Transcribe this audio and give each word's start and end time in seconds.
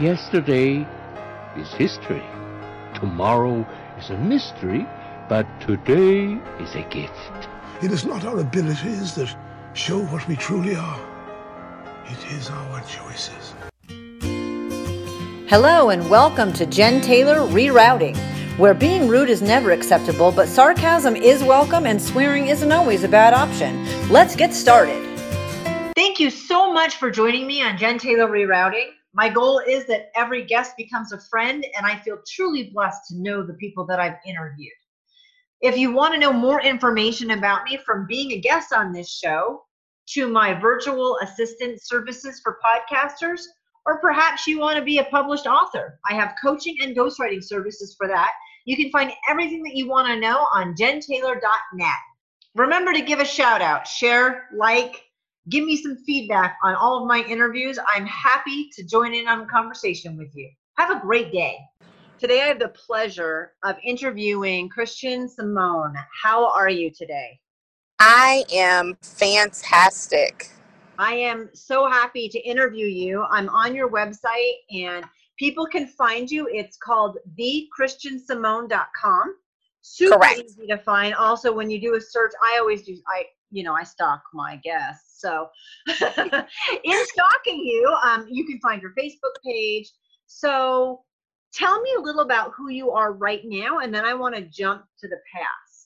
Yesterday 0.00 0.88
is 1.58 1.70
history. 1.74 2.24
Tomorrow 2.94 3.66
is 3.98 4.08
a 4.08 4.16
mystery, 4.16 4.86
but 5.28 5.46
today 5.60 6.40
is 6.58 6.74
a 6.74 6.88
gift. 6.88 7.48
It 7.82 7.92
is 7.92 8.06
not 8.06 8.24
our 8.24 8.38
abilities 8.38 9.14
that 9.16 9.36
show 9.74 9.98
what 10.04 10.26
we 10.26 10.36
truly 10.36 10.74
are. 10.74 11.00
It 12.06 12.32
is 12.32 12.48
our 12.48 12.80
choices. 12.84 13.52
Hello 15.50 15.90
and 15.90 16.08
welcome 16.08 16.54
to 16.54 16.64
Jen 16.64 17.02
Taylor 17.02 17.46
Rerouting, 17.48 18.16
where 18.56 18.72
being 18.72 19.06
rude 19.06 19.28
is 19.28 19.42
never 19.42 19.70
acceptable, 19.72 20.32
but 20.32 20.48
sarcasm 20.48 21.14
is 21.14 21.44
welcome 21.44 21.84
and 21.84 22.00
swearing 22.00 22.48
isn't 22.48 22.72
always 22.72 23.04
a 23.04 23.08
bad 23.08 23.34
option. 23.34 23.86
Let's 24.08 24.34
get 24.34 24.54
started. 24.54 25.06
Thank 25.94 26.18
you 26.20 26.30
so 26.30 26.72
much 26.72 26.96
for 26.96 27.10
joining 27.10 27.46
me 27.46 27.62
on 27.62 27.76
Jen 27.76 27.98
Taylor 27.98 28.28
Rerouting. 28.28 28.92
My 29.12 29.28
goal 29.28 29.60
is 29.66 29.86
that 29.86 30.10
every 30.14 30.44
guest 30.44 30.76
becomes 30.76 31.12
a 31.12 31.20
friend, 31.20 31.66
and 31.76 31.84
I 31.84 31.98
feel 31.98 32.18
truly 32.26 32.70
blessed 32.72 33.08
to 33.08 33.18
know 33.18 33.44
the 33.44 33.54
people 33.54 33.84
that 33.86 33.98
I've 33.98 34.18
interviewed. 34.24 34.72
If 35.60 35.76
you 35.76 35.92
want 35.92 36.14
to 36.14 36.20
know 36.20 36.32
more 36.32 36.62
information 36.62 37.32
about 37.32 37.64
me 37.64 37.78
from 37.84 38.06
being 38.06 38.32
a 38.32 38.40
guest 38.40 38.72
on 38.72 38.92
this 38.92 39.10
show 39.10 39.62
to 40.10 40.28
my 40.28 40.54
virtual 40.54 41.18
assistant 41.22 41.82
services 41.82 42.40
for 42.42 42.58
podcasters, 42.64 43.42
or 43.84 44.00
perhaps 44.00 44.46
you 44.46 44.58
want 44.60 44.78
to 44.78 44.84
be 44.84 44.98
a 44.98 45.04
published 45.04 45.46
author, 45.46 45.98
I 46.08 46.14
have 46.14 46.36
coaching 46.42 46.76
and 46.80 46.96
ghostwriting 46.96 47.42
services 47.42 47.94
for 47.98 48.06
that. 48.08 48.30
You 48.64 48.76
can 48.76 48.90
find 48.90 49.12
everything 49.28 49.62
that 49.64 49.74
you 49.74 49.88
want 49.88 50.08
to 50.08 50.20
know 50.20 50.46
on 50.54 50.74
jentaylor.net. 50.74 51.90
Remember 52.54 52.92
to 52.92 53.02
give 53.02 53.20
a 53.20 53.24
shout 53.24 53.60
out, 53.60 53.86
share, 53.86 54.48
like, 54.56 55.04
Give 55.50 55.64
me 55.64 55.76
some 55.76 55.96
feedback 56.06 56.58
on 56.62 56.76
all 56.76 57.02
of 57.02 57.08
my 57.08 57.24
interviews. 57.28 57.76
I'm 57.88 58.06
happy 58.06 58.70
to 58.76 58.84
join 58.84 59.12
in 59.14 59.26
on 59.26 59.40
a 59.40 59.46
conversation 59.46 60.16
with 60.16 60.30
you. 60.32 60.48
Have 60.78 60.90
a 60.96 61.00
great 61.00 61.32
day. 61.32 61.58
Today, 62.20 62.42
I 62.42 62.46
have 62.46 62.60
the 62.60 62.68
pleasure 62.68 63.54
of 63.64 63.76
interviewing 63.82 64.68
Christian 64.68 65.28
Simone. 65.28 65.96
How 66.22 66.48
are 66.52 66.68
you 66.68 66.92
today? 66.92 67.40
I 67.98 68.44
am 68.52 68.96
fantastic. 69.02 70.50
I 70.98 71.14
am 71.14 71.50
so 71.52 71.90
happy 71.90 72.28
to 72.28 72.38
interview 72.38 72.86
you. 72.86 73.24
I'm 73.28 73.48
on 73.48 73.74
your 73.74 73.90
website 73.90 74.52
and 74.70 75.04
people 75.36 75.66
can 75.66 75.88
find 75.88 76.30
you. 76.30 76.48
It's 76.52 76.76
called 76.76 77.18
thechristiansimone.com. 77.36 79.34
Super 79.82 80.18
Correct. 80.18 80.40
easy 80.40 80.66
to 80.66 80.78
find. 80.78 81.14
Also, 81.14 81.52
when 81.52 81.70
you 81.70 81.80
do 81.80 81.94
a 81.94 82.00
search, 82.00 82.32
I 82.42 82.58
always 82.58 82.82
do, 82.82 82.96
I, 83.08 83.24
you 83.50 83.62
know, 83.62 83.74
I 83.74 83.82
stalk 83.82 84.22
my 84.34 84.56
guests. 84.56 85.20
So, 85.20 85.48
in 85.88 85.96
stalking 87.06 87.64
you, 87.64 87.94
um, 88.04 88.26
you 88.30 88.46
can 88.46 88.58
find 88.60 88.82
your 88.82 88.92
Facebook 88.92 89.34
page. 89.44 89.90
So, 90.26 91.02
tell 91.52 91.80
me 91.80 91.90
a 91.98 92.00
little 92.00 92.22
about 92.22 92.52
who 92.56 92.70
you 92.70 92.90
are 92.90 93.12
right 93.12 93.42
now, 93.44 93.78
and 93.78 93.94
then 93.94 94.04
I 94.04 94.14
want 94.14 94.34
to 94.34 94.42
jump 94.42 94.84
to 95.00 95.08
the 95.08 95.18
past. 95.34 95.80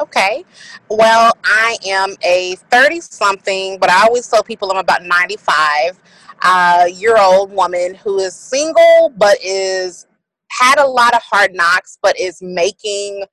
Okay. 0.00 0.44
Well, 0.88 1.32
I 1.44 1.76
am 1.86 2.14
a 2.22 2.56
30 2.70 3.00
something, 3.00 3.78
but 3.78 3.90
I 3.90 4.06
always 4.06 4.26
tell 4.26 4.42
people 4.42 4.70
I'm 4.70 4.78
about 4.78 5.04
95 5.04 6.00
uh, 6.42 6.86
year 6.90 7.18
old 7.18 7.52
woman 7.52 7.94
who 7.94 8.18
is 8.18 8.34
single, 8.34 9.12
but 9.16 9.36
is 9.44 10.06
had 10.50 10.78
a 10.78 10.86
lot 10.86 11.14
of 11.14 11.22
hard 11.22 11.54
knocks, 11.54 11.98
but 12.02 12.18
is 12.18 12.38
making 12.40 13.24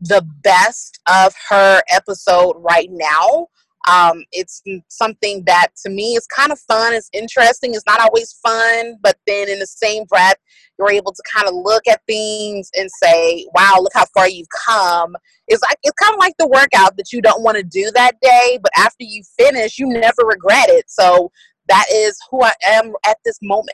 the 0.00 0.24
best 0.42 1.00
of 1.08 1.34
her 1.48 1.80
episode 1.90 2.54
right 2.58 2.88
now. 2.90 3.48
Um, 3.88 4.24
it's 4.32 4.62
something 4.88 5.44
that 5.46 5.68
to 5.84 5.90
me 5.90 6.14
is 6.14 6.26
kind 6.26 6.52
of 6.52 6.58
fun. 6.60 6.92
It's 6.92 7.08
interesting. 7.12 7.74
It's 7.74 7.86
not 7.86 8.00
always 8.00 8.32
fun, 8.44 8.96
but 9.00 9.16
then 9.26 9.48
in 9.48 9.58
the 9.58 9.66
same 9.66 10.04
breath, 10.04 10.36
you're 10.78 10.90
able 10.90 11.12
to 11.12 11.22
kind 11.34 11.48
of 11.48 11.54
look 11.54 11.84
at 11.88 12.02
things 12.06 12.70
and 12.76 12.90
say, 13.02 13.46
"Wow, 13.54 13.76
look 13.80 13.92
how 13.94 14.04
far 14.14 14.28
you've 14.28 14.48
come." 14.66 15.16
It's 15.46 15.62
like 15.62 15.78
it's 15.82 15.96
kind 16.02 16.12
of 16.12 16.18
like 16.18 16.34
the 16.38 16.48
workout 16.48 16.96
that 16.96 17.12
you 17.12 17.22
don't 17.22 17.42
want 17.42 17.56
to 17.56 17.62
do 17.62 17.90
that 17.94 18.20
day, 18.20 18.58
but 18.62 18.72
after 18.76 19.04
you 19.04 19.22
finish, 19.38 19.78
you 19.78 19.86
never 19.86 20.22
regret 20.24 20.68
it. 20.68 20.90
So 20.90 21.32
that 21.68 21.86
is 21.90 22.18
who 22.30 22.42
I 22.42 22.52
am 22.66 22.92
at 23.06 23.18
this 23.24 23.38
moment. 23.40 23.72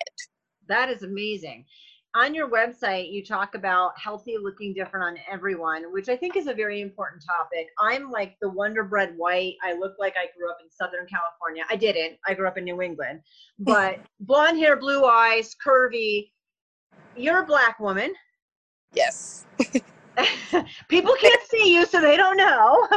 That 0.69 0.91
is 0.91 1.03
amazing 1.03 1.65
on 2.15 2.33
your 2.33 2.49
website, 2.49 3.11
you 3.11 3.25
talk 3.25 3.57
about 3.57 3.99
healthy 3.99 4.37
looking 4.41 4.73
different 4.73 5.05
on 5.05 5.17
everyone, 5.31 5.93
which 5.93 6.09
I 6.09 6.17
think 6.17 6.37
is 6.37 6.47
a 6.47 6.55
very 6.55 6.81
important 6.81 7.25
topic. 7.27 7.67
I'm 7.81 8.11
like 8.11 8.37
the 8.41 8.49
Wonder 8.49 8.85
Bread 8.85 9.15
white. 9.17 9.55
I 9.65 9.73
look 9.75 9.97
like 9.99 10.15
I 10.17 10.29
grew 10.37 10.49
up 10.49 10.59
in 10.63 10.71
Southern 10.71 11.07
California. 11.07 11.65
I 11.69 11.77
didn't. 11.77 12.19
I 12.27 12.35
grew 12.35 12.47
up 12.47 12.57
in 12.57 12.65
New 12.65 12.81
England. 12.83 13.21
But 13.59 14.01
blonde 14.21 14.59
hair, 14.59 14.77
blue 14.77 15.05
eyes, 15.05 15.55
curvy. 15.65 16.31
You're 17.17 17.43
a 17.43 17.47
black 17.47 17.79
woman. 17.79 18.13
Yes. 18.93 19.47
People 20.89 21.15
can't 21.21 21.43
see 21.49 21.73
you, 21.73 21.87
so 21.87 22.01
they 22.01 22.17
don't 22.17 22.37
know. 22.37 22.89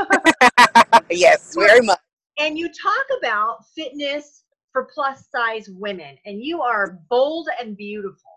yes, 1.12 1.56
very 1.56 1.82
much. 1.82 2.00
And 2.40 2.58
you 2.58 2.70
talk 2.70 3.06
about 3.20 3.66
fitness 3.76 4.44
for 4.74 4.88
plus 4.94 5.28
size 5.30 5.70
women, 5.70 6.18
and 6.26 6.44
you 6.44 6.62
are 6.62 7.00
bold 7.10 7.50
and 7.62 7.78
beautiful 7.78 8.37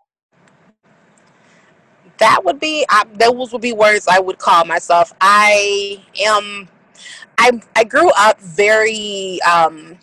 that 2.20 2.44
would 2.44 2.60
be 2.60 2.86
I, 2.88 3.04
those 3.14 3.52
would 3.52 3.62
be 3.62 3.72
words 3.72 4.06
I 4.08 4.20
would 4.20 4.38
call 4.38 4.64
myself. 4.64 5.12
I 5.20 6.02
am 6.24 6.68
I 7.38 7.60
I 7.74 7.84
grew 7.84 8.10
up 8.16 8.40
very 8.40 9.40
um 9.42 9.98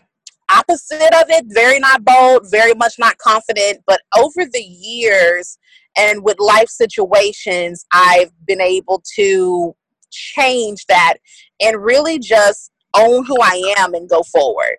opposite 0.50 1.14
of 1.14 1.30
it, 1.30 1.46
very 1.50 1.80
not 1.80 2.04
bold, 2.04 2.50
very 2.50 2.74
much 2.74 2.96
not 3.00 3.18
confident, 3.18 3.80
but 3.86 4.02
over 4.18 4.46
the 4.46 4.62
years 4.62 5.58
and 5.98 6.24
with 6.24 6.38
life 6.40 6.70
situations, 6.70 7.86
I've 7.92 8.32
been 8.46 8.62
able 8.62 9.04
to 9.16 9.76
change 10.12 10.86
that 10.88 11.16
and 11.62 11.84
really 11.84 12.20
just 12.20 12.72
own 12.96 13.26
who 13.26 13.38
I 13.42 13.74
am 13.78 13.94
and 13.94 14.10
go 14.10 14.24
forward. 14.24 14.78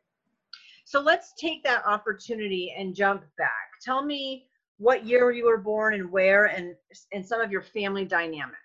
So 0.85 1.01
let's 1.01 1.35
take 1.39 1.63
that 1.65 1.85
opportunity 1.87 2.75
and 2.77 2.95
jump 2.95 3.23
back. 3.37 3.69
Tell 3.83 4.03
me 4.03 4.48
what 4.79 5.05
year 5.05 5.31
you 5.31 5.45
were 5.45 5.59
born 5.59 5.95
and 5.95 6.11
where 6.11 6.47
and 6.47 6.75
and 7.13 7.27
some 7.27 7.41
of 7.41 7.51
your 7.51 7.63
family 7.63 8.05
dynamic 8.05 8.57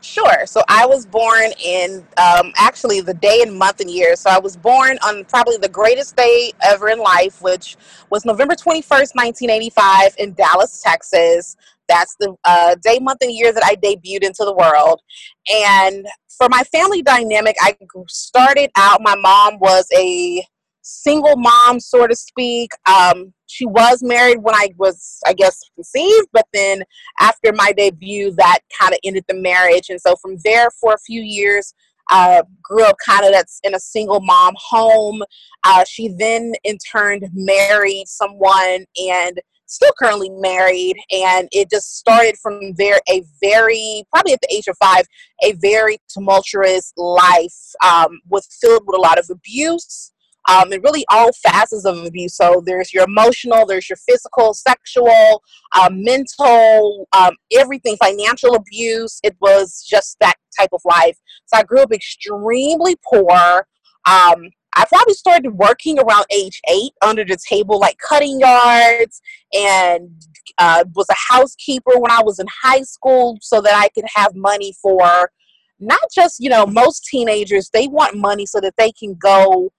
Sure. 0.00 0.46
So 0.46 0.62
I 0.68 0.86
was 0.86 1.06
born 1.06 1.50
in 1.62 2.06
um, 2.16 2.52
actually 2.56 3.00
the 3.00 3.14
day 3.14 3.42
and 3.42 3.56
month 3.56 3.80
and 3.80 3.90
year. 3.90 4.16
So 4.16 4.30
I 4.30 4.38
was 4.38 4.56
born 4.56 4.98
on 5.04 5.24
probably 5.24 5.56
the 5.56 5.68
greatest 5.68 6.16
day 6.16 6.52
ever 6.62 6.88
in 6.88 6.98
life, 6.98 7.42
which 7.42 7.76
was 8.10 8.24
November 8.24 8.54
21st, 8.54 9.14
1985, 9.14 10.14
in 10.18 10.32
Dallas, 10.34 10.82
Texas. 10.82 11.56
That's 11.88 12.14
the 12.20 12.34
uh, 12.44 12.76
day, 12.82 12.98
month, 13.00 13.18
and 13.22 13.32
year 13.32 13.52
that 13.52 13.64
I 13.64 13.74
debuted 13.76 14.22
into 14.22 14.44
the 14.44 14.54
world. 14.54 15.00
And 15.52 16.06
for 16.28 16.48
my 16.48 16.62
family 16.64 17.02
dynamic, 17.02 17.56
I 17.60 17.76
started 18.08 18.70
out, 18.76 19.02
my 19.02 19.16
mom 19.16 19.58
was 19.58 19.86
a 19.96 20.44
single 20.82 21.36
mom, 21.36 21.80
so 21.80 22.06
to 22.06 22.16
speak. 22.16 22.70
Um, 22.86 23.32
she 23.46 23.66
was 23.66 24.02
married 24.02 24.38
when 24.42 24.54
I 24.54 24.70
was, 24.76 25.18
I 25.26 25.32
guess, 25.32 25.58
conceived, 25.74 26.28
but 26.32 26.46
then 26.52 26.82
after 27.18 27.52
my 27.52 27.72
debut, 27.72 28.32
that 28.36 28.60
kind 28.78 28.92
of 28.92 29.00
ended 29.04 29.24
the 29.28 29.34
marriage. 29.34 29.90
And 29.90 30.00
so 30.00 30.16
from 30.16 30.36
there, 30.44 30.70
for 30.80 30.94
a 30.94 30.98
few 30.98 31.22
years, 31.22 31.74
uh, 32.10 32.42
grew 32.62 32.84
up 32.84 32.96
kind 33.04 33.24
of 33.24 33.32
that's 33.32 33.60
in 33.62 33.74
a 33.74 33.80
single 33.80 34.20
mom 34.20 34.54
home. 34.56 35.22
Uh, 35.64 35.84
she 35.88 36.08
then, 36.18 36.52
in 36.64 36.76
turn, 36.78 37.20
married 37.32 38.04
someone 38.06 38.84
and 38.96 39.40
still 39.66 39.92
currently 39.98 40.30
married. 40.30 40.96
And 41.12 41.48
it 41.52 41.70
just 41.70 41.96
started 41.96 42.36
from 42.42 42.72
there 42.74 43.00
a 43.08 43.22
very, 43.40 44.04
probably 44.10 44.32
at 44.32 44.40
the 44.42 44.52
age 44.52 44.66
of 44.66 44.76
five, 44.78 45.04
a 45.44 45.52
very 45.52 45.98
tumultuous 46.08 46.92
life 46.96 47.74
um, 47.84 48.20
with 48.28 48.46
filled 48.60 48.82
with 48.86 48.96
a 48.96 49.00
lot 49.00 49.18
of 49.18 49.28
abuse 49.30 50.12
um, 50.48 50.72
and 50.72 50.82
really 50.82 51.04
all 51.10 51.30
facets 51.32 51.84
of 51.84 51.98
abuse. 52.04 52.36
So 52.36 52.62
there's 52.64 52.92
your 52.92 53.04
emotional, 53.04 53.66
there's 53.66 53.88
your 53.88 53.98
physical, 54.08 54.54
sexual, 54.54 55.42
um, 55.80 56.02
mental, 56.02 57.06
um, 57.12 57.34
everything, 57.52 57.96
financial 58.02 58.54
abuse. 58.54 59.20
It 59.22 59.36
was 59.40 59.84
just 59.88 60.16
that 60.20 60.34
type 60.58 60.70
of 60.72 60.80
life. 60.84 61.18
So 61.46 61.58
I 61.58 61.62
grew 61.62 61.80
up 61.82 61.92
extremely 61.92 62.96
poor. 63.08 63.66
Um, 64.06 64.50
I 64.76 64.84
probably 64.88 65.14
started 65.14 65.50
working 65.50 65.98
around 65.98 66.26
age 66.32 66.60
eight 66.70 66.92
under 67.02 67.24
the 67.24 67.36
table, 67.48 67.78
like 67.80 67.98
cutting 67.98 68.38
yards, 68.38 69.20
and 69.52 70.10
uh, 70.58 70.84
was 70.94 71.06
a 71.10 71.34
housekeeper 71.34 71.98
when 71.98 72.10
I 72.10 72.22
was 72.22 72.38
in 72.38 72.46
high 72.62 72.82
school 72.82 73.36
so 73.40 73.60
that 73.60 73.74
I 73.74 73.88
could 73.88 74.08
have 74.14 74.34
money 74.34 74.74
for 74.80 75.30
not 75.80 76.00
just, 76.14 76.36
you 76.38 76.50
know, 76.50 76.66
most 76.66 77.04
teenagers, 77.06 77.70
they 77.72 77.88
want 77.88 78.16
money 78.16 78.46
so 78.46 78.60
that 78.60 78.74
they 78.76 78.92
can 78.92 79.14
go 79.14 79.72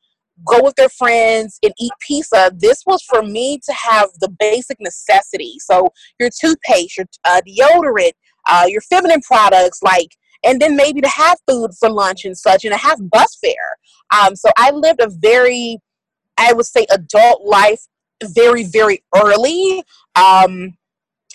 go 0.45 0.63
with 0.63 0.75
their 0.75 0.89
friends 0.89 1.59
and 1.63 1.73
eat 1.79 1.91
pizza. 2.05 2.51
This 2.55 2.83
was 2.85 3.01
for 3.03 3.21
me 3.21 3.59
to 3.65 3.73
have 3.73 4.09
the 4.19 4.29
basic 4.39 4.77
necessities. 4.79 5.65
So 5.69 5.89
your 6.19 6.29
toothpaste, 6.39 6.97
your 6.97 7.07
uh, 7.25 7.41
deodorant, 7.47 8.13
uh, 8.49 8.65
your 8.67 8.81
feminine 8.81 9.21
products, 9.21 9.79
like, 9.83 10.09
and 10.43 10.59
then 10.59 10.75
maybe 10.75 11.01
to 11.01 11.07
have 11.07 11.38
food 11.47 11.71
for 11.79 11.89
lunch 11.89 12.25
and 12.25 12.38
such, 12.38 12.65
and 12.65 12.73
to 12.73 12.77
have 12.77 12.97
bus 13.11 13.38
fare. 13.43 13.77
Um, 14.19 14.35
so 14.35 14.49
I 14.57 14.71
lived 14.71 15.01
a 15.01 15.09
very, 15.09 15.77
I 16.38 16.53
would 16.53 16.65
say, 16.65 16.85
adult 16.91 17.43
life 17.45 17.81
very, 18.23 18.63
very 18.63 19.03
early. 19.15 19.83
Um, 20.15 20.73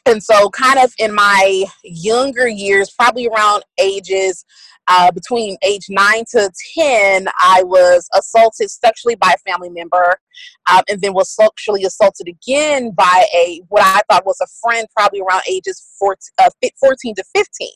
and 0.07 0.23
so, 0.23 0.51
kind 0.51 0.79
of 0.79 0.93
in 0.99 1.15
my 1.15 1.65
younger 1.83 2.49
years, 2.49 2.91
probably 2.97 3.27
around 3.27 3.65
ages 3.79 4.45
uh, 4.89 5.11
between 5.11 5.57
age 5.63 5.87
9 5.89 6.25
to 6.33 6.51
10, 6.79 7.27
I 7.41 7.63
was 7.65 8.09
assaulted 8.15 8.71
sexually 8.71 9.17
by 9.17 9.35
a 9.35 9.51
family 9.51 9.71
member 9.71 10.19
um, 10.71 10.83
and 10.89 11.01
then 11.01 11.13
was 11.13 11.35
sexually 11.35 11.85
assaulted 11.85 12.29
again 12.29 12.91
by 12.93 13.25
a 13.35 13.63
what 13.69 13.83
I 13.83 14.01
thought 14.11 14.27
was 14.27 14.41
a 14.41 14.47
friend, 14.63 14.87
probably 14.97 15.21
around 15.21 15.43
ages 15.49 15.95
14, 15.99 16.19
uh, 16.39 16.51
14 16.81 17.15
to 17.17 17.25
15. 17.35 17.69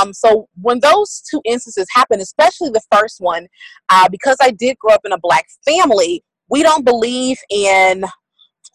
Um, 0.00 0.12
so 0.12 0.48
when 0.60 0.80
those 0.80 1.22
two 1.30 1.40
instances 1.44 1.86
happened, 1.94 2.22
especially 2.22 2.70
the 2.70 2.82
first 2.92 3.20
one, 3.20 3.46
uh, 3.90 4.08
because 4.08 4.36
I 4.40 4.50
did 4.50 4.78
grow 4.78 4.94
up 4.94 5.02
in 5.04 5.12
a 5.12 5.18
black 5.18 5.46
family, 5.64 6.24
we 6.48 6.62
don't 6.62 6.84
believe 6.84 7.38
in 7.50 8.04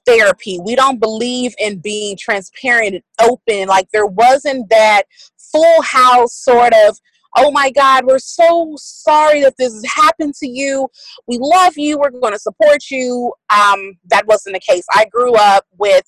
therapy. 0.06 0.60
We 0.64 0.76
don't 0.76 1.00
believe 1.00 1.54
in 1.60 1.80
being 1.80 2.18
transparent 2.18 2.96
and 2.96 3.04
open. 3.30 3.68
Like 3.68 3.90
there 3.92 4.06
wasn't 4.06 4.70
that 4.70 5.04
full 5.38 5.82
house 5.82 6.34
sort 6.34 6.74
of, 6.86 6.98
oh 7.36 7.52
my 7.52 7.72
God, 7.72 8.06
we're 8.06 8.20
so 8.20 8.74
sorry 8.78 9.42
that 9.42 9.56
this 9.58 9.74
has 9.74 9.86
happened 9.86 10.34
to 10.36 10.48
you. 10.48 10.88
We 11.28 11.38
love 11.40 11.78
you. 11.78 11.98
We're 11.98 12.12
going 12.12 12.34
to 12.34 12.40
support 12.40 12.90
you. 12.90 13.34
Um, 13.50 13.98
that 14.10 14.26
wasn't 14.28 14.56
the 14.56 14.60
case. 14.60 14.86
I 14.94 15.06
grew 15.06 15.36
up 15.36 15.66
with 15.78 16.06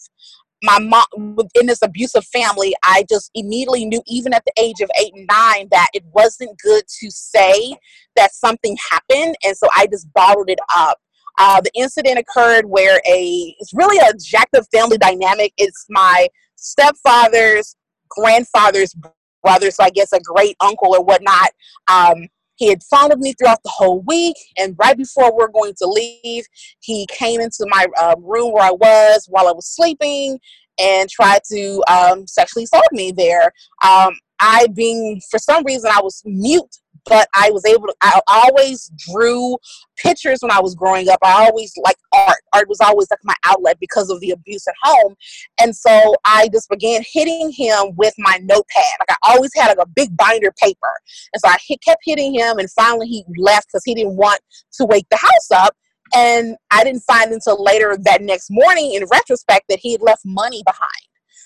my 0.64 0.80
mom 0.80 1.38
in 1.56 1.66
this 1.66 1.82
abusive 1.82 2.26
family. 2.26 2.76
I 2.84 3.06
just 3.10 3.32
immediately 3.34 3.86
knew, 3.86 4.02
even 4.08 4.34
at 4.34 4.44
the 4.46 4.54
age 4.62 4.80
of 4.82 4.90
eight 5.00 5.14
and 5.16 5.28
nine, 5.30 5.68
that 5.72 5.90
it 5.94 6.04
wasn't 6.14 6.58
good 6.60 6.84
to 7.00 7.10
say 7.10 7.76
that 8.16 8.34
something 8.34 8.78
happened. 8.92 9.36
And 9.44 9.58
so 9.58 9.68
I 9.76 9.88
just 9.88 10.12
bottled 10.14 10.50
it 10.50 10.60
up. 10.76 11.00
Uh, 11.40 11.62
the 11.62 11.72
incident 11.74 12.20
occurred 12.20 12.66
where 12.66 13.02
a 13.08 13.56
it's 13.60 13.74
really 13.74 13.98
a 13.98 14.14
jacked 14.18 14.56
up 14.56 14.66
family 14.72 14.98
dynamic. 14.98 15.54
It's 15.58 15.86
my 15.90 16.28
stepfather's 16.56 17.76
grandfather's 18.10 18.94
brother, 19.44 19.72
so 19.72 19.84
I 19.84 19.90
guess 19.90 20.14
a 20.14 20.20
great 20.20 20.56
uncle 20.60 20.94
or 20.96 21.04
whatnot. 21.04 21.50
Um, 21.92 22.28
he 22.56 22.70
had 22.70 22.84
followed 22.84 23.20
me 23.20 23.34
throughout 23.34 23.64
the 23.64 23.72
whole 23.72 24.02
week, 24.02 24.36
and 24.58 24.76
right 24.78 24.96
before 24.96 25.36
we 25.36 25.44
are 25.44 25.50
going 25.50 25.74
to 25.80 25.88
leave, 25.88 26.46
he 26.80 27.08
came 27.10 27.42
into 27.42 27.66
my 27.68 27.88
uh, 28.00 28.16
room 28.20 28.54
where 28.54 28.64
I 28.64 28.72
was 28.72 29.26
while 29.30 29.48
I 29.48 29.52
was 29.52 29.68
sleeping 29.68 30.40
and 30.80 31.10
tried 31.10 31.42
to 31.52 31.84
um, 31.90 32.28
sexually 32.28 32.66
assault 32.66 32.86
me 32.92 33.12
there. 33.12 33.52
Um, 33.84 34.14
I 34.40 34.68
being 34.74 35.22
for 35.30 35.40
some 35.40 35.64
reason 35.64 35.92
I 35.94 36.02
was 36.02 36.22
mute 36.26 36.78
but 37.06 37.28
I 37.34 37.52
was 37.52 37.66
able 37.66 37.88
to, 37.88 37.96
I 38.02 38.20
always 38.28 38.92
drew 39.12 39.58
pictures 39.98 40.40
when 40.42 40.52
I 40.52 40.60
was 40.60 40.76
growing 40.76 41.10
up. 41.10 41.20
I 41.24 41.46
always 41.46 41.74
liked 41.84 42.02
art. 42.14 42.38
Art 42.54 42.70
was 42.70 42.80
always 42.82 43.08
like 43.10 43.20
my 43.24 43.36
outlet 43.46 43.78
because 43.80 44.10
of 44.10 44.20
the 44.20 44.32
abuse 44.32 44.68
at 44.68 44.76
home. 44.82 45.16
And 45.60 45.76
so 45.76 46.16
I 46.26 46.50
just 46.52 46.70
began 46.70 47.04
hitting 47.12 47.52
him 47.52 47.96
with 47.96 48.14
my 48.18 48.40
notepad. 48.44 48.84
Like 49.00 49.12
I 49.12 49.34
always 49.34 49.52
had 49.56 49.68
like 49.68 49.86
a 49.86 49.90
big 49.90 50.16
binder 50.16 50.54
paper. 50.62 50.94
And 51.34 51.42
so 51.42 51.50
I 51.50 51.58
hit, 51.68 51.82
kept 51.84 52.02
hitting 52.04 52.34
him 52.34 52.60
and 52.60 52.70
finally 52.72 53.08
he 53.08 53.24
left 53.38 53.68
because 53.68 53.84
he 53.86 53.96
didn't 53.96 54.18
want 54.18 54.40
to 54.74 54.86
wake 54.86 55.08
the 55.10 55.18
house 55.18 55.52
up. 55.52 55.76
And 56.14 56.56
I 56.72 56.84
didn't 56.84 57.04
find 57.04 57.32
until 57.32 57.64
later 57.64 57.98
that 58.04 58.22
next 58.22 58.50
morning 58.52 58.94
in 58.94 59.06
retrospect 59.12 59.66
that 59.70 59.80
he 59.80 59.94
had 59.94 60.02
left 60.02 60.22
money 60.26 60.62
behind. 60.66 60.90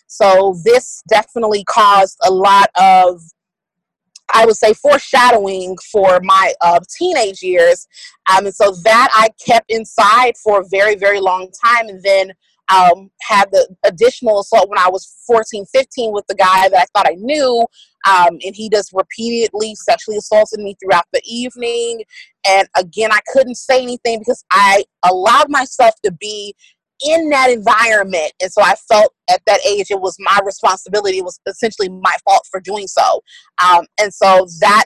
So 0.08 0.60
this 0.64 1.02
definitely 1.10 1.64
caused 1.66 2.18
a 2.24 2.32
lot 2.32 2.70
of 2.80 3.22
I 4.36 4.46
would 4.46 4.58
say 4.58 4.74
foreshadowing 4.74 5.78
for 5.92 6.20
my 6.22 6.54
uh, 6.62 6.80
teenage 6.98 7.42
years. 7.42 7.88
Um, 8.30 8.46
and 8.46 8.54
so 8.54 8.72
that 8.84 9.10
I 9.14 9.30
kept 9.46 9.72
inside 9.72 10.34
for 10.44 10.62
a 10.62 10.66
very, 10.70 10.96
very 10.96 11.22
long 11.22 11.50
time. 11.64 11.88
And 11.88 12.04
then 12.04 12.34
um, 12.70 13.12
had 13.22 13.50
the 13.52 13.68
additional 13.84 14.40
assault 14.40 14.70
when 14.70 14.80
I 14.80 14.90
was 14.90 15.24
14, 15.28 15.66
15 15.74 16.12
with 16.12 16.26
the 16.28 16.36
guy 16.36 16.68
that 16.68 16.78
I 16.78 16.86
thought 16.94 17.08
I 17.10 17.16
knew. 17.16 17.66
Um, 18.08 18.38
and 18.46 18.56
he 18.56 18.70
just 18.70 18.92
repeatedly 18.94 19.74
sexually 19.76 20.18
assaulted 20.18 20.60
me 20.60 20.76
throughout 20.82 21.06
the 21.14 21.22
evening. 21.26 22.04
And 22.48 22.68
again, 22.78 23.12
I 23.12 23.20
couldn't 23.32 23.56
say 23.56 23.82
anything 23.82 24.20
because 24.20 24.44
I 24.52 24.84
allowed 25.04 25.50
myself 25.50 25.96
to 26.04 26.12
be 26.12 26.56
in 27.06 27.30
that 27.30 27.50
environment. 27.50 28.32
And 28.42 28.52
so 28.52 28.62
I 28.62 28.76
felt 28.88 29.14
at 29.30 29.42
that 29.48 29.60
age 29.66 29.88
it 29.90 30.00
was 30.00 30.16
my 30.20 30.40
responsibility. 30.46 31.18
It 31.18 31.26
was 31.26 31.40
essentially 31.48 31.90
my 31.90 32.16
fault 32.24 32.48
for 32.50 32.60
doing 32.62 32.88
so. 32.88 33.22
Um, 33.64 33.86
and 34.00 34.14
so 34.14 34.48
that 34.62 34.86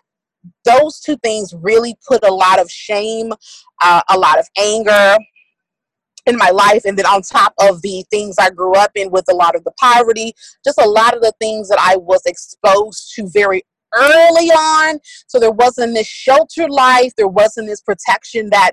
those 0.66 1.00
two 1.00 1.18
things 1.18 1.54
really 1.62 1.96
put 2.08 2.24
a 2.24 2.34
lot 2.34 2.60
of 2.60 2.70
shame, 2.70 3.32
uh, 3.84 4.02
a 4.10 4.18
lot 4.18 4.40
of 4.40 4.48
anger 4.58 5.18
in 6.26 6.38
my 6.38 6.50
life. 6.50 6.84
And 6.86 6.98
then 6.98 7.06
on 7.06 7.22
top 7.22 7.54
of 7.60 7.82
the 7.82 8.04
things 8.10 8.36
I 8.40 8.50
grew 8.50 8.74
up 8.74 8.92
in 8.96 9.12
with 9.12 9.26
a 9.30 9.36
lot 9.36 9.56
of 9.56 9.64
the 9.64 9.74
poverty, 9.80 10.34
just 10.64 10.80
a 10.82 10.88
lot 10.88 11.16
of 11.16 11.22
the 11.22 11.34
things 11.40 11.70
that 11.70 11.80
I 11.80 11.98
was 11.98 12.22
exposed 12.26 13.14
to 13.16 13.28
very 13.30 13.64
early 13.94 14.50
on. 14.50 15.00
So 15.28 15.40
there 15.40 15.52
wasn't 15.52 15.96
this 15.96 16.08
sheltered 16.08 16.70
life, 16.70 17.12
there 17.18 17.28
wasn't 17.28 17.68
this 17.68 17.82
protection 17.82 18.50
that 18.52 18.72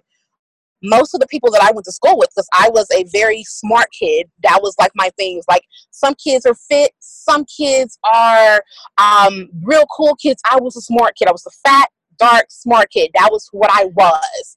most 0.82 1.14
of 1.14 1.20
the 1.20 1.26
people 1.28 1.50
that 1.50 1.62
I 1.62 1.72
went 1.72 1.84
to 1.86 1.92
school 1.92 2.18
with, 2.18 2.30
because 2.30 2.48
I 2.52 2.68
was 2.70 2.86
a 2.94 3.04
very 3.12 3.42
smart 3.44 3.88
kid, 3.98 4.28
that 4.42 4.60
was 4.62 4.74
like 4.78 4.92
my 4.94 5.10
things. 5.16 5.44
Like 5.48 5.62
some 5.90 6.14
kids 6.14 6.46
are 6.46 6.54
fit, 6.54 6.92
some 7.00 7.44
kids 7.44 7.98
are 8.04 8.62
um, 8.98 9.48
real 9.62 9.84
cool 9.86 10.14
kids. 10.16 10.42
I 10.50 10.58
was 10.60 10.76
a 10.76 10.80
smart 10.80 11.14
kid. 11.16 11.28
I 11.28 11.32
was 11.32 11.46
a 11.46 11.68
fat, 11.68 11.88
dark, 12.18 12.46
smart 12.50 12.90
kid. 12.90 13.10
That 13.14 13.28
was 13.30 13.48
what 13.52 13.70
I 13.72 13.86
was. 13.86 14.56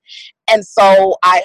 And 0.52 0.66
so 0.66 1.16
I 1.24 1.44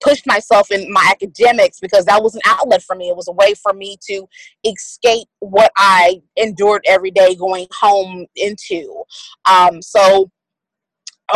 pushed 0.00 0.26
myself 0.26 0.70
in 0.70 0.90
my 0.90 1.06
academics 1.10 1.78
because 1.78 2.04
that 2.06 2.22
was 2.22 2.34
an 2.34 2.40
outlet 2.46 2.82
for 2.82 2.96
me. 2.96 3.08
It 3.08 3.16
was 3.16 3.28
a 3.28 3.32
way 3.32 3.54
for 3.54 3.72
me 3.72 3.96
to 4.08 4.26
escape 4.64 5.28
what 5.40 5.70
I 5.76 6.22
endured 6.36 6.82
every 6.86 7.10
day 7.10 7.34
going 7.34 7.66
home 7.70 8.26
into. 8.34 9.02
Um, 9.48 9.82
so 9.82 10.30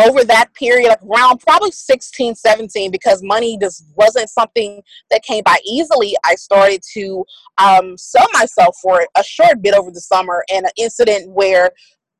over 0.03 0.23
that 0.23 0.53
period 0.53 0.89
like 0.89 1.03
around 1.03 1.39
probably 1.39 1.71
16 1.71 2.35
17 2.35 2.91
because 2.91 3.21
money 3.23 3.57
just 3.59 3.85
wasn't 3.95 4.29
something 4.29 4.81
that 5.11 5.23
came 5.23 5.43
by 5.43 5.57
easily 5.65 6.15
i 6.25 6.35
started 6.35 6.81
to 6.93 7.23
um, 7.57 7.97
sell 7.97 8.27
myself 8.33 8.75
for 8.81 9.01
it 9.01 9.09
a 9.17 9.23
short 9.23 9.61
bit 9.61 9.73
over 9.73 9.91
the 9.91 10.01
summer 10.01 10.43
and 10.51 10.65
an 10.65 10.71
incident 10.77 11.29
where 11.31 11.71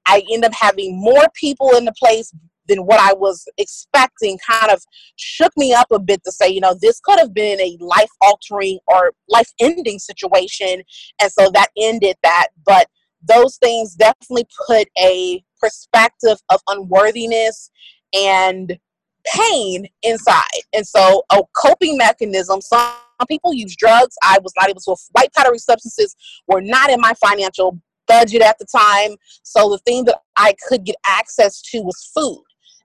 i 0.07 0.24
end 0.31 0.45
up 0.45 0.54
having 0.54 1.00
more 1.00 1.25
people 1.33 1.72
in 1.75 1.86
the 1.86 1.94
place 1.94 2.31
than 2.68 2.80
what 2.80 3.00
i 3.00 3.13
was 3.13 3.48
expecting 3.57 4.38
kind 4.39 4.72
of 4.72 4.81
shook 5.18 5.51
me 5.57 5.74
up 5.74 5.88
a 5.92 6.00
bit 6.00 6.24
to 6.24 6.31
say 6.31 6.48
you 6.50 6.62
know 6.62 6.75
this 6.81 7.00
could 7.00 7.19
have 7.19 7.33
been 7.33 7.60
a 7.60 7.77
life 7.80 8.10
altering 8.22 8.80
or 8.88 9.12
life 9.30 9.51
ending 9.60 10.00
situation. 10.00 10.81
And 11.22 11.31
so 11.31 11.50
that 11.54 11.68
ended 11.77 12.16
that. 12.24 12.48
But 12.65 12.88
those 13.27 13.58
things 13.58 13.96
definitely 13.96 14.48
put 14.67 14.88
a 14.98 15.44
perspective 15.60 16.38
of 16.50 16.60
unworthiness 16.67 17.70
and 18.13 18.77
pain 19.25 19.88
inside. 20.03 20.44
And 20.74 20.86
so, 20.88 21.24
a 21.32 21.41
coping 21.55 21.98
mechanism, 21.98 22.62
some 22.62 22.94
people 23.27 23.53
use 23.53 23.75
drugs. 23.75 24.15
I 24.24 24.38
was 24.44 24.53
not 24.58 24.70
able 24.70 24.82
to, 24.82 24.96
white 25.12 25.34
powdery 25.34 25.58
substances 25.58 26.15
were 26.48 26.62
not 26.62 26.89
in 26.89 27.00
my 27.01 27.13
financial 27.13 27.79
budget 28.08 28.41
at 28.41 28.58
the 28.60 28.65
time. 28.65 29.17
So, 29.44 29.70
the 29.70 29.79
thing 29.79 30.05
that 30.05 30.20
I 30.38 30.53
could 30.67 30.84
get 30.84 30.96
access 31.08 31.62
to 31.63 31.82
was 31.82 32.12
food. 32.13 32.44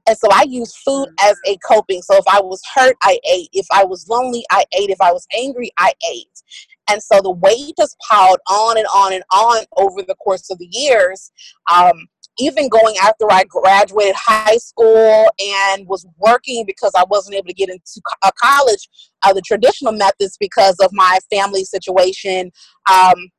And 0.09 0.16
so 0.16 0.28
I 0.32 0.44
used 0.49 0.76
food 0.85 1.06
mm. 1.06 1.30
as 1.30 1.37
a 1.47 1.56
coping. 1.59 2.02
So 2.02 2.16
if 2.16 2.25
I 2.26 2.40
was 2.40 2.61
hurt, 2.75 2.97
I 3.02 3.18
ate. 3.30 3.50
If 3.52 3.66
I 3.70 3.85
was 3.85 4.09
lonely, 4.09 4.44
I 4.50 4.64
ate. 4.78 4.90
If 4.90 5.00
I 5.00 5.12
was 5.12 5.26
angry, 5.37 5.70
I 5.78 5.92
ate. 6.11 6.42
And 6.90 7.02
so 7.02 7.20
the 7.23 7.30
weight 7.30 7.75
just 7.78 7.97
piled 8.09 8.38
on 8.49 8.76
and 8.76 8.87
on 8.94 9.12
and 9.12 9.25
on 9.32 9.64
over 9.76 10.02
the 10.02 10.16
course 10.16 10.50
of 10.50 10.59
the 10.59 10.68
years. 10.70 11.30
Um, 11.73 12.09
even 12.38 12.68
going 12.68 12.97
after 13.02 13.30
I 13.30 13.44
graduated 13.44 14.14
high 14.16 14.56
school 14.56 15.30
and 15.38 15.87
was 15.87 16.06
working 16.16 16.64
because 16.66 16.92
I 16.97 17.04
wasn't 17.11 17.37
able 17.37 17.49
to 17.49 17.54
get 17.54 17.68
into 17.68 18.00
a 18.25 18.32
college, 18.40 18.88
uh, 19.23 19.32
the 19.32 19.42
traditional 19.42 19.92
methods 19.92 20.37
because 20.38 20.76
of 20.80 20.90
my 20.92 21.18
family 21.30 21.64
situation. 21.64 22.50
Um, 22.90 23.30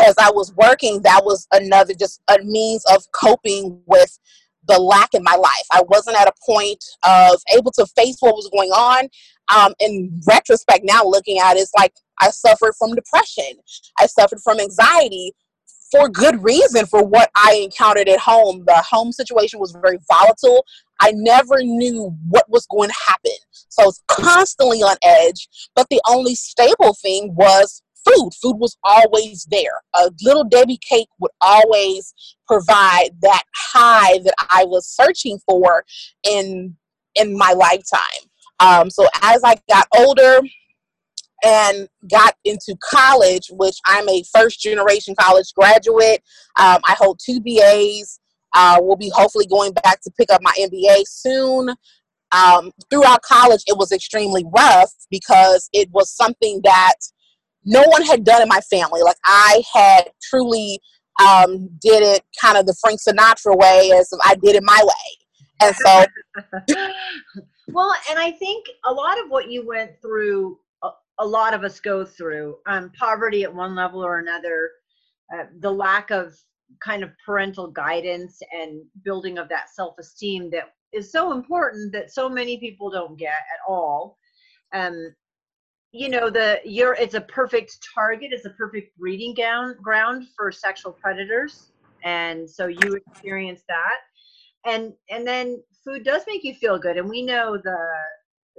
as 0.00 0.14
I 0.18 0.30
was 0.30 0.52
working, 0.56 1.02
that 1.02 1.22
was 1.24 1.46
another 1.52 1.94
just 1.94 2.20
a 2.28 2.38
means 2.42 2.84
of 2.92 3.04
coping 3.12 3.80
with 3.86 4.18
the 4.66 4.78
lack 4.78 5.14
in 5.14 5.22
my 5.22 5.36
life. 5.36 5.66
I 5.72 5.82
wasn't 5.88 6.20
at 6.20 6.28
a 6.28 6.32
point 6.44 6.82
of 7.04 7.40
able 7.56 7.70
to 7.72 7.86
face 7.96 8.16
what 8.20 8.34
was 8.34 8.50
going 8.52 8.70
on. 8.70 9.08
Um, 9.54 9.74
in 9.78 10.20
retrospect, 10.26 10.84
now 10.84 11.04
looking 11.04 11.38
at 11.38 11.56
it, 11.56 11.60
it's 11.60 11.72
like 11.76 11.92
I 12.20 12.30
suffered 12.30 12.74
from 12.78 12.94
depression. 12.94 13.58
I 13.98 14.06
suffered 14.06 14.40
from 14.42 14.60
anxiety 14.60 15.32
for 15.90 16.08
good 16.08 16.42
reason 16.42 16.86
for 16.86 17.04
what 17.04 17.30
I 17.36 17.60
encountered 17.62 18.08
at 18.08 18.18
home. 18.18 18.64
The 18.66 18.84
home 18.88 19.12
situation 19.12 19.60
was 19.60 19.76
very 19.80 19.98
volatile. 20.10 20.64
I 21.00 21.12
never 21.14 21.62
knew 21.62 22.16
what 22.28 22.48
was 22.48 22.66
going 22.66 22.88
to 22.88 22.96
happen. 23.06 23.32
So 23.68 23.82
I 23.82 23.86
was 23.86 24.02
constantly 24.08 24.78
on 24.78 24.96
edge. 25.02 25.48
But 25.76 25.88
the 25.90 26.00
only 26.08 26.34
stable 26.34 26.94
thing 26.94 27.34
was 27.34 27.82
food. 28.04 28.30
Food 28.40 28.56
was 28.56 28.76
always 28.84 29.46
there. 29.50 29.82
A 29.94 30.10
little 30.22 30.44
Debbie 30.44 30.78
cake 30.78 31.08
would 31.20 31.32
always 31.40 32.12
provide 32.46 33.10
that 33.22 33.42
high 33.54 34.18
that 34.24 34.34
I 34.50 34.64
was 34.64 34.86
searching 34.86 35.38
for 35.46 35.84
in 36.28 36.76
in 37.14 37.36
my 37.36 37.52
lifetime. 37.52 38.00
Um, 38.58 38.90
so 38.90 39.06
as 39.22 39.42
I 39.44 39.56
got 39.68 39.86
older, 39.96 40.40
and 41.44 41.88
got 42.10 42.34
into 42.44 42.76
college, 42.82 43.48
which 43.50 43.76
I'm 43.86 44.08
a 44.08 44.22
first 44.34 44.60
generation 44.60 45.14
college 45.18 45.52
graduate. 45.54 46.22
Um, 46.56 46.78
I 46.86 46.96
hold 46.98 47.20
two 47.24 47.40
BAs. 47.40 48.20
Uh, 48.54 48.78
we'll 48.80 48.96
be 48.96 49.10
hopefully 49.14 49.46
going 49.46 49.72
back 49.72 50.00
to 50.02 50.10
pick 50.16 50.30
up 50.32 50.40
my 50.42 50.52
MBA 50.58 51.02
soon. 51.06 51.74
Um, 52.32 52.72
throughout 52.90 53.22
college, 53.22 53.62
it 53.66 53.76
was 53.76 53.92
extremely 53.92 54.44
rough 54.56 54.92
because 55.10 55.68
it 55.72 55.88
was 55.92 56.10
something 56.10 56.60
that 56.64 56.94
no 57.64 57.82
one 57.86 58.02
had 58.02 58.24
done 58.24 58.42
in 58.42 58.48
my 58.48 58.60
family. 58.60 59.02
Like 59.02 59.16
I 59.24 59.62
had 59.72 60.10
truly 60.22 60.80
um, 61.20 61.68
did 61.80 62.02
it 62.02 62.22
kind 62.40 62.58
of 62.58 62.66
the 62.66 62.74
Frank 62.80 63.00
Sinatra 63.00 63.56
way, 63.56 63.92
as 63.96 64.10
I 64.24 64.34
did 64.36 64.56
it 64.56 64.62
my 64.64 64.80
way, 64.82 65.62
and 65.62 65.76
so. 65.76 66.04
well, 67.68 67.94
and 68.10 68.18
I 68.18 68.32
think 68.32 68.66
a 68.84 68.92
lot 68.92 69.18
of 69.22 69.30
what 69.30 69.50
you 69.50 69.66
went 69.66 69.92
through, 70.02 70.58
a, 71.18 71.26
lot 71.26 71.54
of 71.54 71.64
us 71.64 71.80
go 71.80 72.04
through, 72.04 72.56
um, 72.66 72.90
poverty 72.98 73.44
at 73.44 73.54
one 73.54 73.74
level 73.74 74.04
or 74.04 74.18
another, 74.18 74.70
uh, 75.34 75.44
the 75.60 75.70
lack 75.70 76.10
of 76.10 76.36
kind 76.82 77.02
of 77.02 77.10
parental 77.24 77.68
guidance 77.68 78.40
and 78.52 78.82
building 79.04 79.38
of 79.38 79.48
that 79.48 79.70
self-esteem 79.70 80.50
that 80.50 80.74
is 80.92 81.10
so 81.10 81.32
important 81.32 81.92
that 81.92 82.12
so 82.12 82.28
many 82.28 82.58
people 82.58 82.90
don't 82.90 83.18
get 83.18 83.32
at 83.32 83.60
all. 83.68 84.16
Um, 84.72 85.14
you 85.94 86.08
know 86.08 86.28
the 86.28 86.60
you're 86.64 86.94
it's 86.94 87.14
a 87.14 87.20
perfect 87.20 87.78
target 87.94 88.32
it's 88.32 88.46
a 88.46 88.50
perfect 88.50 88.98
breeding 88.98 89.32
ground 89.32 89.76
ground 89.80 90.26
for 90.36 90.50
sexual 90.50 90.90
predators 90.90 91.70
and 92.02 92.50
so 92.50 92.66
you 92.66 93.00
experience 93.06 93.62
that 93.68 93.98
and 94.66 94.92
and 95.08 95.24
then 95.24 95.62
food 95.84 96.02
does 96.02 96.22
make 96.26 96.42
you 96.42 96.52
feel 96.52 96.80
good 96.80 96.96
and 96.96 97.08
we 97.08 97.22
know 97.22 97.56
the 97.56 97.78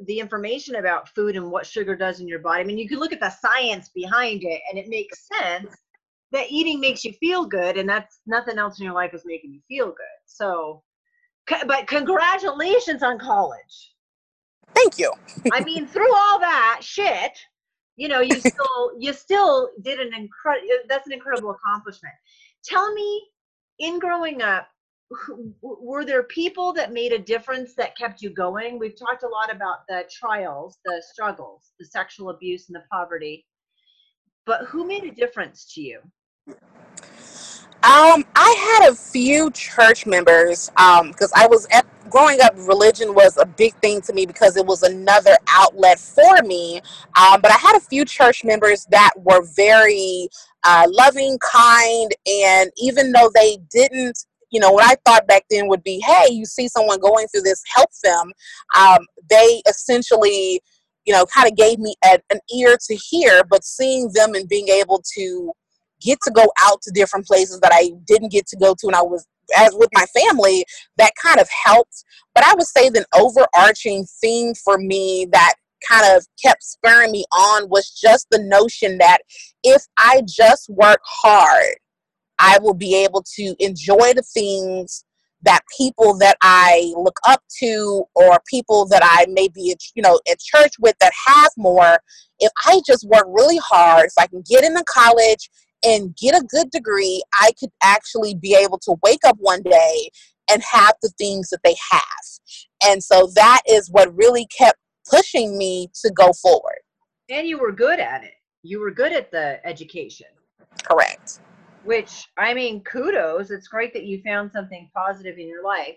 the 0.06 0.20
information 0.20 0.76
about 0.76 1.10
food 1.10 1.36
and 1.36 1.50
what 1.50 1.66
sugar 1.66 1.96
does 1.96 2.20
in 2.20 2.28
your 2.28 2.40
body 2.40 2.62
i 2.62 2.64
mean 2.64 2.78
you 2.78 2.88
can 2.88 3.00
look 3.00 3.14
at 3.14 3.20
the 3.20 3.30
science 3.30 3.90
behind 3.96 4.44
it 4.44 4.62
and 4.70 4.78
it 4.78 4.90
makes 4.90 5.28
sense 5.28 5.74
that 6.32 6.48
eating 6.50 6.80
makes 6.80 7.06
you 7.06 7.14
feel 7.14 7.46
good 7.46 7.78
and 7.78 7.88
that's 7.88 8.20
nothing 8.26 8.58
else 8.58 8.80
in 8.80 8.86
your 8.86 8.94
life 8.94 9.14
is 9.14 9.24
making 9.26 9.54
you 9.54 9.62
feel 9.68 9.88
good 9.88 10.18
so 10.26 10.84
but 11.68 11.88
congratulations 11.88 13.04
on 13.04 13.18
college 13.18 13.96
Thank 14.76 15.00
you. 15.00 15.12
I 15.52 15.64
mean, 15.64 15.88
through 15.88 16.14
all 16.14 16.40
that 16.40 16.80
shit, 16.82 17.32
you 17.96 18.08
know, 18.08 18.20
you 18.20 18.36
still 18.40 18.92
you 19.00 19.14
still 19.14 19.70
did 19.82 20.00
an 20.00 20.14
incredible. 20.14 20.68
That's 20.88 21.08
an 21.08 21.14
incredible 21.14 21.52
accomplishment. 21.52 22.14
Tell 22.64 22.94
me, 22.94 23.24
in 23.80 24.00
growing 24.00 24.42
up, 24.42 24.68
were 25.62 26.04
there 26.04 26.24
people 26.24 26.74
that 26.74 26.92
made 26.92 27.12
a 27.12 27.20
difference 27.20 27.76
that 27.76 27.98
kept 27.98 28.22
you 28.22 28.30
going? 28.30 28.80
We've 28.80 28.98
talked 28.98 29.24
a 29.24 29.28
lot 29.28 29.54
about 29.54 29.88
the 29.88 30.04
trials, 30.12 30.78
the 30.86 31.04
struggles, 31.12 31.72
the 31.80 31.86
sexual 31.86 32.30
abuse, 32.30 32.70
and 32.70 32.76
the 32.76 32.84
poverty. 32.92 33.46
But 34.46 34.66
who 34.66 34.88
made 34.88 35.04
a 35.04 35.12
difference 35.12 35.72
to 35.74 35.82
you? 35.82 36.00
Um, 37.84 38.26
I 38.36 38.80
had 38.80 38.92
a 38.92 38.96
few 38.96 39.52
church 39.52 40.08
members 40.08 40.70
because 40.70 41.32
um, 41.34 41.40
I 41.40 41.46
was 41.46 41.68
at 41.72 41.86
growing 42.10 42.42
up. 42.42 42.54
Religion 42.56 43.14
was 43.14 43.38
a 43.38 43.46
big 43.46 43.76
thing 43.76 44.02
to 44.02 44.14
me 44.14 44.26
because 44.26 44.58
it 44.58 44.66
was 44.66 44.82
another 44.82 45.38
outlet 45.48 46.00
for 46.00 46.42
me. 46.44 46.82
Um, 47.16 47.42
but 47.42 47.52
I 47.52 47.58
had 47.58 47.76
a 47.76 47.80
few 47.80 48.04
church 48.04 48.44
members 48.44 48.88
that 48.90 49.12
were 49.18 49.46
very 49.56 50.30
uh, 50.64 50.88
loving, 50.90 51.38
kind, 51.40 52.12
and 52.26 52.72
even 52.78 53.12
though 53.12 53.30
they 53.36 53.58
didn't 53.70 54.18
you 54.56 54.62
know, 54.62 54.72
what 54.72 54.90
I 54.90 54.96
thought 55.06 55.28
back 55.28 55.44
then 55.50 55.68
would 55.68 55.84
be, 55.84 56.00
hey, 56.00 56.28
you 56.32 56.46
see 56.46 56.70
someone 56.70 56.98
going 57.02 57.28
through 57.28 57.42
this, 57.42 57.62
help 57.76 57.90
them. 58.06 58.32
Um, 58.74 59.00
they 59.30 59.62
essentially, 59.68 60.62
you 61.06 61.12
know, 61.12 61.26
kind 61.26 61.46
of 61.52 61.58
gave 61.58 61.78
me 61.78 61.94
a, 62.06 62.20
an 62.32 62.40
ear 62.56 62.78
to 62.88 62.96
hear, 62.96 63.44
but 63.44 63.66
seeing 63.66 64.10
them 64.14 64.34
and 64.34 64.48
being 64.48 64.70
able 64.70 65.04
to 65.18 65.52
get 66.00 66.20
to 66.24 66.32
go 66.32 66.46
out 66.62 66.82
to 66.84 66.92
different 66.92 67.26
places 67.26 67.60
that 67.60 67.74
I 67.74 67.92
didn't 68.08 68.32
get 68.32 68.48
to 68.48 68.56
go 68.56 68.74
to 68.76 68.86
when 68.86 68.96
I 68.96 69.02
was 69.02 69.28
as 69.58 69.74
with 69.74 69.90
my 69.94 70.06
family, 70.06 70.64
that 70.96 71.12
kind 71.22 71.42
of 71.42 71.50
helped. 71.66 72.06
But 72.34 72.46
I 72.46 72.54
would 72.56 72.66
say 72.66 72.90
the 72.90 73.06
overarching 73.14 74.06
theme 74.22 74.54
for 74.54 74.78
me 74.78 75.28
that 75.34 75.56
kind 75.86 76.16
of 76.16 76.26
kept 76.42 76.64
spurring 76.64 77.12
me 77.12 77.26
on 77.38 77.68
was 77.68 77.90
just 77.92 78.28
the 78.32 78.40
notion 78.40 79.00
that 79.00 79.18
if 79.64 79.84
I 79.98 80.22
just 80.26 80.70
work 80.70 81.02
hard, 81.04 81.76
I 82.40 82.60
will 82.60 82.74
be 82.74 82.96
able 83.04 83.24
to 83.36 83.56
enjoy 83.60 84.14
the 84.14 84.26
things 84.34 85.06
that 85.44 85.62
people 85.78 86.18
that 86.18 86.38
I 86.42 86.92
look 86.98 87.18
up 87.28 87.42
to 87.60 88.04
or 88.16 88.40
people 88.50 88.88
that 88.88 89.02
I 89.04 89.26
may 89.30 89.48
be, 89.48 89.76
you 89.94 90.02
know, 90.02 90.20
at 90.30 90.40
church 90.40 90.74
with 90.80 90.96
that 91.00 91.14
have 91.28 91.52
more, 91.56 92.00
if 92.40 92.52
I 92.66 92.82
just 92.86 93.08
work 93.08 93.26
really 93.28 93.60
hard, 93.64 94.06
if 94.08 94.14
I 94.18 94.28
can 94.28 94.44
get 94.50 94.64
into 94.64 94.84
college 94.88 95.50
and 95.86 96.16
get 96.16 96.36
a 96.36 96.44
good 96.44 96.72
degree, 96.72 97.22
I 97.40 97.52
could 97.60 97.70
actually 97.84 98.36
be 98.36 98.56
able 98.56 98.80
to 98.80 98.96
wake 99.04 99.24
up 99.24 99.38
one 99.40 99.62
day 99.62 100.10
and 100.52 100.64
have 100.64 100.96
the 101.02 101.12
things 101.18 101.50
that 101.50 101.60
they 101.64 101.76
have. 101.92 102.02
And 102.84 103.04
so 103.04 103.30
that 103.36 103.62
is 103.68 103.90
what 103.92 104.16
really 104.16 104.48
kept 104.48 104.80
pushing 105.10 105.58
me 105.58 105.90
to 106.04 106.12
go 106.12 106.34
forward. 106.34 106.80
And 107.30 107.48
you 107.48 107.60
were 107.60 107.72
good 107.72 108.00
at 108.00 108.24
it. 108.24 108.34
You 108.64 108.80
were 108.80 108.92
good 108.92 109.14
at 109.14 109.32
the 109.32 109.66
education. 109.66 110.28
Correct. 110.84 111.40
Which, 111.86 112.28
I 112.38 112.54
mean, 112.54 112.84
kudos. 112.84 113.52
It's 113.52 113.68
great 113.68 113.94
that 113.94 114.06
you 114.06 114.22
found 114.24 114.52
something 114.52 114.90
positive 114.94 115.38
in 115.38 115.48
your 115.48 115.64
life. 115.64 115.96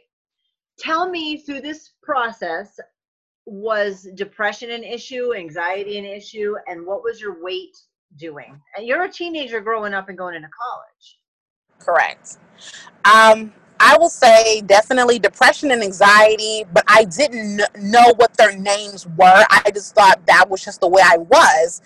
Tell 0.79 1.09
me 1.09 1.39
through 1.39 1.63
this 1.63 1.93
process, 2.03 2.79
was 3.47 4.07
depression 4.15 4.71
an 4.71 4.85
issue, 4.85 5.35
anxiety 5.35 5.99
an 5.99 6.05
issue, 6.05 6.55
and 6.67 6.87
what 6.87 7.03
was 7.03 7.21
your 7.21 7.43
weight 7.43 7.77
doing? 8.17 8.61
And 8.77 8.87
you're 8.87 9.05
a 9.05 9.11
teenager 9.11 9.61
growing 9.61 9.95
up 9.95 10.09
and 10.09 10.19
going 10.19 10.35
into 10.35 10.49
college. 10.49 11.19
Correct. 11.79 12.37
Um, 13.05 13.53
I 13.81 13.97
will 13.97 14.11
say 14.11 14.61
definitely 14.63 15.19
depression 15.19 15.71
and 15.71 15.83
anxiety, 15.83 16.65
but 16.73 16.85
I 16.89 17.05
didn't 17.05 17.63
know 17.79 18.13
what 18.17 18.37
their 18.37 18.57
names 18.57 19.07
were. 19.07 19.45
I 19.49 19.71
just 19.73 19.95
thought 19.95 20.27
that 20.27 20.51
was 20.51 20.65
just 20.65 20.81
the 20.81 20.89
way 20.89 21.03
I 21.05 21.17
was. 21.19 21.81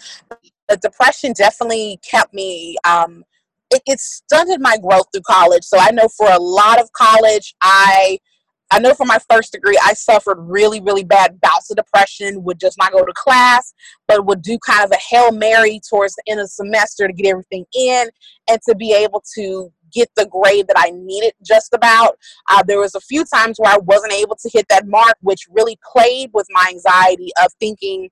The 0.68 0.76
depression 0.78 1.34
definitely 1.34 2.00
kept 2.02 2.32
me. 2.32 2.76
Um, 2.84 3.24
it, 3.72 3.82
it 3.86 4.00
stunted 4.00 4.60
my 4.60 4.76
growth 4.78 5.06
through 5.12 5.22
college. 5.26 5.64
So 5.64 5.78
I 5.78 5.90
know 5.90 6.08
for 6.16 6.30
a 6.30 6.38
lot 6.38 6.80
of 6.80 6.92
college, 6.92 7.54
I 7.62 8.18
I 8.70 8.78
know 8.78 8.94
for 8.94 9.04
my 9.04 9.18
first 9.30 9.52
degree, 9.52 9.76
I 9.82 9.92
suffered 9.92 10.38
really, 10.40 10.80
really 10.80 11.04
bad 11.04 11.38
bouts 11.42 11.70
of 11.70 11.76
depression, 11.76 12.42
would 12.44 12.58
just 12.58 12.78
not 12.78 12.92
go 12.92 13.04
to 13.04 13.12
class, 13.14 13.74
but 14.08 14.24
would 14.24 14.40
do 14.40 14.58
kind 14.66 14.82
of 14.82 14.90
a 14.90 14.96
Hail 15.10 15.30
Mary 15.30 15.78
towards 15.90 16.14
the 16.14 16.22
end 16.26 16.40
of 16.40 16.44
the 16.44 16.48
semester 16.48 17.06
to 17.06 17.12
get 17.12 17.28
everything 17.28 17.66
in 17.74 18.08
and 18.48 18.58
to 18.66 18.74
be 18.74 18.94
able 18.94 19.22
to 19.34 19.70
get 19.92 20.08
the 20.16 20.24
grade 20.24 20.68
that 20.68 20.78
I 20.78 20.90
needed 20.90 21.34
just 21.46 21.74
about. 21.74 22.16
Uh, 22.50 22.62
there 22.66 22.80
was 22.80 22.94
a 22.94 23.00
few 23.00 23.26
times 23.26 23.58
where 23.58 23.74
I 23.74 23.78
wasn't 23.78 24.14
able 24.14 24.36
to 24.36 24.50
hit 24.50 24.64
that 24.70 24.86
mark, 24.86 25.16
which 25.20 25.46
really 25.50 25.78
played 25.92 26.30
with 26.32 26.46
my 26.50 26.70
anxiety 26.70 27.28
of 27.44 27.52
thinking, 27.60 28.08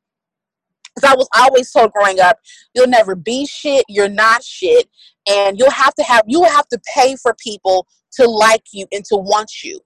because 0.94 1.11
I 1.11 1.16
was 1.16 1.28
always 1.37 1.70
told 1.70 1.92
growing 1.92 2.20
up, 2.20 2.38
you'll 2.75 2.88
never 2.88 3.14
be 3.14 3.47
shit, 3.47 3.85
you're 3.88 4.09
not 4.09 4.42
shit, 4.42 4.88
and 5.28 5.59
you'll 5.59 5.70
have 5.70 5.94
to 5.94 6.02
have, 6.02 6.23
you 6.26 6.40
will 6.40 6.50
have 6.50 6.68
to 6.68 6.80
pay 6.94 7.16
for 7.16 7.35
people 7.35 7.87
to 8.12 8.26
like 8.26 8.64
you 8.73 8.87
and 8.92 9.04
to 9.06 9.16
want 9.16 9.62
you. 9.62 9.80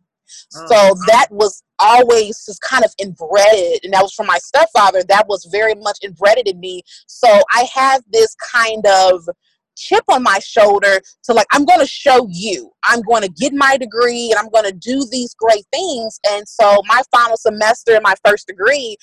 Mm, 0.54 0.68
so 0.68 0.76
oh. 0.76 0.94
that 1.06 1.28
was 1.30 1.62
always 1.78 2.44
just 2.46 2.61
kind 2.62 2.84
of 2.84 2.92
inbred, 2.99 3.80
and 3.82 3.92
that 3.92 4.02
was 4.02 4.14
from 4.14 4.26
my 4.26 4.38
stepfather. 4.38 5.02
That 5.04 5.26
was 5.28 5.49
very 5.50 5.75
much 5.75 5.99
inbred 6.02 6.38
in 6.46 6.61
me. 6.61 6.82
So 7.06 7.28
I 7.52 7.68
have 7.75 8.02
this 8.11 8.34
kind 8.37 8.84
of 8.87 9.28
chip 9.76 10.04
on 10.11 10.23
my 10.23 10.38
shoulder 10.38 11.00
to 11.25 11.33
like 11.33 11.47
i'm 11.52 11.64
going 11.64 11.81
to 11.81 11.87
show 11.87 12.26
you. 12.31 12.71
I'm 12.85 13.00
going 13.02 13.23
to 13.23 13.28
get 13.28 13.52
my 13.52 13.76
degree 13.76 14.31
and 14.31 14.38
i'm 14.38 14.50
going 14.50 14.64
to 14.64 14.76
do 14.76 15.07
these 15.11 15.35
great 15.35 15.64
things. 15.73 16.19
And 16.31 16.47
so 16.49 16.81
my 16.87 17.02
final 17.11 17.37
semester 17.37 17.95
in 17.97 18.02
my 18.02 18.14
first 18.25 18.47
degree 18.47 18.97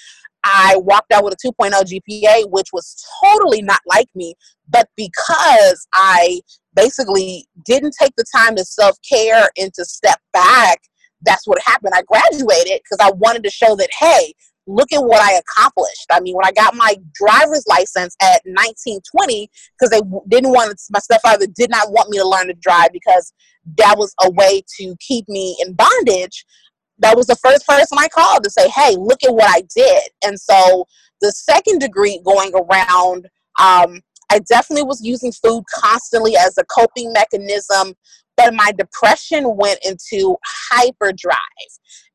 i 0.44 0.75
walked 0.78 1.12
out 1.12 1.24
with 1.24 1.34
a 1.34 1.48
2.0 1.48 1.72
gpa 1.72 2.50
which 2.50 2.68
was 2.74 3.04
totally 3.24 3.62
not 3.62 3.82
like 3.86 4.08
me. 4.16 4.34
But 4.70 4.90
because 4.96 5.88
i 5.94 6.42
basically 6.75 7.48
didn't 7.66 7.96
take 8.00 8.16
the 8.16 8.25
time 8.34 8.56
to 8.56 8.63
self-care 8.63 9.50
and 9.58 9.74
to 9.74 9.86
step 9.86 10.20
back 10.32 10.80
that's 11.24 11.48
what 11.48 11.60
happened. 11.63 11.94
I 11.96 12.01
graduated 12.04 12.82
because 12.84 12.98
I 13.00 13.12
wanted 13.12 13.44
to 13.44 13.50
show 13.50 13.75
that, 13.75 13.90
hey, 14.00 14.34
look 14.68 14.91
at 14.94 15.03
what 15.03 15.22
I 15.22 15.39
accomplished. 15.39 16.08
I 16.12 16.20
mean, 16.20 16.36
when 16.36 16.46
I 16.46 16.51
got 16.51 16.75
my 16.75 16.96
driver's 17.13 17.65
license 17.68 18.15
at 18.22 18.41
1920, 18.46 19.50
because 19.80 19.89
they 19.89 20.01
didn't 20.30 20.51
want, 20.51 20.80
my 20.91 21.00
stepfather 21.00 21.48
did 21.48 21.70
not 21.70 21.91
want 21.91 22.10
me 22.10 22.18
to 22.18 22.27
learn 22.27 22.48
to 22.48 22.53
drive 22.53 22.89
because 22.94 23.34
that 23.77 23.96
was 23.98 24.13
a 24.22 24.30
way 24.32 24.63
to 24.80 24.96
keep 25.00 25.27
me 25.27 25.58
in 25.65 25.74
bondage. 25.74 26.46
That 27.00 27.18
was 27.18 27.27
the 27.27 27.36
first 27.36 27.68
person 27.68 27.98
I 28.00 28.08
called 28.08 28.44
to 28.44 28.50
say, 28.50 28.70
hey, 28.70 28.96
look 28.98 29.24
at 29.24 29.34
what 29.34 29.50
I 29.50 29.63
did. 29.75 30.03
And 30.24 30.39
so 30.39 30.86
the 31.22 31.32
second 31.32 31.80
degree 31.80 32.22
going 32.24 32.51
around, 32.53 33.27
um, 33.60 34.01
I 34.32 34.39
definitely 34.48 34.84
was 34.84 35.01
using 35.03 35.32
food 35.32 35.63
constantly 35.74 36.38
as 36.38 36.58
a 36.58 36.63
coping 36.65 37.12
mechanism 37.12 37.96
but 38.38 38.54
my 38.54 38.72
depression 38.78 39.56
went 39.56 39.80
into 39.86 40.36
hyperdrive. 40.72 41.38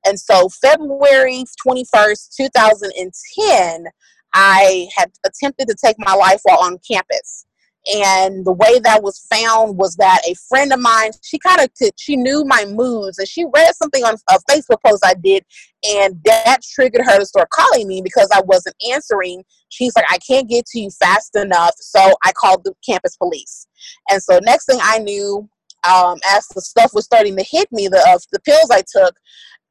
And 0.07 0.19
so 0.19 0.49
February 0.49 1.45
21st, 1.67 2.37
2010, 2.37 3.87
I 4.35 4.89
had 4.95 5.11
attempted 5.25 5.69
to 5.69 5.77
take 5.83 5.97
my 5.99 6.15
life 6.15 6.41
while 6.45 6.63
on 6.63 6.79
campus. 6.89 7.47
And 7.95 8.45
the 8.45 8.53
way 8.53 8.81
that 8.81 9.03
was 9.03 9.25
found 9.31 9.79
was 9.79 9.95
that 9.97 10.21
a 10.29 10.35
friend 10.49 10.73
of 10.73 10.81
mine, 10.81 11.13
she 11.23 11.39
kind 11.39 11.61
of 11.61 11.69
could, 11.81 11.93
she 11.97 12.17
knew 12.17 12.45
my 12.45 12.65
moods, 12.65 13.19
and 13.19 13.29
she 13.29 13.45
read 13.55 13.75
something 13.77 14.03
on 14.03 14.17
a 14.29 14.39
Facebook 14.51 14.83
post 14.85 15.05
I 15.07 15.15
did, 15.15 15.45
and 15.89 16.19
that 16.25 16.59
triggered 16.75 17.05
her 17.05 17.19
to 17.19 17.25
start 17.25 17.49
calling 17.51 17.87
me 17.87 18.03
because 18.03 18.29
I 18.35 18.43
wasn't 18.45 18.75
answering. 18.93 19.45
She's 19.69 19.95
like, 19.95 20.07
I 20.11 20.19
can't 20.19 20.49
get 20.49 20.67
to 20.67 20.81
you 20.81 20.91
fast 20.91 21.37
enough, 21.37 21.75
so 21.79 22.13
I 22.25 22.33
called 22.33 22.65
the 22.65 22.75
campus 22.85 23.17
police. 23.17 23.69
And 24.11 24.21
so 24.21 24.41
next 24.43 24.67
thing 24.67 24.79
I 24.83 24.99
knew, 24.99 25.49
um, 25.87 26.19
as 26.31 26.47
the 26.49 26.61
stuff 26.61 26.93
was 26.95 27.05
starting 27.05 27.37
to 27.37 27.45
hit 27.45 27.69
me, 27.73 27.89
the 27.89 27.99
uh, 27.99 28.19
the 28.33 28.41
pills 28.41 28.71
I 28.71 28.83
took, 28.83 29.15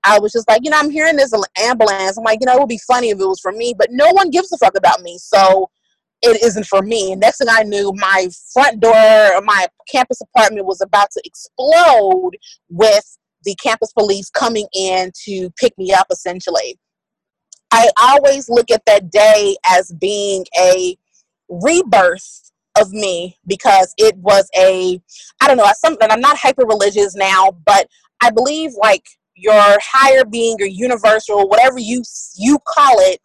I 0.03 0.19
was 0.19 0.31
just 0.31 0.47
like, 0.47 0.61
you 0.63 0.71
know, 0.71 0.79
I'm 0.79 0.91
hearing 0.91 1.15
this 1.15 1.33
ambulance. 1.57 2.17
I'm 2.17 2.23
like, 2.23 2.39
you 2.41 2.45
know, 2.45 2.53
it 2.53 2.59
would 2.59 2.69
be 2.69 2.79
funny 2.87 3.09
if 3.09 3.19
it 3.19 3.25
was 3.25 3.39
for 3.39 3.51
me, 3.51 3.73
but 3.77 3.89
no 3.91 4.11
one 4.11 4.29
gives 4.29 4.51
a 4.51 4.57
fuck 4.57 4.77
about 4.77 5.01
me. 5.01 5.17
So 5.17 5.69
it 6.21 6.41
isn't 6.43 6.65
for 6.67 6.81
me. 6.81 7.11
And 7.11 7.21
next 7.21 7.39
thing 7.39 7.47
I 7.49 7.63
knew, 7.63 7.91
my 7.95 8.27
front 8.53 8.79
door 8.79 8.93
my 9.43 9.67
campus 9.89 10.21
apartment 10.21 10.65
was 10.65 10.81
about 10.81 11.09
to 11.11 11.21
explode 11.25 12.31
with 12.69 13.17
the 13.43 13.55
campus 13.55 13.91
police 13.93 14.29
coming 14.29 14.67
in 14.73 15.11
to 15.25 15.49
pick 15.59 15.77
me 15.77 15.93
up 15.93 16.07
essentially. 16.11 16.77
I 17.71 17.89
always 17.99 18.49
look 18.49 18.71
at 18.71 18.85
that 18.85 19.11
day 19.11 19.57
as 19.67 19.91
being 19.99 20.45
a 20.57 20.97
rebirth 21.49 22.44
of 22.79 22.91
me 22.91 23.37
because 23.47 23.93
it 23.97 24.15
was 24.17 24.49
a 24.57 24.99
I 25.41 25.47
don't 25.47 25.57
know, 25.57 25.69
something 25.77 26.09
I'm 26.09 26.21
not 26.21 26.37
hyper 26.37 26.65
religious 26.65 27.15
now, 27.15 27.51
but 27.65 27.87
I 28.21 28.31
believe 28.31 28.71
like 28.79 29.03
your 29.35 29.77
higher 29.81 30.25
being, 30.25 30.55
your 30.59 30.67
universal, 30.67 31.47
whatever 31.47 31.77
you 31.79 32.03
you 32.37 32.59
call 32.65 32.95
it, 32.99 33.19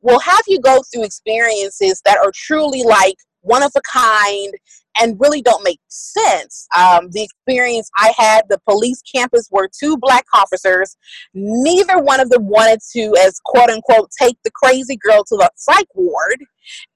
will 0.00 0.20
have 0.20 0.42
you 0.46 0.60
go 0.60 0.82
through 0.82 1.04
experiences 1.04 2.00
that 2.04 2.18
are 2.18 2.32
truly 2.34 2.82
like 2.82 3.16
one 3.40 3.62
of 3.62 3.72
a 3.76 3.80
kind 3.82 4.54
and 5.00 5.18
really 5.20 5.42
don't 5.42 5.64
make 5.64 5.80
sense. 5.88 6.66
Um, 6.76 7.10
the 7.10 7.22
experience 7.22 7.90
I 7.96 8.12
had, 8.16 8.42
the 8.48 8.60
police 8.68 9.02
campus 9.02 9.48
were 9.50 9.68
two 9.68 9.96
black 9.96 10.24
officers. 10.34 10.96
Neither 11.34 11.98
one 11.98 12.20
of 12.20 12.30
them 12.30 12.48
wanted 12.48 12.80
to, 12.92 13.14
as 13.20 13.40
quote 13.44 13.70
unquote, 13.70 14.10
take 14.20 14.36
the 14.44 14.50
crazy 14.50 14.96
girl 14.96 15.24
to 15.24 15.36
the 15.36 15.50
psych 15.56 15.88
ward. 15.94 16.44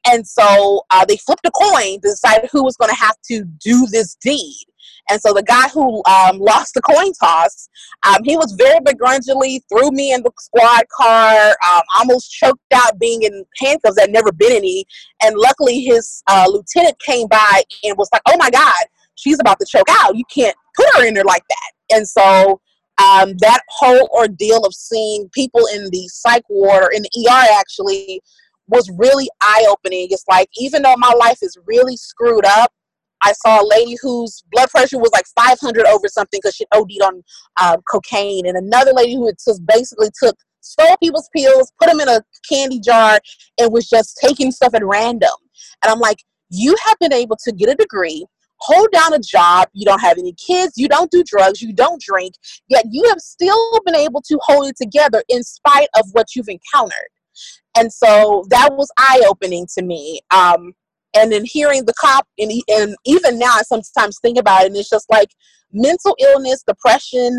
And 0.06 0.26
so 0.26 0.82
uh, 0.90 1.04
they 1.04 1.16
flipped 1.16 1.46
a 1.46 1.50
coin 1.50 2.00
to 2.00 2.08
decide 2.08 2.48
who 2.52 2.62
was 2.62 2.76
going 2.76 2.90
to 2.90 2.96
have 2.96 3.16
to 3.30 3.44
do 3.44 3.86
this 3.90 4.16
deed. 4.16 4.64
And 5.12 5.20
so 5.20 5.34
the 5.34 5.42
guy 5.42 5.68
who 5.68 6.02
um, 6.06 6.38
lost 6.38 6.72
the 6.72 6.80
coin 6.80 7.12
toss, 7.12 7.68
um, 8.08 8.24
he 8.24 8.34
was 8.34 8.52
very 8.52 8.80
begrudgingly 8.82 9.62
threw 9.68 9.90
me 9.90 10.14
in 10.14 10.22
the 10.22 10.32
squad 10.38 10.84
car, 10.88 11.50
um, 11.70 11.82
almost 11.98 12.32
choked 12.32 12.60
out 12.74 12.98
being 12.98 13.22
in 13.22 13.44
handcuffs 13.58 13.96
that 13.96 14.10
never 14.10 14.32
been 14.32 14.52
any. 14.52 14.86
And 15.22 15.36
luckily, 15.36 15.82
his 15.82 16.22
uh, 16.28 16.46
lieutenant 16.48 16.98
came 17.00 17.28
by 17.28 17.62
and 17.84 17.98
was 17.98 18.08
like, 18.10 18.22
"Oh 18.26 18.38
my 18.38 18.48
God, 18.48 18.84
she's 19.16 19.38
about 19.38 19.58
to 19.60 19.66
choke 19.68 19.88
out. 19.90 20.16
You 20.16 20.24
can't 20.34 20.56
put 20.74 20.86
her 20.96 21.06
in 21.06 21.12
there 21.12 21.24
like 21.24 21.44
that." 21.46 21.96
And 21.96 22.08
so 22.08 22.62
um, 22.96 23.34
that 23.40 23.60
whole 23.68 24.08
ordeal 24.16 24.64
of 24.64 24.72
seeing 24.72 25.28
people 25.34 25.66
in 25.74 25.90
the 25.90 26.08
psych 26.08 26.44
ward 26.48 26.84
or 26.84 26.92
in 26.92 27.02
the 27.02 27.28
ER 27.28 27.58
actually 27.60 28.22
was 28.66 28.90
really 28.96 29.28
eye 29.42 29.66
opening. 29.68 30.06
It's 30.10 30.24
like 30.26 30.48
even 30.56 30.80
though 30.80 30.96
my 30.96 31.12
life 31.18 31.38
is 31.42 31.58
really 31.66 31.98
screwed 31.98 32.46
up, 32.46 32.72
I 33.22 33.32
saw 33.32 33.62
a 33.62 33.66
lady 33.66 33.96
whose 34.02 34.42
blood 34.50 34.68
pressure 34.70 34.98
was 34.98 35.10
like 35.12 35.26
500 35.36 35.86
over 35.86 36.08
something 36.08 36.40
because 36.42 36.54
she 36.54 36.66
OD'd 36.72 37.02
on 37.02 37.22
uh, 37.60 37.76
cocaine, 37.90 38.46
and 38.46 38.56
another 38.56 38.92
lady 38.92 39.14
who 39.14 39.30
just 39.32 39.64
basically 39.66 40.08
took 40.22 40.36
stole 40.60 40.96
people's 41.02 41.28
pills, 41.34 41.72
put 41.80 41.88
them 41.88 42.00
in 42.00 42.08
a 42.08 42.22
candy 42.48 42.80
jar, 42.80 43.20
and 43.58 43.72
was 43.72 43.88
just 43.88 44.18
taking 44.22 44.50
stuff 44.50 44.74
at 44.74 44.84
random. 44.84 45.30
And 45.82 45.92
I'm 45.92 45.98
like, 45.98 46.18
you 46.50 46.76
have 46.86 46.98
been 46.98 47.12
able 47.12 47.36
to 47.44 47.52
get 47.52 47.68
a 47.68 47.74
degree, 47.74 48.26
hold 48.58 48.88
down 48.92 49.14
a 49.14 49.18
job, 49.18 49.68
you 49.72 49.84
don't 49.84 50.00
have 50.00 50.18
any 50.18 50.34
kids, 50.34 50.74
you 50.76 50.88
don't 50.88 51.10
do 51.10 51.24
drugs, 51.24 51.60
you 51.60 51.72
don't 51.72 52.00
drink, 52.00 52.34
yet 52.68 52.84
you 52.90 53.04
have 53.08 53.18
still 53.18 53.80
been 53.84 53.96
able 53.96 54.22
to 54.22 54.38
hold 54.42 54.68
it 54.68 54.76
together 54.76 55.22
in 55.28 55.42
spite 55.42 55.88
of 55.96 56.06
what 56.12 56.34
you've 56.34 56.48
encountered. 56.48 57.08
And 57.76 57.92
so 57.92 58.44
that 58.50 58.74
was 58.74 58.90
eye 58.98 59.22
opening 59.26 59.66
to 59.76 59.82
me. 59.82 60.20
Um, 60.30 60.74
and 61.14 61.32
then 61.32 61.44
hearing 61.44 61.84
the 61.84 61.94
cop 62.00 62.26
and, 62.38 62.50
and 62.68 62.96
even 63.04 63.38
now 63.38 63.52
i 63.54 63.62
sometimes 63.62 64.18
think 64.20 64.38
about 64.38 64.62
it 64.62 64.66
and 64.66 64.76
it's 64.76 64.90
just 64.90 65.10
like 65.10 65.28
mental 65.72 66.16
illness 66.20 66.62
depression 66.66 67.38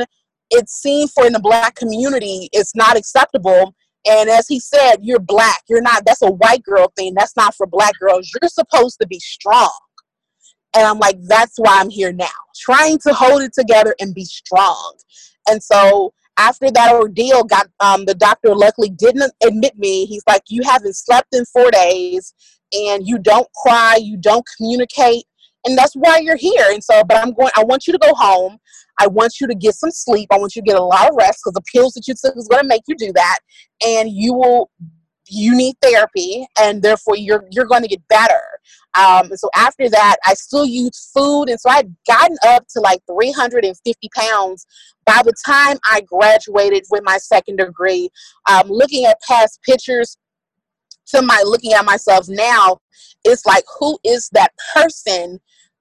it's 0.54 0.74
seen 0.74 1.08
for 1.08 1.26
in 1.26 1.34
the 1.34 1.40
black 1.40 1.76
community 1.76 2.50
it's 2.54 2.76
not 2.76 2.98
acceptable. 2.98 3.76
And 4.06 4.30
as 4.30 4.48
he 4.48 4.60
said 4.60 4.98
you're 5.02 5.20
black 5.20 5.62
you're 5.68 5.82
not 5.82 6.06
that's 6.06 6.22
a 6.22 6.32
white 6.32 6.64
girl 6.64 6.92
thing 6.98 7.14
that's 7.16 7.36
not 7.36 7.56
for 7.56 7.66
black 7.66 7.94
girls 8.00 8.30
you're 8.34 8.50
supposed 8.50 9.00
to 9.02 9.08
be 9.08 9.20
strong. 9.20 9.78
And 10.76 10.86
i'm 10.86 11.00
like 11.00 11.18
that's 11.24 11.56
why 11.58 11.80
i'm 11.80 11.90
here 11.90 12.14
now 12.14 12.28
trying 12.56 13.00
to 13.00 13.14
hold 13.14 13.42
it 13.42 13.54
together 13.54 13.96
and 14.00 14.14
be 14.14 14.26
strong. 14.26 14.96
And 15.50 15.62
so 15.62 16.14
after 16.38 16.72
that 16.72 16.94
ordeal 16.94 17.44
got 17.44 17.68
um, 17.80 18.06
the 18.06 18.16
doctor 18.16 18.56
luckily 18.56 18.90
didn't 18.90 19.32
admit 19.46 19.78
me. 19.78 20.06
He's 20.06 20.24
like 20.28 20.44
you 20.48 20.64
haven't 20.64 20.96
slept 20.96 21.34
in 21.34 21.46
four 21.46 21.72
days 21.72 22.34
and 22.74 23.08
you 23.08 23.20
don't 23.20 23.48
cry, 23.62 23.98
you 24.02 24.18
don't 24.18 24.46
communicate, 24.58 25.26
and 25.66 25.78
that's 25.78 25.94
why 25.94 26.18
you're 26.18 26.36
here. 26.38 26.66
And 26.72 26.84
so, 26.84 27.04
but 27.04 27.18
I'm 27.18 27.34
going, 27.34 27.52
I 27.56 27.64
want 27.64 27.88
you 27.88 27.94
to 27.94 28.00
go 28.00 28.14
home. 28.14 28.58
I 29.00 29.08
want 29.08 29.40
you 29.40 29.48
to 29.48 29.56
get 29.56 29.76
some 29.76 29.92
sleep. 29.92 30.30
I 30.32 30.38
want 30.38 30.56
you 30.56 30.62
to 30.62 30.66
get 30.66 30.78
a 30.78 30.84
lot 30.84 31.10
of 31.10 31.16
rest 31.16 31.40
because 31.44 31.54
the 31.54 31.64
pills 31.74 31.94
that 31.94 32.08
you 32.08 32.14
took 32.14 32.38
is 32.38 32.48
going 32.48 32.62
to 32.62 32.68
make 32.68 32.84
you 32.88 32.96
do 32.96 33.12
that. 33.14 33.40
And 33.86 34.10
you 34.12 34.34
will, 34.34 34.70
you 35.30 35.56
need 35.56 35.76
therapy, 35.82 36.46
and 36.60 36.82
therefore 36.82 37.16
you're 37.16 37.46
you're 37.52 37.66
going 37.66 37.82
to 37.82 37.88
get 37.88 38.06
better. 38.08 38.42
Um, 38.96 39.32
and 39.32 39.40
so 39.40 39.50
after 39.56 39.90
that, 39.90 40.18
I 40.26 40.34
still 40.36 40.66
used 40.66 41.10
food, 41.14 41.46
and 41.46 41.60
so 41.60 41.70
I'd 41.70 41.96
gotten 42.06 42.38
up 42.46 42.66
to 42.74 42.82
like 42.82 43.00
350 43.10 44.10
pounds 44.16 44.68
by 45.06 45.22
the 45.24 45.34
time 45.46 45.78
I 45.90 46.02
graduated 46.02 46.84
with 46.92 47.04
my 47.04 47.18
second 47.18 47.58
degree. 47.58 48.10
Um, 48.50 48.68
looking 48.68 49.06
at 49.06 49.18
past 49.28 49.60
pictures, 49.64 50.18
to 51.08 51.22
my 51.22 51.42
looking 51.46 51.74
at 51.74 51.86
myself 51.86 52.28
now, 52.28 52.80
it's 53.24 53.46
like 53.46 53.64
who 53.80 53.98
is 54.04 54.30
that 54.34 54.52
person? 54.74 55.40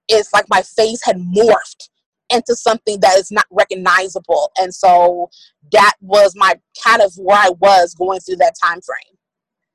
It's 0.09 0.33
like 0.33 0.47
my 0.49 0.63
face 0.63 1.05
had 1.05 1.17
morphed 1.17 1.89
into 2.31 2.55
something 2.57 2.99
that 3.01 3.19
is 3.19 3.31
not 3.31 3.47
recognizable. 3.51 4.51
And 4.59 4.75
so 4.75 5.31
that 5.71 5.95
was 6.01 6.35
my 6.35 6.55
kind 6.83 7.03
of 7.03 7.13
where 7.17 7.39
I 7.39 7.51
was 7.61 7.95
going 7.95 8.21
through 8.21 8.37
that 8.37 8.55
time 8.63 8.81
frame. 8.81 9.19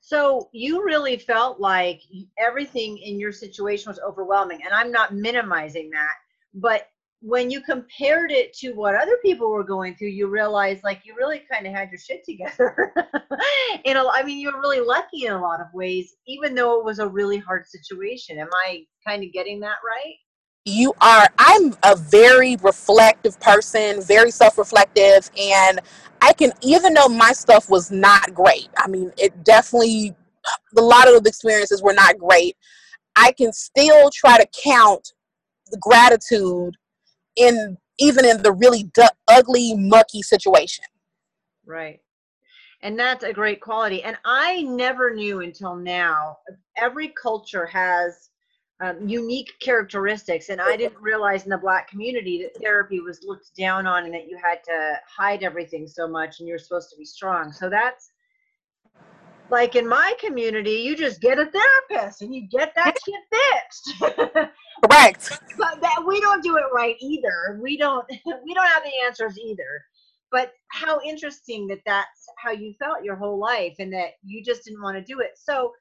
So 0.02 0.50
you 0.54 0.84
really 0.86 1.18
felt 1.18 1.60
like 1.60 2.02
everything 2.38 2.98
in 2.98 3.20
your 3.20 3.32
situation 3.32 3.90
was 3.90 4.00
overwhelming. 4.00 4.60
And 4.64 4.74
I'm 4.74 4.92
not 4.92 5.14
minimizing 5.14 5.90
that, 5.90 6.14
but 6.54 6.88
when 7.22 7.50
you 7.50 7.62
compared 7.62 8.32
it 8.32 8.54
to 8.54 8.74
what 8.74 8.96
other 8.96 9.18
people 9.24 9.50
were 9.50 9.64
going 9.64 9.96
through, 9.96 10.10
you 10.10 10.28
realized 10.28 10.84
like 10.84 11.02
you 11.04 11.16
really 11.16 11.42
kind 11.52 11.66
of 11.66 11.74
had 11.74 11.90
your 11.90 12.00
shit 12.00 12.24
together. 12.24 12.94
in 13.86 13.98
I 13.98 14.24
mean, 14.24 14.40
you 14.40 14.52
were 14.52 14.60
really 14.60 14.82
lucky 14.82 15.26
in 15.26 15.34
a 15.34 15.42
lot 15.42 15.60
of 15.60 15.68
ways, 15.74 16.16
even 16.28 16.54
though 16.54 16.80
it 16.80 16.86
was 16.86 17.00
a 17.00 17.08
really 17.08 17.38
hard 17.38 17.66
situation. 17.68 18.38
Am 18.38 18.50
I 18.68 18.86
kind 19.06 19.24
of 19.24 19.34
getting 19.34 19.60
that 19.62 19.78
right? 19.86 20.16
You 20.66 20.94
are. 21.02 21.28
I'm 21.40 21.74
a 21.84 21.96
very 21.96 22.58
reflective 22.58 23.40
person, 23.40 24.02
very 24.02 24.32
self-reflective, 24.32 25.32
and 25.40 25.80
I 26.22 26.34
can, 26.34 26.52
even 26.62 26.94
though 26.94 27.08
my 27.08 27.32
stuff 27.32 27.70
was 27.70 27.90
not 27.90 28.34
great. 28.34 28.68
I 28.78 28.88
mean, 28.88 29.12
it 29.18 29.44
definitely, 29.44 30.14
a 30.76 30.82
lot 30.82 31.08
of 31.08 31.24
the 31.24 31.30
experiences 31.30 31.82
were 31.82 31.94
not 31.94 32.18
great. 32.18 32.58
I 33.16 33.32
can 33.32 33.54
still 33.54 34.12
try 34.14 34.38
to 34.38 34.48
count 34.62 35.14
the 35.72 35.78
gratitude 35.78 36.76
in 37.38 37.78
even 38.00 38.26
in 38.26 38.42
the 38.44 38.52
really 38.52 38.84
d- 38.84 39.08
ugly, 39.28 39.76
mucky 39.76 40.22
situation. 40.22 40.86
Right. 41.66 42.00
And 42.82 42.98
that's 42.98 43.24
a 43.24 43.34
great 43.34 43.60
quality. 43.60 44.04
And 44.04 44.18
I 44.24 44.62
never 44.62 45.14
knew 45.14 45.42
until 45.42 45.76
now, 45.76 46.38
every 46.78 47.10
culture 47.10 47.66
has 47.66 48.30
um, 48.80 49.08
unique 49.08 49.52
characteristics. 49.60 50.50
And 50.50 50.62
I 50.62 50.78
didn't 50.78 51.02
realize 51.02 51.44
in 51.44 51.50
the 51.50 51.58
black 51.58 51.90
community 51.90 52.44
that 52.44 52.62
therapy 52.62 53.00
was 53.00 53.24
looked 53.24 53.56
down 53.58 53.88
on 53.88 54.06
and 54.06 54.14
that 54.14 54.28
you 54.28 54.38
had 54.38 54.64
to 54.66 54.94
hide 55.08 55.42
everything 55.42 55.88
so 55.88 56.08
much 56.08 56.40
and 56.40 56.48
you're 56.48 56.60
supposed 56.60 56.92
to 56.92 56.98
be 56.98 57.06
strong. 57.06 57.52
So 57.52 57.70
that's 57.70 58.12
like 59.50 59.76
in 59.76 59.88
my 59.88 60.14
community, 60.20 60.74
you 60.74 60.96
just 60.96 61.22
get 61.22 61.40
a 61.40 61.46
therapist 61.46 62.22
and 62.22 62.36
you 62.36 62.48
get 62.48 62.74
that 62.76 62.96
shit 63.04 63.22
fixed. 63.32 64.52
Correct. 64.86 65.40
We 66.18 66.22
don't 66.22 66.44
do 66.44 66.58
it 66.58 66.64
right 66.74 66.96
either. 67.00 67.60
We 67.62 67.78
don't 67.78 68.06
we 68.46 68.54
don't 68.54 68.68
have 68.68 68.84
the 68.84 69.06
answers 69.06 69.38
either. 69.38 69.86
But 70.32 70.52
how 70.72 71.00
interesting 71.06 71.68
that 71.68 71.80
that's 71.86 72.26
how 72.38 72.52
you 72.52 72.74
felt 72.80 73.04
your 73.04 73.16
whole 73.16 73.40
life 73.40 73.76
and 73.80 73.94
that 73.94 74.14
you 74.24 74.44
just 74.44 74.66
didn't 74.66 74.82
want 74.82 74.98
to 74.98 75.04
do 75.04 75.20
it. 75.22 75.32
So 75.36 75.72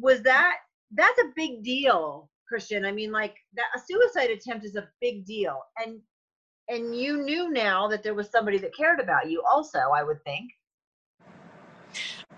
was 0.00 0.20
that 0.22 0.56
that's 0.92 1.18
a 1.20 1.32
big 1.36 1.62
deal, 1.62 2.28
Christian. 2.46 2.84
I 2.84 2.92
mean 2.92 3.12
like 3.12 3.36
that 3.54 3.66
a 3.74 3.80
suicide 3.80 4.30
attempt 4.30 4.64
is 4.64 4.76
a 4.76 4.88
big 5.00 5.24
deal. 5.24 5.60
And 5.78 6.00
and 6.68 6.96
you 6.96 7.22
knew 7.22 7.50
now 7.52 7.86
that 7.88 8.02
there 8.02 8.14
was 8.14 8.30
somebody 8.30 8.58
that 8.58 8.76
cared 8.76 8.98
about 8.98 9.30
you 9.30 9.42
also, 9.48 9.78
I 9.78 10.02
would 10.02 10.22
think. 10.24 10.50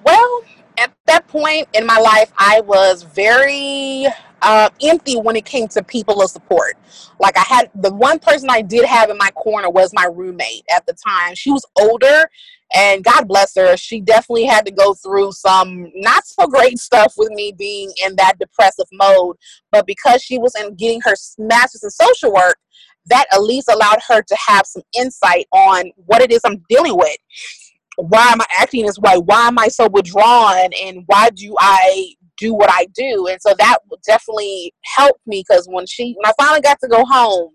Well, 0.04 0.42
at 0.78 0.92
that 1.06 1.26
point 1.28 1.68
in 1.74 1.86
my 1.86 1.98
life, 1.98 2.32
I 2.36 2.60
was 2.60 3.02
very 3.02 4.06
uh, 4.42 4.68
empty 4.82 5.18
when 5.18 5.36
it 5.36 5.44
came 5.44 5.68
to 5.68 5.82
people 5.82 6.22
of 6.22 6.30
support. 6.30 6.74
Like 7.18 7.36
I 7.36 7.44
had 7.46 7.70
the 7.74 7.92
one 7.92 8.18
person 8.18 8.48
I 8.50 8.62
did 8.62 8.84
have 8.84 9.10
in 9.10 9.16
my 9.16 9.30
corner 9.30 9.70
was 9.70 9.92
my 9.94 10.04
roommate 10.04 10.64
at 10.74 10.86
the 10.86 10.94
time. 11.06 11.34
She 11.34 11.50
was 11.50 11.64
older 11.78 12.28
and 12.74 13.04
God 13.04 13.28
bless 13.28 13.54
her, 13.56 13.76
she 13.76 14.00
definitely 14.00 14.44
had 14.44 14.66
to 14.66 14.72
go 14.72 14.94
through 14.94 15.32
some 15.32 15.90
not 15.94 16.26
so 16.26 16.46
great 16.46 16.78
stuff 16.78 17.14
with 17.16 17.30
me 17.30 17.54
being 17.56 17.92
in 18.04 18.16
that 18.16 18.38
depressive 18.38 18.86
mode. 18.92 19.36
But 19.70 19.86
because 19.86 20.22
she 20.22 20.38
was 20.38 20.54
in 20.60 20.74
getting 20.74 21.00
her 21.02 21.14
master's 21.38 21.84
in 21.84 21.90
social 21.90 22.32
work, 22.32 22.58
that 23.06 23.26
at 23.32 23.42
least 23.42 23.70
allowed 23.70 24.00
her 24.08 24.20
to 24.20 24.36
have 24.48 24.66
some 24.66 24.82
insight 24.98 25.46
on 25.52 25.92
what 26.06 26.22
it 26.22 26.32
is 26.32 26.40
I'm 26.44 26.64
dealing 26.68 26.96
with. 26.96 27.16
Why 27.98 28.26
am 28.28 28.40
I 28.40 28.46
acting 28.58 28.84
this 28.84 28.98
way? 28.98 29.16
Why 29.16 29.46
am 29.46 29.58
I 29.58 29.68
so 29.68 29.88
withdrawn? 29.88 30.70
And 30.82 31.04
why 31.06 31.30
do 31.30 31.54
I 31.58 32.14
do 32.36 32.54
what 32.54 32.70
I 32.70 32.86
do? 32.94 33.26
And 33.28 33.40
so 33.40 33.54
that 33.58 33.78
definitely 34.06 34.72
helped 34.84 35.26
me 35.26 35.44
because 35.46 35.66
when 35.70 35.86
she, 35.86 36.14
when 36.16 36.26
I 36.30 36.32
finally 36.38 36.60
got 36.60 36.78
to 36.80 36.88
go 36.88 37.04
home, 37.04 37.52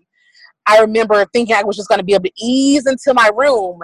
I 0.66 0.80
remember 0.80 1.24
thinking 1.32 1.54
I 1.56 1.64
was 1.64 1.76
just 1.76 1.88
going 1.88 1.98
to 1.98 2.04
be 2.04 2.14
able 2.14 2.24
to 2.24 2.32
ease 2.44 2.86
into 2.86 3.14
my 3.14 3.30
room. 3.34 3.80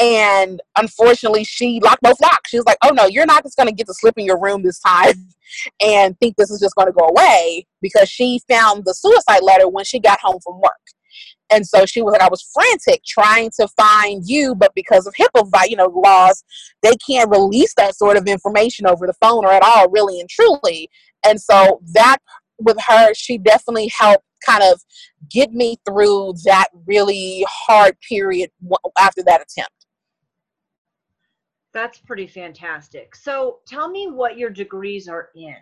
And 0.00 0.60
unfortunately, 0.76 1.44
she 1.44 1.80
locked 1.82 2.02
both 2.02 2.20
locks. 2.20 2.50
She 2.50 2.56
was 2.56 2.66
like, 2.66 2.78
"Oh 2.84 2.90
no, 2.90 3.06
you're 3.06 3.26
not 3.26 3.42
just 3.42 3.56
going 3.56 3.68
to 3.68 3.74
get 3.74 3.86
to 3.88 3.94
slip 3.94 4.14
in 4.16 4.24
your 4.24 4.38
room 4.38 4.62
this 4.62 4.78
time 4.78 5.14
and 5.84 6.16
think 6.20 6.36
this 6.36 6.50
is 6.50 6.60
just 6.60 6.76
going 6.76 6.86
to 6.86 6.92
go 6.92 7.08
away," 7.08 7.66
because 7.82 8.08
she 8.08 8.40
found 8.48 8.84
the 8.84 8.94
suicide 8.94 9.42
letter 9.42 9.68
when 9.68 9.84
she 9.84 9.98
got 9.98 10.20
home 10.20 10.38
from 10.44 10.60
work. 10.60 10.70
And 11.50 11.66
so 11.66 11.86
she 11.86 12.02
was 12.02 12.16
I 12.20 12.28
was 12.28 12.48
frantic 12.52 13.02
trying 13.04 13.50
to 13.58 13.68
find 13.68 14.22
you, 14.26 14.54
but 14.54 14.72
because 14.74 15.06
of 15.06 15.14
HIPAA, 15.14 15.68
you 15.68 15.76
know, 15.76 15.86
laws, 16.04 16.44
they 16.82 16.94
can't 17.06 17.30
release 17.30 17.72
that 17.76 17.96
sort 17.96 18.16
of 18.16 18.26
information 18.26 18.86
over 18.86 19.06
the 19.06 19.14
phone 19.20 19.44
or 19.44 19.52
at 19.52 19.62
all, 19.62 19.88
really 19.90 20.20
and 20.20 20.28
truly. 20.28 20.90
And 21.26 21.40
so 21.40 21.80
that 21.94 22.18
with 22.58 22.76
her, 22.86 23.14
she 23.14 23.38
definitely 23.38 23.90
helped 23.96 24.24
kind 24.46 24.62
of 24.62 24.80
get 25.30 25.52
me 25.52 25.76
through 25.86 26.34
that 26.44 26.68
really 26.86 27.44
hard 27.48 27.96
period 28.08 28.50
after 28.98 29.22
that 29.24 29.40
attempt. 29.40 29.72
That's 31.74 31.98
pretty 31.98 32.26
fantastic. 32.26 33.14
So 33.14 33.58
tell 33.66 33.88
me 33.88 34.08
what 34.08 34.38
your 34.38 34.50
degrees 34.50 35.08
are 35.08 35.30
in, 35.34 35.56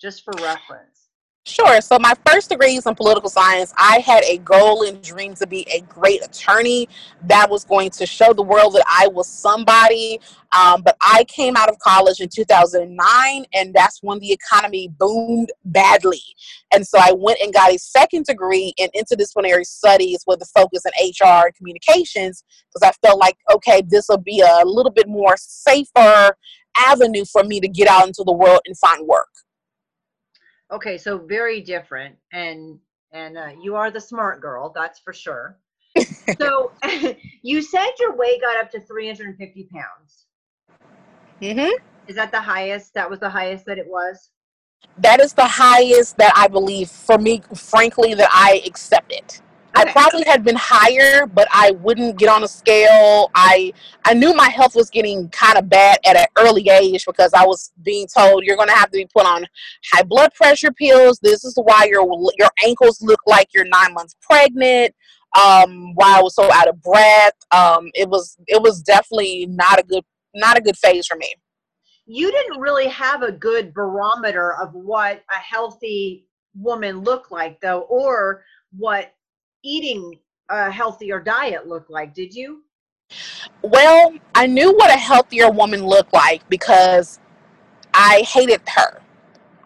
just 0.00 0.24
for 0.24 0.32
reference. 0.42 1.01
Sure. 1.44 1.80
So 1.80 1.98
my 1.98 2.14
first 2.24 2.50
degree 2.50 2.76
is 2.76 2.86
in 2.86 2.94
political 2.94 3.28
science. 3.28 3.74
I 3.76 3.98
had 3.98 4.22
a 4.22 4.38
goal 4.38 4.84
and 4.86 5.02
dream 5.02 5.34
to 5.34 5.46
be 5.46 5.66
a 5.72 5.80
great 5.80 6.24
attorney 6.24 6.88
that 7.24 7.50
was 7.50 7.64
going 7.64 7.90
to 7.90 8.06
show 8.06 8.32
the 8.32 8.44
world 8.44 8.74
that 8.74 8.84
I 8.88 9.08
was 9.08 9.26
somebody. 9.26 10.20
Um, 10.56 10.82
but 10.82 10.96
I 11.00 11.24
came 11.24 11.56
out 11.56 11.68
of 11.68 11.80
college 11.80 12.20
in 12.20 12.28
2009, 12.28 13.44
and 13.54 13.74
that's 13.74 13.98
when 14.02 14.20
the 14.20 14.30
economy 14.30 14.86
boomed 14.96 15.50
badly. 15.64 16.22
And 16.72 16.86
so 16.86 16.98
I 17.00 17.12
went 17.12 17.40
and 17.40 17.52
got 17.52 17.74
a 17.74 17.78
second 17.78 18.26
degree 18.26 18.72
in 18.76 18.88
interdisciplinary 18.96 19.66
studies 19.66 20.22
with 20.28 20.40
a 20.42 20.46
focus 20.46 20.84
in 20.86 20.92
HR 21.10 21.46
and 21.46 21.54
communications 21.56 22.44
because 22.72 22.88
I 22.88 22.92
felt 23.04 23.18
like, 23.18 23.36
okay, 23.52 23.82
this 23.88 24.06
will 24.08 24.18
be 24.18 24.42
a 24.42 24.64
little 24.64 24.92
bit 24.92 25.08
more 25.08 25.34
safer 25.36 26.36
avenue 26.86 27.24
for 27.24 27.42
me 27.42 27.58
to 27.58 27.66
get 27.66 27.88
out 27.88 28.06
into 28.06 28.22
the 28.24 28.32
world 28.32 28.60
and 28.64 28.78
find 28.78 29.08
work. 29.08 29.26
Okay, 30.72 30.96
so 30.96 31.18
very 31.18 31.60
different, 31.60 32.16
and 32.32 32.78
and 33.12 33.36
uh, 33.36 33.50
you 33.60 33.76
are 33.76 33.90
the 33.90 34.00
smart 34.00 34.40
girl, 34.40 34.72
that's 34.74 35.00
for 35.00 35.12
sure. 35.12 35.58
so 36.40 36.72
you 37.42 37.60
said 37.60 37.90
your 37.98 38.16
weight 38.16 38.40
got 38.40 38.56
up 38.56 38.70
to 38.70 38.80
350 38.80 39.68
pounds. 39.70 40.26
Mhm. 41.42 41.70
Is 42.08 42.16
that 42.16 42.32
the 42.32 42.40
highest? 42.40 42.94
That 42.94 43.10
was 43.10 43.20
the 43.20 43.28
highest 43.28 43.66
that 43.66 43.78
it 43.78 43.86
was. 43.86 44.30
That 44.98 45.20
is 45.20 45.34
the 45.34 45.46
highest 45.46 46.16
that 46.16 46.32
I 46.34 46.48
believe 46.48 46.88
for 46.88 47.18
me, 47.18 47.42
frankly, 47.54 48.14
that 48.14 48.30
I 48.32 48.62
accepted. 48.66 49.40
I 49.74 49.90
probably 49.90 50.24
had 50.24 50.44
been 50.44 50.56
higher, 50.56 51.26
but 51.26 51.48
I 51.50 51.72
wouldn't 51.72 52.18
get 52.18 52.28
on 52.28 52.44
a 52.44 52.48
scale. 52.48 53.30
I 53.34 53.72
I 54.04 54.14
knew 54.14 54.34
my 54.34 54.48
health 54.48 54.74
was 54.74 54.90
getting 54.90 55.28
kind 55.30 55.58
of 55.58 55.68
bad 55.68 55.98
at 56.04 56.16
an 56.16 56.26
early 56.38 56.68
age 56.68 57.04
because 57.06 57.32
I 57.32 57.44
was 57.46 57.72
being 57.82 58.06
told 58.06 58.44
you're 58.44 58.56
going 58.56 58.68
to 58.68 58.74
have 58.74 58.90
to 58.90 58.98
be 58.98 59.06
put 59.06 59.26
on 59.26 59.46
high 59.92 60.02
blood 60.02 60.32
pressure 60.34 60.72
pills. 60.72 61.18
This 61.22 61.44
is 61.44 61.54
why 61.62 61.86
your 61.90 62.06
your 62.38 62.50
ankles 62.64 63.00
look 63.02 63.20
like 63.26 63.48
you're 63.54 63.64
nine 63.64 63.94
months 63.94 64.16
pregnant. 64.20 64.94
Um, 65.40 65.94
why 65.94 66.18
I 66.18 66.22
was 66.22 66.34
so 66.34 66.52
out 66.52 66.68
of 66.68 66.82
breath. 66.82 67.32
Um, 67.52 67.90
it 67.94 68.08
was 68.08 68.36
it 68.46 68.60
was 68.60 68.82
definitely 68.82 69.46
not 69.46 69.78
a 69.78 69.82
good 69.82 70.04
not 70.34 70.58
a 70.58 70.60
good 70.60 70.76
phase 70.76 71.06
for 71.06 71.16
me. 71.16 71.34
You 72.06 72.30
didn't 72.30 72.60
really 72.60 72.88
have 72.88 73.22
a 73.22 73.32
good 73.32 73.72
barometer 73.72 74.54
of 74.60 74.74
what 74.74 75.22
a 75.30 75.38
healthy 75.38 76.26
woman 76.54 77.00
looked 77.00 77.30
like, 77.30 77.60
though, 77.60 77.82
or 77.82 78.44
what 78.76 79.12
eating 79.62 80.18
a 80.48 80.70
healthier 80.70 81.20
diet 81.20 81.66
look 81.66 81.88
like? 81.88 82.14
Did 82.14 82.34
you? 82.34 82.62
Well, 83.62 84.14
I 84.34 84.46
knew 84.46 84.72
what 84.72 84.90
a 84.90 84.98
healthier 84.98 85.50
woman 85.50 85.84
looked 85.84 86.12
like 86.12 86.48
because 86.48 87.18
I 87.94 88.24
hated 88.26 88.62
her. 88.68 89.00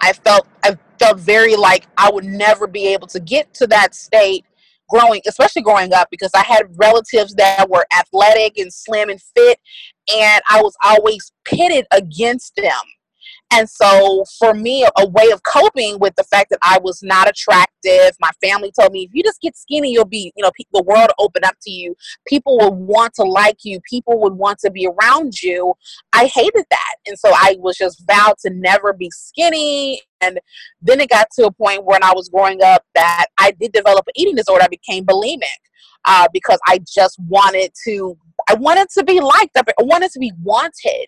I 0.00 0.12
felt 0.12 0.46
I 0.62 0.76
felt 0.98 1.18
very 1.18 1.56
like 1.56 1.86
I 1.96 2.10
would 2.10 2.24
never 2.24 2.66
be 2.66 2.88
able 2.88 3.06
to 3.08 3.20
get 3.20 3.52
to 3.54 3.66
that 3.68 3.94
state 3.94 4.44
growing, 4.88 5.20
especially 5.26 5.62
growing 5.62 5.92
up, 5.92 6.08
because 6.10 6.30
I 6.34 6.42
had 6.42 6.66
relatives 6.76 7.34
that 7.34 7.68
were 7.68 7.86
athletic 7.96 8.58
and 8.58 8.72
slim 8.72 9.08
and 9.08 9.20
fit, 9.20 9.58
and 10.14 10.42
I 10.48 10.62
was 10.62 10.76
always 10.84 11.32
pitted 11.44 11.86
against 11.92 12.56
them. 12.56 12.72
And 13.52 13.68
so, 13.68 14.24
for 14.38 14.54
me, 14.54 14.84
a 14.98 15.08
way 15.08 15.30
of 15.30 15.42
coping 15.44 15.98
with 16.00 16.14
the 16.16 16.24
fact 16.24 16.50
that 16.50 16.58
I 16.62 16.78
was 16.82 17.02
not 17.02 17.28
attractive, 17.28 18.16
my 18.20 18.30
family 18.42 18.72
told 18.78 18.92
me, 18.92 19.04
if 19.04 19.10
you 19.12 19.22
just 19.22 19.40
get 19.40 19.56
skinny, 19.56 19.92
you'll 19.92 20.04
be, 20.04 20.32
you 20.36 20.42
know, 20.42 20.50
the 20.72 20.82
world 20.82 21.10
will 21.16 21.26
open 21.26 21.44
up 21.44 21.54
to 21.62 21.70
you. 21.70 21.94
People 22.26 22.58
will 22.58 22.74
want 22.74 23.14
to 23.14 23.22
like 23.22 23.58
you. 23.62 23.80
People 23.88 24.20
would 24.20 24.32
want 24.32 24.58
to 24.60 24.70
be 24.70 24.88
around 24.88 25.40
you. 25.42 25.74
I 26.12 26.26
hated 26.26 26.64
that. 26.70 26.94
And 27.06 27.18
so, 27.18 27.30
I 27.32 27.56
was 27.58 27.76
just 27.76 28.02
vowed 28.06 28.36
to 28.40 28.50
never 28.50 28.92
be 28.92 29.10
skinny. 29.12 30.02
And 30.20 30.40
then 30.82 31.00
it 31.00 31.10
got 31.10 31.28
to 31.38 31.46
a 31.46 31.52
point 31.52 31.84
when 31.84 32.02
I 32.02 32.12
was 32.14 32.28
growing 32.28 32.62
up 32.62 32.84
that 32.94 33.26
I 33.38 33.52
did 33.52 33.72
develop 33.72 34.06
an 34.08 34.12
eating 34.16 34.34
disorder. 34.34 34.64
I 34.64 34.68
became 34.68 35.04
bulimic 35.04 35.42
uh, 36.06 36.26
because 36.32 36.58
I 36.66 36.80
just 36.86 37.18
wanted 37.28 37.72
to 37.84 38.16
I 38.48 38.54
wanted 38.54 38.88
to 38.90 39.04
be 39.04 39.20
liked. 39.20 39.56
I 39.56 39.62
wanted 39.80 40.10
to 40.12 40.18
be 40.18 40.32
wanted. 40.42 41.06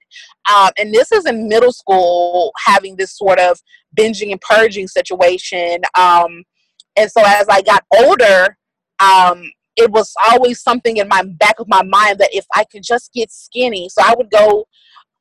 Um, 0.52 0.70
and 0.78 0.92
this 0.92 1.12
is 1.12 1.26
in 1.26 1.48
middle 1.48 1.72
school, 1.72 2.52
having 2.64 2.96
this 2.96 3.16
sort 3.16 3.38
of 3.38 3.58
binging 3.96 4.32
and 4.32 4.40
purging 4.40 4.88
situation. 4.88 5.82
Um, 5.96 6.44
and 6.96 7.10
so 7.10 7.22
as 7.24 7.48
I 7.48 7.62
got 7.62 7.84
older, 7.96 8.56
um, 9.00 9.50
it 9.76 9.90
was 9.92 10.12
always 10.30 10.60
something 10.60 10.96
in 10.96 11.06
my 11.08 11.22
back 11.38 11.60
of 11.60 11.68
my 11.68 11.82
mind 11.82 12.18
that 12.18 12.30
if 12.32 12.44
I 12.54 12.64
could 12.64 12.82
just 12.82 13.12
get 13.12 13.30
skinny, 13.30 13.88
so 13.88 14.02
I 14.04 14.14
would 14.16 14.30
go 14.30 14.66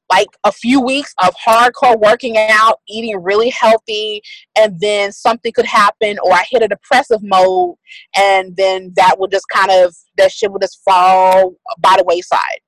like 0.10 0.28
a 0.43 0.52
few 0.52 0.82
weeks 0.82 1.13
of 1.24 1.34
hardcore 1.36 2.00
working 2.00 2.38
out, 2.38 2.80
eating 2.88 3.22
really 3.22 3.50
healthy, 3.50 4.22
and 4.58 4.80
then 4.80 5.12
something 5.12 5.52
could 5.52 5.65
happen, 5.65 6.17
or 6.24 6.34
I 6.34 6.43
hit 6.50 6.62
a 6.62 6.67
depressive 6.67 7.22
mode, 7.22 7.76
and 8.15 8.56
then 8.56 8.93
that 8.96 9.20
would 9.20 9.32
just 9.32 9.48
kind 9.50 9.72
of 9.72 9.96
that 10.17 10.32
shit 10.32 10.52
would 10.52 10.62
just 10.62 10.82
fall 10.84 11.56
by 11.80 11.96
the 11.98 12.04
wayside. 12.04 12.60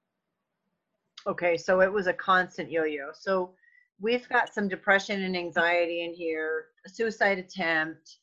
Okay, 1.27 1.57
so 1.57 1.81
it 1.81 1.91
was 1.91 2.07
a 2.07 2.13
constant 2.13 2.71
yo-yo. 2.71 3.09
So 3.13 3.53
we've 3.99 4.27
got 4.29 4.53
some 4.53 4.67
depression 4.67 5.23
and 5.23 5.35
anxiety 5.35 6.03
in 6.03 6.13
here, 6.13 6.65
a 6.85 6.89
suicide 6.89 7.37
attempt, 7.37 8.17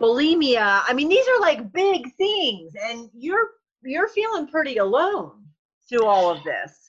bulimia. 0.00 0.82
I 0.86 0.92
mean, 0.92 1.08
these 1.08 1.26
are 1.28 1.40
like 1.40 1.72
big 1.72 2.14
things, 2.16 2.72
and 2.82 3.08
you're 3.14 3.50
you're 3.82 4.08
feeling 4.08 4.48
pretty 4.48 4.78
alone 4.78 5.44
through 5.88 6.04
all 6.04 6.30
of 6.30 6.42
this 6.44 6.87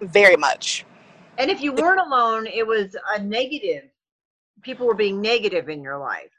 very 0.00 0.36
much. 0.36 0.84
And 1.38 1.50
if 1.50 1.60
you 1.60 1.72
weren't 1.72 2.00
alone, 2.00 2.46
it 2.46 2.66
was 2.66 2.96
a 3.14 3.22
negative. 3.22 3.84
People 4.62 4.86
were 4.86 4.94
being 4.94 5.20
negative 5.20 5.68
in 5.68 5.82
your 5.82 5.98
life. 5.98 6.30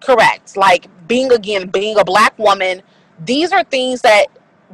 Correct. 0.00 0.56
Like 0.56 0.86
being 1.08 1.32
again, 1.32 1.68
being 1.68 1.98
a 1.98 2.04
black 2.04 2.38
woman, 2.38 2.82
these 3.24 3.52
are 3.52 3.64
things 3.64 4.00
that 4.02 4.26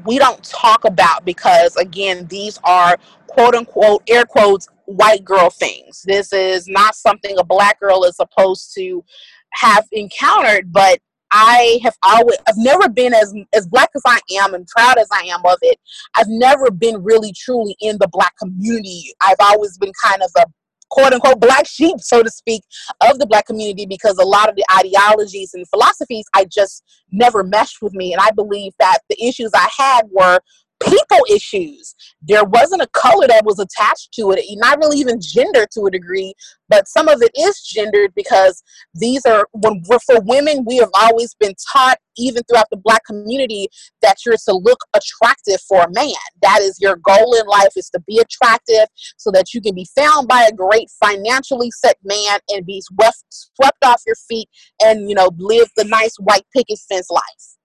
we 0.05 0.19
don't 0.19 0.43
talk 0.45 0.85
about 0.85 1.25
because 1.25 1.77
again, 1.77 2.27
these 2.27 2.59
are 2.65 2.97
quote 3.27 3.55
unquote 3.55 4.03
air 4.09 4.25
quotes 4.25 4.69
white 4.87 5.25
girl 5.25 5.51
things. 5.51 6.03
This 6.05 6.33
is 6.33 6.69
not 6.69 6.95
something 6.95 7.39
a 7.39 7.45
black 7.45 7.81
girl 7.81 8.05
is 8.05 8.17
supposed 8.17 8.75
to 8.75 9.05
have 9.53 9.87
encountered, 9.93 10.73
but 10.73 11.01
I 11.33 11.79
have 11.83 11.95
always 12.03 12.39
I've 12.49 12.57
never 12.57 12.89
been 12.89 13.15
as 13.15 13.35
as 13.55 13.67
black 13.67 13.91
as 13.95 14.03
I 14.07 14.19
am 14.39 14.55
and 14.55 14.67
proud 14.67 14.99
as 14.99 15.09
I 15.13 15.23
am 15.23 15.41
of 15.45 15.59
it. 15.63 15.79
I've 16.17 16.29
never 16.29 16.71
been 16.71 17.03
really 17.03 17.33
truly 17.33 17.77
in 17.81 17.97
the 18.01 18.09
black 18.09 18.37
community. 18.39 19.13
I've 19.21 19.37
always 19.41 19.79
been 19.79 19.93
kind 20.05 20.23
of 20.23 20.31
a 20.37 20.45
quote 20.91 21.13
unquote 21.13 21.41
black 21.41 21.67
sheep, 21.67 22.01
so 22.01 22.23
to 22.23 22.31
speak, 22.31 22.63
of 23.01 23.19
the 23.19 23.27
black 23.27 23.47
community 23.47 23.87
because 23.87 24.19
a 24.19 24.25
lot 24.25 24.49
of 24.49 24.57
the 24.57 24.65
ideologies 24.79 25.55
and 25.55 25.69
philosophies 25.69 26.27
I 26.35 26.45
just 26.45 26.83
never 27.11 27.43
meshed 27.43 27.81
with 27.81 27.95
me. 27.95 28.13
And 28.13 28.21
I 28.21 28.31
believe 28.31 28.73
that 28.79 28.99
the 29.09 29.23
issues 29.25 29.51
I 29.55 29.69
had 29.77 30.07
were 30.11 30.41
people 30.81 31.19
issues. 31.29 31.95
There 32.23 32.45
wasn't 32.45 32.83
a 32.83 32.89
color 32.89 33.27
that 33.29 33.45
was 33.45 33.59
attached 33.59 34.13
to 34.15 34.33
it, 34.33 34.45
not 34.59 34.79
really 34.79 34.99
even 34.99 35.21
gender 35.21 35.67
to 35.73 35.87
a 35.87 35.91
degree, 35.91 36.35
but 36.69 36.89
some 36.89 37.09
of 37.09 37.23
it 37.23 37.31
is 37.39 37.61
gendered 37.63 38.13
because 38.15 38.63
these 38.95 39.25
are 39.27 39.47
when 39.53 39.83
we're 39.89 39.99
for 40.01 40.21
women, 40.21 40.65
we 40.67 40.77
have 40.77 40.91
always 40.95 41.35
been 41.35 41.55
taught, 41.73 41.99
even 42.17 42.43
throughout 42.45 42.69
the 42.71 42.77
black 42.77 43.05
community, 43.05 43.69
that 44.03 44.17
you're 44.25 44.37
to 44.37 44.55
look 44.55 44.81
attractive 44.95 45.61
for 45.69 45.83
a 45.83 45.93
man. 45.93 46.15
That 46.43 46.61
is 46.61 46.79
your 46.81 46.97
goal 46.97 47.35
in 47.35 47.47
life 47.47 47.73
is 47.77 47.91
to 47.91 48.01
be 48.07 48.19
attractive 48.19 48.87
so 49.17 49.31
that 49.33 49.53
you 49.55 49.61
can 49.61 49.75
be 49.75 49.87
found 49.95 50.29
by 50.29 50.43
a 50.43 50.55
great 50.55 50.89
financially 51.03 51.71
set 51.71 51.97
man 52.05 52.39
and 52.51 52.67
be 52.67 52.81
swept, 52.81 53.25
swept 53.31 53.85
off 53.85 54.03
your 54.07 54.17
feet 54.29 54.49
and 54.83 55.09
you 55.09 55.15
know 55.15 55.31
live 55.39 55.69
the 55.77 55.85
nice 55.85 56.17
white 56.19 56.47
picket 56.55 56.79
fence 56.89 57.11
life. 57.11 57.57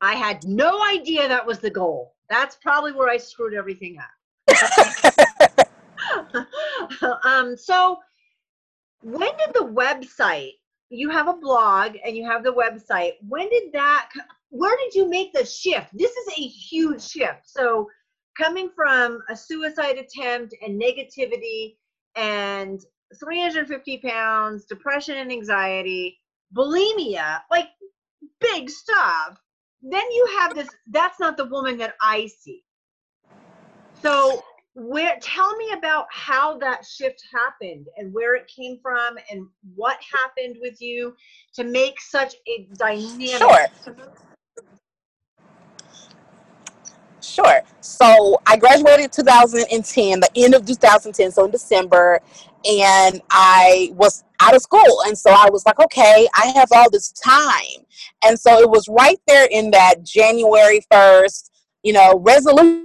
I 0.00 0.14
had 0.14 0.44
no 0.44 0.82
idea 0.84 1.28
that 1.28 1.46
was 1.46 1.60
the 1.60 1.70
goal. 1.70 2.16
That's 2.32 2.56
probably 2.56 2.92
where 2.92 3.10
I 3.10 3.18
screwed 3.18 3.52
everything 3.52 3.98
up. 3.98 4.08
um, 7.24 7.58
so, 7.58 7.98
when 9.02 9.28
did 9.36 9.52
the 9.52 9.66
website? 9.66 10.52
You 10.88 11.10
have 11.10 11.28
a 11.28 11.34
blog 11.34 11.96
and 12.02 12.16
you 12.16 12.24
have 12.24 12.42
the 12.42 12.54
website. 12.54 13.12
When 13.28 13.50
did 13.50 13.70
that? 13.74 14.08
Where 14.48 14.74
did 14.78 14.94
you 14.94 15.10
make 15.10 15.34
the 15.34 15.44
shift? 15.44 15.88
This 15.92 16.10
is 16.10 16.28
a 16.38 16.40
huge 16.40 17.02
shift. 17.02 17.42
So, 17.44 17.90
coming 18.40 18.70
from 18.74 19.20
a 19.28 19.36
suicide 19.36 19.98
attempt 19.98 20.54
and 20.62 20.80
negativity 20.80 21.76
and 22.16 22.80
350 23.20 23.98
pounds, 23.98 24.64
depression 24.64 25.18
and 25.18 25.30
anxiety, 25.30 26.18
bulimia, 26.56 27.42
like 27.50 27.68
big 28.40 28.70
stuff 28.70 29.38
then 29.82 30.10
you 30.10 30.28
have 30.38 30.54
this 30.54 30.68
that's 30.90 31.18
not 31.18 31.36
the 31.36 31.46
woman 31.46 31.76
that 31.78 31.94
i 32.00 32.26
see. 32.26 32.62
So 34.00 34.42
where 34.74 35.18
tell 35.20 35.54
me 35.56 35.72
about 35.76 36.06
how 36.10 36.58
that 36.58 36.84
shift 36.86 37.22
happened 37.32 37.86
and 37.96 38.12
where 38.12 38.34
it 38.34 38.46
came 38.48 38.78
from 38.80 39.16
and 39.30 39.46
what 39.74 39.98
happened 40.22 40.56
with 40.60 40.80
you 40.80 41.14
to 41.54 41.64
make 41.64 42.00
such 42.00 42.34
a 42.48 42.68
dynamic 42.78 43.38
sure 43.38 43.94
sure 47.32 47.60
so 47.80 48.40
i 48.46 48.56
graduated 48.56 49.12
2010 49.12 50.20
the 50.20 50.30
end 50.36 50.54
of 50.54 50.66
2010 50.66 51.30
so 51.30 51.44
in 51.44 51.50
december 51.50 52.20
and 52.64 53.20
i 53.30 53.90
was 53.94 54.24
out 54.40 54.54
of 54.54 54.62
school 54.62 55.02
and 55.06 55.16
so 55.16 55.30
i 55.30 55.48
was 55.50 55.64
like 55.66 55.78
okay 55.80 56.28
i 56.36 56.46
have 56.48 56.68
all 56.72 56.90
this 56.90 57.12
time 57.12 57.82
and 58.24 58.38
so 58.38 58.60
it 58.60 58.70
was 58.70 58.86
right 58.88 59.20
there 59.26 59.48
in 59.50 59.70
that 59.72 60.04
January 60.04 60.80
1st, 60.92 61.50
you 61.82 61.92
know, 61.92 62.18
resolution. 62.20 62.82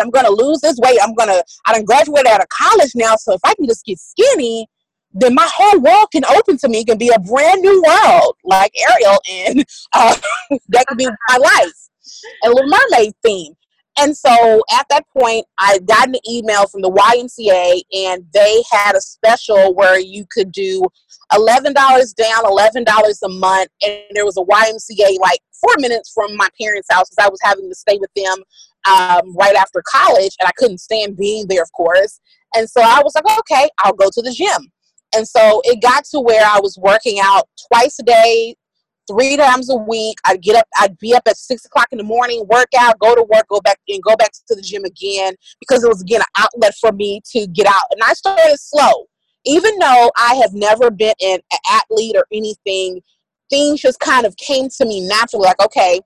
I'm 0.00 0.10
going 0.10 0.24
to 0.24 0.32
lose 0.32 0.60
this 0.60 0.78
weight. 0.78 0.98
I'm 1.02 1.14
going 1.14 1.28
to, 1.28 1.44
I 1.66 1.74
done 1.74 1.84
graduated 1.84 2.28
out 2.28 2.40
of 2.40 2.48
college 2.48 2.92
now. 2.94 3.16
So 3.16 3.34
if 3.34 3.40
I 3.44 3.54
can 3.54 3.66
just 3.66 3.84
get 3.84 3.98
skinny, 3.98 4.66
then 5.12 5.34
my 5.34 5.48
whole 5.52 5.80
world 5.80 6.08
can 6.10 6.24
open 6.24 6.56
to 6.58 6.68
me, 6.68 6.84
can 6.84 6.96
be 6.96 7.10
a 7.14 7.18
brand 7.18 7.60
new 7.60 7.82
world 7.86 8.36
like 8.44 8.72
Ariel. 8.90 9.18
And 9.30 9.64
uh, 9.92 10.16
that 10.68 10.86
could 10.86 10.98
be 10.98 11.08
my 11.28 11.36
life. 11.36 11.88
And 12.42 12.54
Little 12.54 12.70
Mermaid 12.70 13.12
theme. 13.22 13.52
And 14.00 14.16
so 14.16 14.62
at 14.72 14.86
that 14.90 15.04
point, 15.16 15.44
I 15.58 15.78
got 15.80 16.08
an 16.08 16.16
email 16.28 16.66
from 16.68 16.82
the 16.82 16.90
YMCA, 16.90 17.80
and 17.92 18.24
they 18.32 18.62
had 18.70 18.94
a 18.94 19.00
special 19.00 19.74
where 19.74 19.98
you 19.98 20.24
could 20.30 20.52
do 20.52 20.82
$11 21.32 21.74
down, 21.74 22.44
$11 22.44 23.18
a 23.24 23.28
month. 23.28 23.68
And 23.82 24.00
there 24.14 24.24
was 24.24 24.36
a 24.36 24.42
YMCA 24.42 25.18
like 25.20 25.40
four 25.60 25.74
minutes 25.78 26.12
from 26.14 26.36
my 26.36 26.48
parents' 26.60 26.88
house 26.90 27.10
because 27.10 27.26
I 27.26 27.28
was 27.28 27.40
having 27.42 27.68
to 27.68 27.74
stay 27.74 27.98
with 27.98 28.10
them 28.14 28.36
um, 28.88 29.36
right 29.36 29.56
after 29.56 29.82
college, 29.86 30.36
and 30.40 30.46
I 30.46 30.52
couldn't 30.56 30.78
stand 30.78 31.16
being 31.16 31.46
there, 31.48 31.62
of 31.62 31.72
course. 31.72 32.20
And 32.54 32.68
so 32.68 32.80
I 32.80 33.02
was 33.02 33.14
like, 33.14 33.38
okay, 33.40 33.68
I'll 33.80 33.92
go 33.92 34.08
to 34.12 34.22
the 34.22 34.32
gym. 34.32 34.70
And 35.14 35.26
so 35.26 35.60
it 35.64 35.82
got 35.82 36.04
to 36.12 36.20
where 36.20 36.44
I 36.44 36.60
was 36.60 36.78
working 36.80 37.18
out 37.22 37.48
twice 37.72 37.98
a 37.98 38.02
day, 38.02 38.54
three 39.10 39.36
times 39.36 39.70
a 39.70 39.76
week. 39.76 40.18
I'd 40.24 40.42
get 40.42 40.56
up, 40.56 40.66
I'd 40.78 40.98
be 40.98 41.14
up 41.14 41.22
at 41.26 41.36
six 41.36 41.64
o'clock 41.64 41.88
in 41.90 41.98
the 41.98 42.04
morning, 42.04 42.44
work 42.48 42.68
out, 42.78 42.98
go 42.98 43.14
to 43.14 43.22
work, 43.22 43.46
go 43.48 43.60
back 43.60 43.78
and 43.88 44.02
go 44.02 44.16
back 44.16 44.30
to 44.48 44.54
the 44.54 44.62
gym 44.62 44.84
again 44.84 45.34
because 45.60 45.84
it 45.84 45.88
was 45.88 46.02
again 46.02 46.20
an 46.20 46.44
outlet 46.44 46.74
for 46.80 46.92
me 46.92 47.20
to 47.32 47.46
get 47.46 47.66
out. 47.66 47.84
And 47.90 48.02
I 48.02 48.12
started 48.14 48.58
slow. 48.58 49.06
Even 49.44 49.78
though 49.78 50.10
I 50.16 50.34
have 50.42 50.52
never 50.52 50.90
been 50.90 51.14
an 51.22 51.38
athlete 51.70 52.16
or 52.16 52.26
anything, 52.32 53.00
things 53.50 53.80
just 53.80 54.00
kind 54.00 54.26
of 54.26 54.36
came 54.36 54.68
to 54.68 54.84
me 54.84 55.06
naturally. 55.06 55.46
Like, 55.46 55.64
okay, 55.64 56.00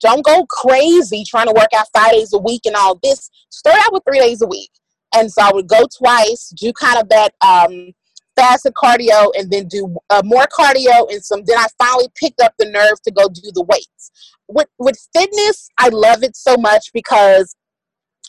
don't 0.00 0.24
go 0.24 0.44
crazy 0.46 1.24
trying 1.24 1.46
to 1.46 1.52
work 1.52 1.68
out 1.76 1.86
five 1.94 2.12
days 2.12 2.32
a 2.32 2.38
week 2.38 2.62
and 2.64 2.74
all 2.74 2.98
this. 3.02 3.30
Start 3.50 3.78
out 3.80 3.92
with 3.92 4.02
three 4.08 4.18
days 4.18 4.42
a 4.42 4.46
week. 4.46 4.70
And 5.14 5.30
so 5.30 5.42
I 5.42 5.50
would 5.52 5.68
go 5.68 5.86
twice, 5.96 6.52
do 6.56 6.72
kind 6.72 6.98
of 6.98 7.08
that 7.08 7.30
um, 7.40 7.92
fasted 8.36 8.72
cardio 8.74 9.30
and 9.36 9.50
then 9.50 9.66
do 9.68 9.96
uh, 10.10 10.22
more 10.24 10.46
cardio 10.46 11.10
and 11.10 11.24
some 11.24 11.42
then 11.46 11.58
i 11.58 11.66
finally 11.78 12.08
picked 12.14 12.40
up 12.40 12.54
the 12.58 12.70
nerve 12.70 13.00
to 13.02 13.10
go 13.10 13.28
do 13.28 13.50
the 13.54 13.62
weights 13.62 14.10
with 14.48 14.68
with 14.78 14.96
fitness 15.14 15.68
i 15.78 15.88
love 15.88 16.22
it 16.22 16.36
so 16.36 16.56
much 16.56 16.90
because 16.92 17.54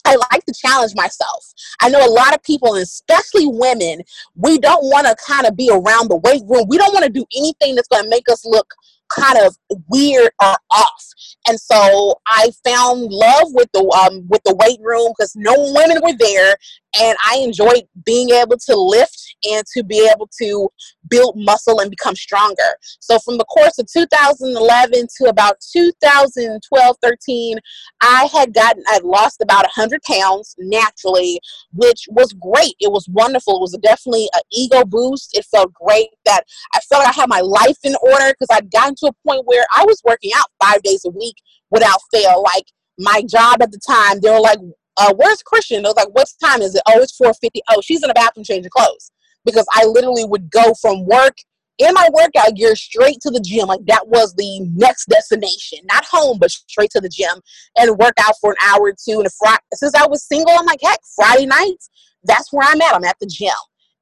I 0.06 0.16
like 0.32 0.44
to 0.46 0.54
challenge 0.54 0.94
myself. 0.96 1.54
I 1.82 1.90
know 1.90 2.04
a 2.06 2.10
lot 2.10 2.34
of 2.34 2.42
people, 2.44 2.76
especially 2.76 3.46
women, 3.46 4.02
we 4.36 4.58
don't 4.58 4.84
want 4.86 5.06
to 5.08 5.16
kind 5.26 5.46
of 5.46 5.56
be 5.56 5.70
around 5.70 6.10
the 6.10 6.18
weight 6.18 6.42
room. 6.48 6.66
We 6.68 6.78
don't 6.78 6.94
want 6.94 7.06
to 7.06 7.12
do 7.12 7.26
anything 7.38 7.76
that's 7.76 7.88
going 7.88 8.04
to 8.04 8.10
make 8.10 8.28
us 8.30 8.44
look 8.46 8.68
kind 9.16 9.38
of 9.46 9.56
weird 9.90 10.32
or 10.42 10.56
off. 10.72 11.08
And 11.48 11.60
so 11.60 12.14
I 12.28 12.50
found 12.66 13.12
love 13.12 13.48
with 13.54 13.70
the 13.74 13.82
um, 13.82 14.28
with 14.30 14.42
the 14.46 14.56
weight 14.56 14.80
room 14.82 15.12
because 15.18 15.34
no 15.36 15.54
women 15.74 16.00
were 16.04 16.16
there, 16.18 16.56
and 17.00 17.18
I 17.26 17.38
enjoyed 17.38 17.84
being 18.06 18.30
able 18.32 18.58
to 18.58 18.76
lift 18.76 19.36
and 19.50 19.64
to 19.74 19.84
be 19.84 20.10
able 20.14 20.30
to 20.40 20.70
build 21.10 21.36
muscle 21.36 21.80
and 21.80 21.90
become 21.90 22.16
stronger. 22.16 22.78
So 23.00 23.18
from 23.20 23.38
the 23.38 23.46
course 23.46 23.78
of 23.80 23.88
2011 23.92 25.08
to 25.18 25.30
about 25.30 25.58
2012, 25.74 26.96
13, 27.02 27.58
I 28.02 28.30
had 28.32 28.54
gotten 28.54 28.84
I 28.90 28.94
had 28.94 29.04
lost 29.04 29.42
about 29.42 29.64
100 29.76 30.02
pounds 30.04 30.56
naturally, 30.60 31.40
which 31.74 32.06
was 32.10 32.34
great. 32.34 32.76
It 32.80 32.92
was 32.92 33.08
wonderful. 33.10 33.58
It 33.58 33.62
was 33.62 33.78
definitely 33.82 34.30
an 34.34 34.42
ego 34.52 34.86
boost. 34.86 35.38
It 35.38 35.46
felt 35.46 35.74
great 35.74 36.10
that 36.26 36.44
I 36.74 36.80
felt 36.82 37.04
like 37.04 37.18
I 37.18 37.22
had 37.22 37.30
my 37.30 37.42
life 37.42 37.78
in 37.84 37.96
order 38.02 38.34
because 38.34 38.48
I'd 38.52 38.72
gotten 38.72 38.96
to 39.02 39.08
a 39.08 39.28
point 39.28 39.46
where 39.46 39.66
I 39.76 39.86
was 39.86 40.02
working 40.06 40.32
out 40.36 40.48
five 40.64 40.82
days 40.84 41.04
a 41.06 41.10
week 41.10 41.36
without 41.70 42.00
fail. 42.14 42.44
Like 42.44 42.66
my 42.98 43.24
job 43.28 43.62
at 43.62 43.72
the 43.72 43.80
time, 43.86 44.20
they 44.22 44.30
were 44.30 44.40
like, 44.40 44.60
uh, 44.98 45.14
where's 45.16 45.42
Christian? 45.42 45.86
I 45.86 45.90
was 45.90 45.96
like, 45.96 46.14
what 46.14 46.28
time 46.44 46.62
is 46.62 46.76
it? 46.76 46.82
Oh, 46.88 47.00
it's 47.00 47.18
4.50. 47.20 47.62
Oh, 47.70 47.82
she's 47.82 48.04
in 48.04 48.08
the 48.08 48.14
bathroom 48.14 48.44
changing 48.44 48.72
clothes. 48.76 49.12
Because 49.46 49.66
I 49.74 49.86
literally 49.86 50.26
would 50.26 50.52
go 50.52 50.74
from 50.76 51.06
work 51.06 51.36
in 51.80 51.94
my 51.94 52.10
workout 52.14 52.56
gear 52.56 52.76
straight 52.76 53.20
to 53.22 53.32
the 53.32 53.40
gym. 53.40 53.68
Like 53.68 53.86
that 53.88 54.08
was 54.08 54.34
the 54.36 54.60
next 54.76 55.06
destination. 55.06 55.80
Not 55.86 56.06
home, 56.06 56.38
but 56.40 56.52
straight 56.52 56.92
to 56.92 57.02
the 57.02 57.10
gym 57.10 57.42
and 57.76 57.98
work 57.98 58.14
out 58.20 58.36
for 58.40 58.52
an 58.52 58.58
hour 58.68 58.82
or 58.82 58.94
two. 58.94 59.20
And 59.20 59.34
Friday, 59.34 59.64
since 59.74 59.96
I 59.96 60.06
was 60.08 60.28
single, 60.28 60.54
I'm 60.56 60.66
like, 60.66 60.80
heck, 60.84 61.00
Friday 61.16 61.48
nights, 61.48 61.90
that's 62.24 62.54
where 62.54 62.68
I'm 62.70 62.82
at. 62.82 62.94
I'm 62.94 63.04
at 63.04 63.18
the 63.20 63.28
gym. 63.28 63.50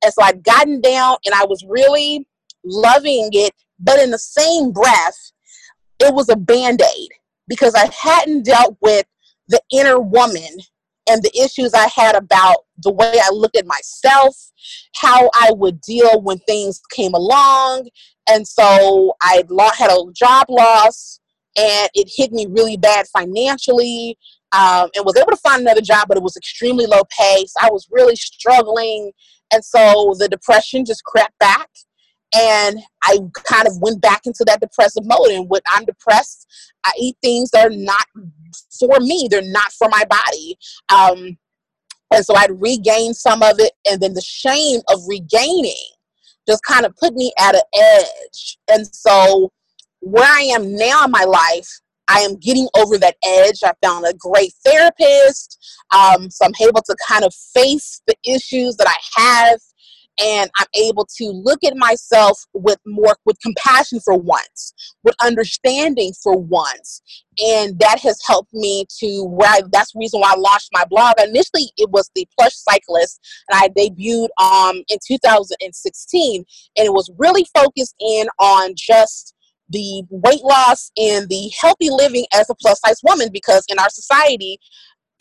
And 0.03 0.13
so 0.13 0.23
I'd 0.23 0.43
gotten 0.43 0.81
down 0.81 1.17
and 1.25 1.33
I 1.33 1.45
was 1.45 1.63
really 1.67 2.25
loving 2.65 3.29
it. 3.31 3.53
But 3.79 3.99
in 3.99 4.11
the 4.11 4.19
same 4.19 4.71
breath, 4.71 5.31
it 5.99 6.13
was 6.13 6.29
a 6.29 6.35
band 6.35 6.81
aid 6.81 7.09
because 7.47 7.75
I 7.75 7.89
hadn't 7.93 8.43
dealt 8.43 8.77
with 8.81 9.05
the 9.47 9.61
inner 9.71 9.99
woman 9.99 10.59
and 11.09 11.23
the 11.23 11.35
issues 11.41 11.73
I 11.73 11.87
had 11.87 12.15
about 12.15 12.57
the 12.83 12.91
way 12.91 13.13
I 13.21 13.29
looked 13.31 13.57
at 13.57 13.65
myself, 13.65 14.35
how 14.95 15.29
I 15.33 15.51
would 15.53 15.81
deal 15.81 16.21
when 16.21 16.37
things 16.39 16.81
came 16.91 17.13
along. 17.13 17.89
And 18.29 18.47
so 18.47 19.13
I 19.21 19.43
had 19.75 19.89
a 19.89 20.03
job 20.13 20.45
loss 20.49 21.19
and 21.57 21.89
it 21.95 22.11
hit 22.15 22.31
me 22.31 22.45
really 22.47 22.77
bad 22.77 23.07
financially 23.07 24.17
um, 24.51 24.89
and 24.95 25.05
was 25.05 25.17
able 25.17 25.31
to 25.31 25.37
find 25.37 25.61
another 25.61 25.81
job, 25.81 26.07
but 26.07 26.17
it 26.17 26.23
was 26.23 26.37
extremely 26.37 26.85
low 26.85 27.01
pay. 27.17 27.45
So 27.47 27.59
I 27.61 27.69
was 27.71 27.87
really 27.91 28.15
struggling. 28.15 29.11
And 29.51 29.65
so 29.65 30.15
the 30.19 30.27
depression 30.29 30.85
just 30.85 31.03
crept 31.03 31.37
back 31.39 31.69
and 32.35 32.79
I 33.03 33.17
kind 33.33 33.67
of 33.67 33.79
went 33.81 34.01
back 34.01 34.21
into 34.25 34.43
that 34.45 34.61
depressive 34.61 35.05
mode. 35.05 35.31
And 35.31 35.49
when 35.49 35.61
I'm 35.71 35.85
depressed, 35.85 36.47
I 36.83 36.91
eat 36.99 37.17
things 37.21 37.51
that 37.51 37.65
are 37.65 37.75
not 37.75 38.05
for 38.79 38.99
me, 38.99 39.27
they're 39.29 39.41
not 39.41 39.71
for 39.73 39.89
my 39.89 40.03
body. 40.05 40.57
Um, 40.93 41.37
and 42.11 42.25
so 42.25 42.35
I'd 42.35 42.59
regain 42.59 43.13
some 43.13 43.43
of 43.43 43.59
it, 43.59 43.73
and 43.87 44.01
then 44.01 44.13
the 44.13 44.21
shame 44.21 44.81
of 44.89 44.99
regaining 45.07 45.75
just 46.47 46.63
kind 46.63 46.85
of 46.85 46.95
put 46.95 47.13
me 47.13 47.31
at 47.37 47.55
an 47.55 47.61
edge. 47.73 48.57
And 48.67 48.87
so 48.93 49.51
where 49.99 50.27
I 50.27 50.41
am 50.41 50.75
now 50.75 51.05
in 51.05 51.11
my 51.11 51.23
life, 51.23 51.67
I 52.07 52.21
am 52.21 52.37
getting 52.37 52.67
over 52.75 52.97
that 52.97 53.17
edge. 53.23 53.59
I 53.63 53.71
found 53.83 54.05
a 54.05 54.13
great 54.17 54.51
therapist. 54.65 55.57
Um, 55.95 56.31
so 56.31 56.45
I'm 56.45 56.67
able 56.67 56.81
to 56.81 56.95
kind 57.07 57.23
of 57.23 57.33
face 57.53 58.01
the 58.07 58.15
issues 58.25 58.75
that 58.77 58.87
I 58.87 59.21
have 59.21 59.59
and 60.21 60.49
I'm 60.58 60.67
able 60.73 61.08
to 61.17 61.25
look 61.25 61.63
at 61.63 61.75
myself 61.75 62.39
with 62.53 62.77
more 62.86 63.17
with 63.25 63.39
compassion 63.41 63.99
for 63.99 64.17
once, 64.17 64.73
with 65.03 65.15
understanding 65.21 66.12
for 66.21 66.38
once. 66.38 67.01
And 67.38 67.79
that 67.79 67.99
has 68.01 68.19
helped 68.27 68.53
me 68.53 68.86
to 68.99 69.23
where 69.23 69.49
I, 69.49 69.62
that's 69.71 69.93
the 69.93 69.99
reason 69.99 70.19
why 70.19 70.34
I 70.36 70.39
launched 70.39 70.69
my 70.73 70.84
blog. 70.89 71.13
Initially, 71.19 71.71
it 71.77 71.89
was 71.89 72.10
the 72.15 72.27
Plush 72.38 72.53
Cyclist, 72.55 73.19
and 73.49 73.60
I 73.62 73.69
debuted 73.69 74.27
um, 74.41 74.84
in 74.89 74.97
2016, 75.05 76.43
and 76.77 76.86
it 76.86 76.93
was 76.93 77.10
really 77.17 77.45
focused 77.53 77.95
in 77.99 78.27
on 78.39 78.73
just 78.75 79.36
the 79.69 80.03
weight 80.10 80.43
loss 80.43 80.91
and 80.97 81.29
the 81.29 81.51
healthy 81.62 81.89
living 81.89 82.25
as 82.34 82.49
a 82.49 82.55
plus 82.55 82.79
size 82.84 82.99
woman 83.03 83.29
because 83.32 83.63
in 83.69 83.77
our 83.77 83.89
society 83.89 84.58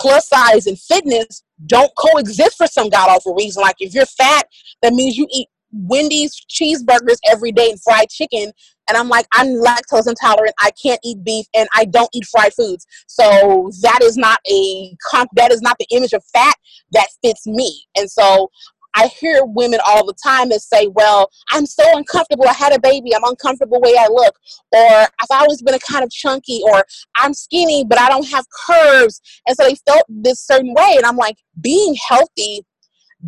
plus 0.01 0.29
size 0.29 0.67
and 0.67 0.79
fitness 0.79 1.43
don't 1.67 1.91
coexist 1.97 2.57
for 2.57 2.67
some 2.67 2.89
god 2.89 3.09
awful 3.09 3.35
reason. 3.35 3.63
Like 3.63 3.77
if 3.81 3.95
you're 3.95 4.07
fat, 4.07 4.47
that 4.83 4.93
means 4.93 5.17
you 5.17 5.27
eat 5.33 5.49
Wendy's 5.73 6.41
cheeseburgers 6.49 7.19
every 7.31 7.53
day 7.53 7.71
and 7.71 7.81
fried 7.83 8.09
chicken. 8.09 8.53
And 8.89 8.97
I'm 8.97 9.09
like, 9.09 9.27
I'm 9.35 9.49
lactose 9.49 10.09
intolerant. 10.09 10.55
I 10.59 10.71
can't 10.83 11.01
eat 11.05 11.23
beef 11.23 11.47
and 11.55 11.69
I 11.75 11.85
don't 11.85 12.09
eat 12.15 12.25
fried 12.25 12.55
foods. 12.55 12.87
So 13.07 13.71
that 13.83 14.01
is 14.03 14.17
not 14.17 14.41
a 14.51 14.97
comp 15.11 15.31
that 15.35 15.53
is 15.53 15.61
not 15.61 15.77
the 15.79 15.87
image 15.91 16.15
of 16.15 16.25
fat 16.33 16.55
that 16.93 17.09
fits 17.23 17.47
me. 17.47 17.85
And 17.97 18.11
so 18.11 18.51
I 18.99 19.07
hear 19.07 19.45
women 19.45 19.79
all 19.87 20.05
the 20.05 20.15
time 20.21 20.49
that 20.49 20.61
say, 20.61 20.89
Well, 20.89 21.31
I'm 21.53 21.67
so 21.67 21.85
uncomfortable. 21.97 22.49
I 22.49 22.53
had 22.53 22.75
a 22.75 22.81
baby. 22.81 23.15
I'm 23.15 23.23
uncomfortable 23.25 23.81
the 23.81 23.89
way 23.89 23.97
I 23.97 24.09
look. 24.09 24.35
Or 24.73 25.09
I've 25.21 25.41
always 25.41 25.63
been 25.63 25.75
a 25.75 25.79
kind 25.79 26.03
of 26.03 26.11
chunky. 26.11 26.63
Or 26.65 26.85
I'm 27.17 27.33
skinny, 27.33 27.85
but 27.89 28.01
I 28.01 28.09
don't 28.09 28.27
have 28.27 28.45
curves. 28.67 29.21
And 29.47 29.57
so 29.57 29.69
they 29.69 29.77
felt 29.87 30.05
this 30.09 30.45
certain 30.45 30.75
way. 30.75 30.95
And 30.97 31.07
I'm 31.07 31.17
like, 31.17 31.37
Being 31.61 31.97
healthy 32.09 32.63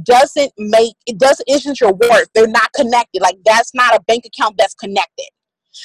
doesn't 0.02 0.52
make 0.59 0.94
it 1.06 1.18
doesn't 1.18 1.48
isn't 1.48 1.80
your 1.80 1.92
worth. 1.92 2.28
They're 2.35 2.48
not 2.48 2.72
connected. 2.72 3.22
Like 3.22 3.37
that's 3.44 3.72
not 3.72 3.94
a 3.94 4.00
bank 4.09 4.24
account 4.26 4.56
that's 4.59 4.74
connected. 4.74 5.28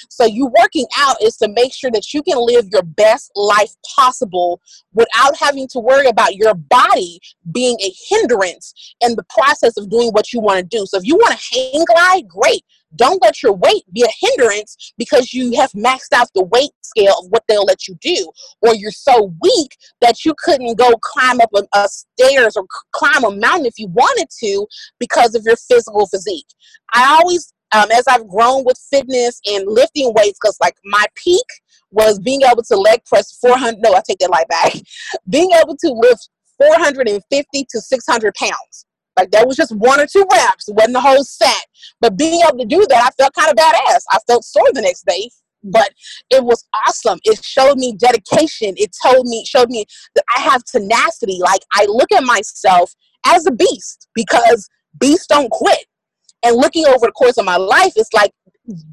So 0.10 0.26
you 0.26 0.48
working 0.48 0.86
out 0.98 1.17
is 1.21 1.38
to 1.38 1.48
make 1.48 1.74
sure 1.74 1.91
that 1.91 2.13
you 2.13 2.21
can 2.24 2.38
live 2.38 2.67
your 2.71 2.84
best 2.84 3.32
life 3.36 3.76
possible 3.95 4.62
without 4.93 5.38
having 5.38 5.67
to 5.69 5.80
worry 5.80 6.08
about 6.08 6.36
your 6.36 6.54
body 6.54 7.19
being 7.52 7.78
a 7.82 7.93
hindrance 8.10 8.74
in 9.02 9.15
the 9.15 9.26
process 9.30 9.78
of 9.78 9.89
doing 9.89 10.10
what 10.10 10.34
you 10.34 10.39
want 10.39 10.60
to 10.60 10.78
do. 10.78 10.86
So 10.86 10.98
if 10.98 11.06
you 11.06 11.15
want 11.15 11.38
to 11.38 11.56
hang 11.56 11.86
glide, 11.86 12.28
great. 12.28 12.63
Don't 12.95 13.21
let 13.21 13.43
your 13.43 13.54
weight 13.54 13.84
be 13.91 14.04
a 14.04 14.28
hindrance 14.28 14.93
because 14.98 15.34
you 15.34 15.56
have 15.58 15.71
maxed 15.71 16.13
out 16.13 16.30
the 16.34 16.43
weight 16.43 16.71
scale 16.82 17.15
of 17.19 17.26
what 17.30 17.43
they'll 17.48 17.65
let 17.65 17.88
you 17.88 17.95
do. 18.00 18.32
Or 18.62 18.74
you're 18.74 18.91
so 18.91 19.34
weak 19.41 19.76
that 20.02 20.24
you 20.24 20.34
couldn't 20.38 20.78
go 20.78 20.91
climb 21.02 21.41
up 21.41 21.50
a, 21.56 21.63
a 21.78 21.89
stairs 21.89 22.56
or 22.56 22.65
climb 22.93 23.24
a 23.24 23.36
mountain 23.36 23.65
if 23.65 23.78
you 23.78 23.88
wanted 23.88 24.28
to 24.39 24.65
because 25.00 25.36
of 25.36 25.43
your 25.45 25.58
physical 25.58 26.08
physique. 26.08 26.48
I 26.93 27.19
always 27.19 27.52
um, 27.73 27.89
as 27.91 28.08
I've 28.08 28.28
grown 28.28 28.63
with 28.63 28.78
fitness 28.89 29.39
and 29.45 29.65
lifting 29.67 30.13
weights, 30.13 30.39
because 30.41 30.58
like 30.62 30.75
my 30.86 31.06
peak 31.15 31.45
was 31.91 32.19
being 32.19 32.41
able 32.41 32.63
to 32.63 32.75
leg 32.75 33.04
press 33.06 33.38
400. 33.39 33.80
No, 33.80 33.93
I 33.93 34.01
take 34.08 34.19
that 34.19 34.30
lie 34.30 34.43
back. 34.49 34.73
being 35.30 35.51
able 35.51 35.75
to 35.78 35.89
lift 35.89 36.30
450 36.58 37.65
to 37.69 37.82
600 37.82 38.34
pounds. 38.36 38.86
Like 39.17 39.32
that 39.32 39.47
was 39.47 39.56
just 39.56 39.75
one 39.75 39.99
or 39.99 40.08
two 40.08 40.25
reps. 40.32 40.65
Wasn't 40.67 40.93
the 40.93 41.01
whole 41.01 41.23
set. 41.23 41.65
But 42.01 42.17
being 42.17 42.41
able 42.47 42.60
to 42.60 42.65
do 42.65 42.86
that, 42.89 43.04
I 43.04 43.10
felt 43.21 43.34
kind 43.34 43.49
of 43.49 43.56
badass. 43.56 44.01
I 44.12 44.19
felt 44.28 44.43
sore 44.43 44.67
the 44.73 44.82
next 44.82 45.06
day, 45.08 45.30
but 45.63 45.91
it 46.30 46.43
was 46.43 46.65
awesome. 46.86 47.19
It 47.23 47.43
showed 47.43 47.78
me 47.78 47.95
dedication. 47.97 48.73
It 48.78 48.91
told 49.06 49.28
me, 49.28 49.45
showed 49.45 49.69
me 49.69 49.86
that 50.15 50.25
I 50.36 50.41
have 50.41 50.63
tenacity. 50.65 51.39
Like 51.41 51.62
I 51.73 51.86
look 51.88 52.12
at 52.12 52.23
myself 52.23 52.93
as 53.25 53.45
a 53.45 53.51
beast 53.51 54.08
because 54.13 54.67
beasts 54.99 55.28
don't 55.28 55.49
quit. 55.49 55.86
And 56.45 56.55
looking 56.58 56.86
over 56.86 57.08
the 57.08 57.12
course 57.12 57.38
of 57.38 57.45
my 57.45 57.58
life, 57.58 57.93
it's 57.95 58.13
like 58.13 58.31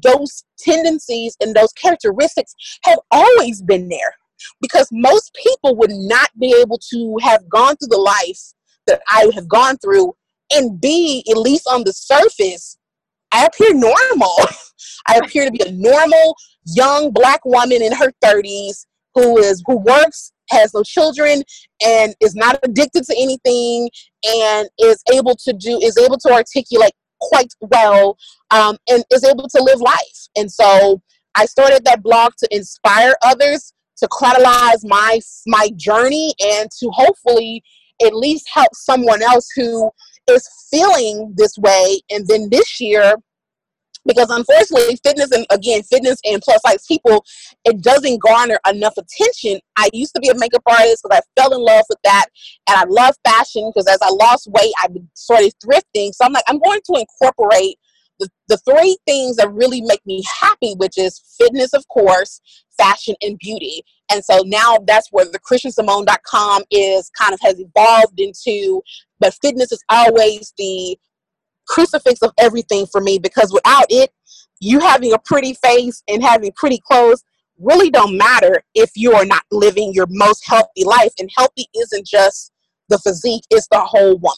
those 0.01 0.43
tendencies 0.57 1.37
and 1.39 1.55
those 1.55 1.71
characteristics 1.73 2.55
have 2.83 2.97
always 3.11 3.61
been 3.61 3.89
there. 3.89 4.15
Because 4.59 4.89
most 4.91 5.37
people 5.41 5.75
would 5.75 5.91
not 5.91 6.29
be 6.39 6.55
able 6.59 6.79
to 6.91 7.17
have 7.21 7.47
gone 7.47 7.75
through 7.77 7.89
the 7.89 7.97
life 7.97 8.39
that 8.87 9.01
I 9.07 9.29
have 9.35 9.47
gone 9.47 9.77
through 9.77 10.15
and 10.51 10.81
be, 10.81 11.23
at 11.29 11.37
least 11.37 11.67
on 11.71 11.83
the 11.83 11.93
surface, 11.93 12.77
I 13.31 13.45
appear 13.45 13.73
normal. 13.73 14.35
I 15.07 15.19
appear 15.23 15.45
to 15.45 15.51
be 15.51 15.63
a 15.63 15.71
normal 15.71 16.35
young 16.65 17.11
black 17.11 17.45
woman 17.45 17.83
in 17.83 17.91
her 17.93 18.11
30s 18.23 18.85
who 19.13 19.37
is 19.37 19.61
who 19.67 19.77
works 19.77 20.31
has 20.49 20.73
no 20.73 20.83
children 20.83 21.43
and 21.85 22.15
is 22.19 22.35
not 22.35 22.57
addicted 22.63 23.03
to 23.03 23.15
anything 23.17 23.89
and 24.23 24.67
is 24.79 25.01
able 25.13 25.35
to 25.35 25.53
do 25.53 25.79
is 25.81 25.97
able 25.97 26.17
to 26.17 26.31
articulate 26.31 26.93
quite 27.29 27.53
well 27.61 28.17
um, 28.51 28.77
and 28.89 29.03
is 29.11 29.23
able 29.23 29.47
to 29.47 29.63
live 29.63 29.81
life. 29.81 30.27
And 30.35 30.51
so 30.51 31.01
I 31.35 31.45
started 31.45 31.83
that 31.85 32.03
blog 32.03 32.33
to 32.39 32.47
inspire 32.51 33.15
others 33.23 33.73
to 33.97 34.07
chronologize 34.09 34.83
my 34.83 35.19
my 35.47 35.69
journey 35.75 36.33
and 36.41 36.69
to 36.79 36.89
hopefully 36.91 37.63
at 38.03 38.13
least 38.13 38.47
help 38.53 38.69
someone 38.73 39.21
else 39.21 39.47
who 39.55 39.89
is 40.29 40.47
feeling 40.71 41.33
this 41.37 41.57
way. 41.57 41.99
And 42.09 42.27
then 42.27 42.49
this 42.49 42.79
year, 42.79 43.15
because 44.05 44.29
unfortunately 44.29 44.97
fitness 45.03 45.31
and 45.31 45.45
again 45.49 45.81
fitness 45.83 46.19
and 46.25 46.41
plus 46.41 46.61
size 46.65 46.85
people 46.87 47.23
it 47.65 47.81
doesn't 47.81 48.21
garner 48.21 48.59
enough 48.69 48.93
attention. 48.97 49.59
I 49.75 49.89
used 49.93 50.13
to 50.15 50.21
be 50.21 50.29
a 50.29 50.37
makeup 50.37 50.63
artist 50.65 51.03
because 51.03 51.19
i 51.19 51.41
fell 51.41 51.53
in 51.53 51.61
love 51.61 51.85
with 51.89 51.99
that 52.03 52.25
and 52.67 52.77
i 52.77 52.83
love 52.87 53.15
fashion 53.25 53.71
because 53.73 53.87
as 53.87 53.99
i 54.01 54.09
lost 54.09 54.49
weight 54.51 54.73
i 54.79 54.87
started 55.13 55.53
thrifting. 55.63 56.13
So 56.13 56.25
i'm 56.25 56.33
like 56.33 56.45
i'm 56.47 56.59
going 56.59 56.81
to 56.91 56.99
incorporate 56.99 57.77
the, 58.19 58.29
the 58.47 58.57
three 58.57 58.97
things 59.07 59.37
that 59.37 59.51
really 59.51 59.81
make 59.81 60.05
me 60.05 60.23
happy 60.41 60.73
which 60.77 60.97
is 60.97 61.21
fitness 61.39 61.73
of 61.73 61.87
course 61.87 62.41
fashion 62.77 63.15
and 63.21 63.37
beauty. 63.39 63.83
And 64.11 64.23
so 64.23 64.41
now 64.45 64.79
that's 64.85 65.09
where 65.11 65.25
the 65.25 65.39
christiansimone.com 65.39 66.63
is 66.71 67.09
kind 67.17 67.33
of 67.33 67.39
has 67.41 67.59
evolved 67.59 68.19
into 68.19 68.81
but 69.19 69.33
fitness 69.41 69.71
is 69.71 69.83
always 69.89 70.53
the 70.57 70.97
crucifix 71.67 72.21
of 72.21 72.31
everything 72.37 72.85
for 72.91 73.01
me 73.01 73.19
because 73.19 73.51
without 73.53 73.85
it, 73.89 74.11
you 74.59 74.79
having 74.79 75.13
a 75.13 75.19
pretty 75.19 75.53
face 75.55 76.03
and 76.07 76.23
having 76.23 76.51
pretty 76.53 76.79
clothes 76.85 77.23
really 77.59 77.89
don't 77.89 78.17
matter 78.17 78.63
if 78.73 78.91
you 78.95 79.13
are 79.13 79.25
not 79.25 79.43
living 79.51 79.93
your 79.93 80.07
most 80.09 80.43
healthy 80.45 80.83
life. 80.83 81.13
And 81.19 81.29
healthy 81.37 81.67
isn't 81.75 82.07
just 82.07 82.51
the 82.89 82.97
physique, 82.99 83.43
it's 83.49 83.67
the 83.67 83.79
whole 83.79 84.17
woman. 84.17 84.37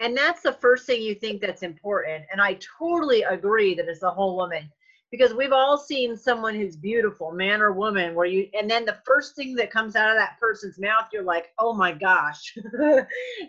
And 0.00 0.16
that's 0.16 0.42
the 0.42 0.52
first 0.52 0.86
thing 0.86 1.00
you 1.00 1.14
think 1.14 1.40
that's 1.40 1.62
important. 1.62 2.24
And 2.32 2.40
I 2.40 2.58
totally 2.78 3.22
agree 3.22 3.74
that 3.74 3.88
it's 3.88 4.00
the 4.00 4.10
whole 4.10 4.36
woman 4.36 4.68
because 5.12 5.34
we've 5.34 5.52
all 5.52 5.76
seen 5.76 6.16
someone 6.16 6.54
who's 6.54 6.74
beautiful, 6.74 7.30
man 7.32 7.60
or 7.60 7.72
woman, 7.72 8.14
where 8.14 8.26
you, 8.26 8.48
and 8.58 8.68
then 8.68 8.86
the 8.86 8.96
first 9.06 9.36
thing 9.36 9.54
that 9.54 9.70
comes 9.70 9.94
out 9.94 10.10
of 10.10 10.16
that 10.16 10.38
person's 10.40 10.78
mouth, 10.78 11.04
you're 11.12 11.22
like, 11.22 11.52
oh 11.58 11.74
my 11.74 11.92
gosh, 11.92 12.56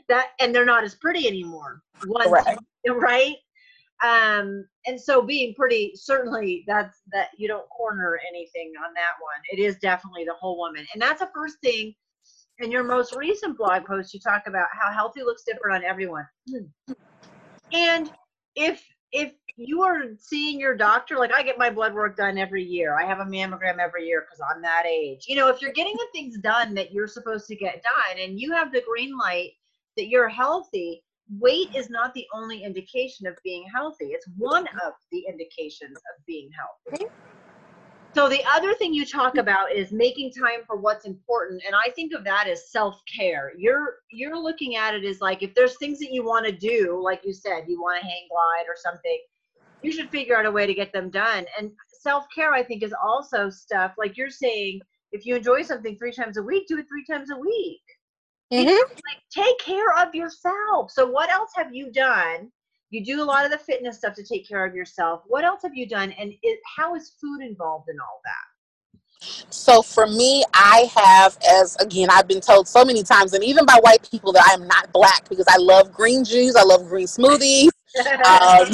that, 0.09 0.27
and 0.41 0.53
they're 0.53 0.65
not 0.65 0.83
as 0.83 0.93
pretty 0.93 1.25
anymore. 1.25 1.81
One, 2.05 2.29
right. 2.29 2.57
right? 2.87 3.35
Um, 4.03 4.67
and 4.85 4.99
so 4.99 5.21
being 5.21 5.55
pretty, 5.55 5.93
certainly 5.95 6.65
that's 6.67 7.01
that 7.13 7.29
you 7.37 7.47
don't 7.47 7.69
corner 7.69 8.19
anything 8.29 8.73
on 8.85 8.93
that 8.95 9.13
one. 9.21 9.41
It 9.49 9.59
is 9.63 9.77
definitely 9.77 10.25
the 10.25 10.33
whole 10.33 10.57
woman. 10.57 10.85
And 10.93 11.01
that's 11.01 11.21
the 11.21 11.29
first 11.33 11.55
thing 11.63 11.95
in 12.59 12.71
your 12.71 12.83
most 12.83 13.15
recent 13.15 13.57
blog 13.57 13.85
post, 13.85 14.13
you 14.13 14.19
talk 14.19 14.43
about 14.47 14.67
how 14.77 14.91
healthy 14.91 15.21
looks 15.21 15.43
different 15.43 15.77
on 15.77 15.89
everyone. 15.89 16.27
And 17.73 18.11
if 18.55 18.85
if 19.13 19.31
you 19.55 19.83
are 19.83 20.05
seeing 20.17 20.59
your 20.59 20.75
doctor, 20.75 21.17
like 21.17 21.31
I 21.31 21.43
get 21.43 21.59
my 21.59 21.69
blood 21.69 21.93
work 21.93 22.17
done 22.17 22.39
every 22.39 22.63
year. 22.63 22.97
I 22.97 23.05
have 23.05 23.19
a 23.19 23.25
mammogram 23.25 23.77
every 23.79 24.07
year 24.07 24.21
because 24.21 24.41
I'm 24.49 24.61
that 24.63 24.85
age. 24.87 25.25
You 25.27 25.35
know, 25.35 25.49
if 25.49 25.61
you're 25.61 25.71
getting 25.71 25.93
the 25.93 26.07
things 26.11 26.39
done 26.39 26.73
that 26.73 26.91
you're 26.91 27.07
supposed 27.07 27.47
to 27.47 27.55
get 27.55 27.83
done 27.83 28.19
and 28.19 28.39
you 28.39 28.51
have 28.51 28.73
the 28.73 28.81
green 28.81 29.15
light 29.15 29.51
that 29.97 30.07
you're 30.07 30.27
healthy, 30.27 31.03
weight 31.39 31.69
is 31.75 31.91
not 31.91 32.13
the 32.15 32.25
only 32.33 32.63
indication 32.63 33.27
of 33.27 33.37
being 33.43 33.65
healthy. 33.73 34.05
It's 34.05 34.27
one 34.37 34.65
of 34.83 34.93
the 35.11 35.23
indications 35.29 35.97
of 35.97 36.25
being 36.25 36.49
healthy. 36.51 37.05
So 38.13 38.29
the 38.29 38.43
other 38.53 38.75
thing 38.75 38.93
you 38.93 39.05
talk 39.05 39.37
about 39.37 39.71
is 39.71 39.91
making 39.91 40.31
time 40.33 40.61
for 40.67 40.75
what's 40.77 41.05
important, 41.05 41.63
and 41.65 41.75
I 41.75 41.89
think 41.91 42.13
of 42.13 42.23
that 42.25 42.47
as 42.47 42.71
self-care. 42.71 43.53
You're 43.57 43.95
you're 44.11 44.37
looking 44.37 44.75
at 44.75 44.93
it 44.93 45.03
as 45.03 45.19
like 45.19 45.41
if 45.41 45.55
there's 45.55 45.77
things 45.77 45.99
that 45.99 46.11
you 46.11 46.23
want 46.23 46.45
to 46.45 46.51
do, 46.51 47.01
like 47.03 47.21
you 47.25 47.33
said, 47.33 47.65
you 47.67 47.81
want 47.81 47.99
to 47.99 48.05
hang 48.05 48.27
glide 48.29 48.65
or 48.67 48.75
something, 48.75 49.19
you 49.81 49.91
should 49.91 50.09
figure 50.09 50.37
out 50.37 50.45
a 50.45 50.51
way 50.51 50.67
to 50.67 50.73
get 50.73 50.93
them 50.93 51.09
done. 51.09 51.45
And 51.57 51.71
self-care, 51.87 52.53
I 52.53 52.63
think, 52.63 52.83
is 52.83 52.93
also 53.03 53.49
stuff 53.49 53.93
like 53.97 54.15
you're 54.17 54.29
saying. 54.29 54.81
If 55.11 55.27
you 55.27 55.35
enjoy 55.35 55.61
something 55.61 55.95
three 55.97 56.11
times 56.11 56.37
a 56.37 56.43
week, 56.43 56.67
do 56.67 56.79
it 56.79 56.87
three 56.87 57.05
times 57.05 57.29
a 57.29 57.37
week. 57.37 57.81
Mm-hmm. 58.51 58.67
Like 58.67 59.21
take 59.31 59.57
care 59.59 59.95
of 59.97 60.13
yourself. 60.13 60.91
So 60.91 61.05
what 61.05 61.29
else 61.29 61.51
have 61.55 61.73
you 61.73 61.91
done 61.91 62.51
you 62.93 63.03
do 63.03 63.23
a 63.23 63.25
lot 63.25 63.43
of 63.43 63.51
the 63.51 63.57
fitness 63.57 63.97
stuff 63.97 64.13
to 64.13 64.23
take 64.23 64.47
care 64.47 64.65
of 64.65 64.75
yourself. 64.75 65.23
What 65.25 65.43
else 65.43 65.61
have 65.63 65.73
you 65.73 65.87
done, 65.87 66.11
and 66.11 66.31
it, 66.43 66.59
how 66.77 66.95
is 66.95 67.13
food 67.19 67.41
involved 67.41 67.89
in 67.89 67.99
all 67.99 68.21
that? 68.23 68.53
So 69.49 69.81
for 69.81 70.05
me, 70.05 70.43
I 70.53 70.89
have, 70.95 71.37
as 71.49 71.75
again, 71.77 72.09
I've 72.11 72.27
been 72.27 72.41
told 72.41 72.67
so 72.67 72.85
many 72.85 73.01
times, 73.01 73.33
and 73.33 73.43
even 73.43 73.65
by 73.65 73.79
white 73.81 74.07
people, 74.09 74.31
that 74.33 74.45
I 74.47 74.53
am 74.53 74.67
not 74.67 74.91
black 74.93 75.27
because 75.27 75.45
I 75.49 75.57
love 75.57 75.91
green 75.91 76.23
juice, 76.23 76.55
I 76.55 76.63
love 76.63 76.87
green 76.87 77.07
smoothies. 77.07 77.69
Um, 77.97 78.69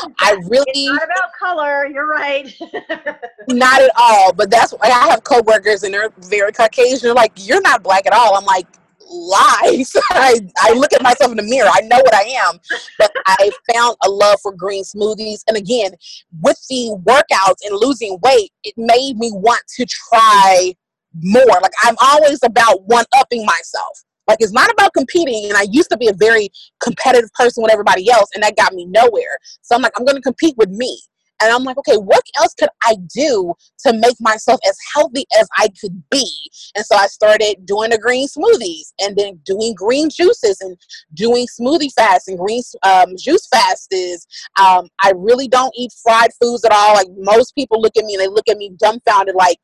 I 0.18 0.32
really 0.46 0.64
it's 0.68 0.88
not 0.88 1.04
about 1.04 1.30
color. 1.38 1.86
You're 1.86 2.06
right. 2.06 2.54
not 3.48 3.82
at 3.82 3.90
all. 3.96 4.32
But 4.32 4.50
that's 4.50 4.72
why 4.72 4.88
I 4.88 5.10
have 5.10 5.22
coworkers 5.24 5.82
and 5.82 5.92
they're 5.92 6.10
very 6.28 6.52
Caucasian. 6.52 7.00
They're 7.02 7.14
like, 7.14 7.32
"You're 7.36 7.62
not 7.62 7.82
black 7.82 8.06
at 8.06 8.12
all." 8.12 8.36
I'm 8.36 8.44
like, 8.44 8.66
lies. 9.10 9.94
I, 10.10 10.40
I 10.60 10.72
look 10.72 10.92
at 10.92 11.02
myself 11.02 11.30
in 11.30 11.36
the 11.36 11.42
mirror. 11.42 11.68
I 11.72 11.80
know 11.82 11.98
what 11.98 12.14
I 12.14 12.22
am. 12.22 12.58
But 12.98 13.12
I 13.26 13.50
found 13.72 13.96
a 14.04 14.10
love 14.10 14.38
for 14.42 14.52
green 14.52 14.84
smoothies. 14.84 15.42
And 15.48 15.56
again, 15.56 15.92
with 16.40 16.58
the 16.68 16.96
workouts 17.04 17.58
and 17.64 17.78
losing 17.80 18.18
weight, 18.22 18.52
it 18.64 18.74
made 18.76 19.16
me 19.16 19.30
want 19.32 19.62
to 19.76 19.86
try 19.86 20.74
more. 21.20 21.44
Like 21.44 21.72
I'm 21.82 21.96
always 22.00 22.38
about 22.42 22.84
one 22.84 23.04
upping 23.16 23.44
myself. 23.44 24.04
Like 24.28 24.38
it's 24.40 24.52
not 24.52 24.70
about 24.70 24.94
competing. 24.94 25.46
And 25.46 25.56
I 25.56 25.66
used 25.70 25.90
to 25.90 25.96
be 25.96 26.08
a 26.08 26.14
very 26.14 26.50
competitive 26.80 27.32
person 27.32 27.62
with 27.62 27.72
everybody 27.72 28.10
else, 28.10 28.30
and 28.34 28.42
that 28.44 28.56
got 28.56 28.72
me 28.72 28.84
nowhere. 28.86 29.38
So 29.62 29.74
I'm 29.74 29.82
like, 29.82 29.92
I'm 29.98 30.04
going 30.04 30.16
to 30.16 30.22
compete 30.22 30.56
with 30.56 30.70
me. 30.70 31.00
And 31.40 31.52
I'm 31.52 31.64
like, 31.64 31.78
okay, 31.78 31.96
what 31.96 32.22
else 32.38 32.54
could 32.54 32.68
I 32.84 32.96
do 33.14 33.54
to 33.86 33.92
make 33.92 34.16
myself 34.20 34.60
as 34.66 34.76
healthy 34.94 35.24
as 35.40 35.48
I 35.56 35.68
could 35.80 36.02
be? 36.10 36.30
And 36.76 36.84
so 36.84 36.96
I 36.96 37.06
started 37.06 37.64
doing 37.64 37.90
the 37.90 37.98
green 37.98 38.26
smoothies 38.28 38.92
and 39.00 39.16
then 39.16 39.40
doing 39.44 39.74
green 39.74 40.10
juices 40.10 40.60
and 40.60 40.76
doing 41.14 41.46
smoothie 41.60 41.92
fasts 41.94 42.28
and 42.28 42.38
green 42.38 42.62
um, 42.82 43.14
juice 43.18 43.46
fasts. 43.48 44.26
Um, 44.60 44.88
I 45.02 45.12
really 45.16 45.48
don't 45.48 45.72
eat 45.76 45.92
fried 46.02 46.30
foods 46.40 46.64
at 46.64 46.72
all. 46.72 46.94
Like 46.94 47.08
most 47.16 47.54
people 47.54 47.80
look 47.80 47.96
at 47.96 48.04
me 48.04 48.14
and 48.14 48.22
they 48.22 48.28
look 48.28 48.48
at 48.48 48.58
me 48.58 48.72
dumbfounded, 48.78 49.34
like, 49.34 49.58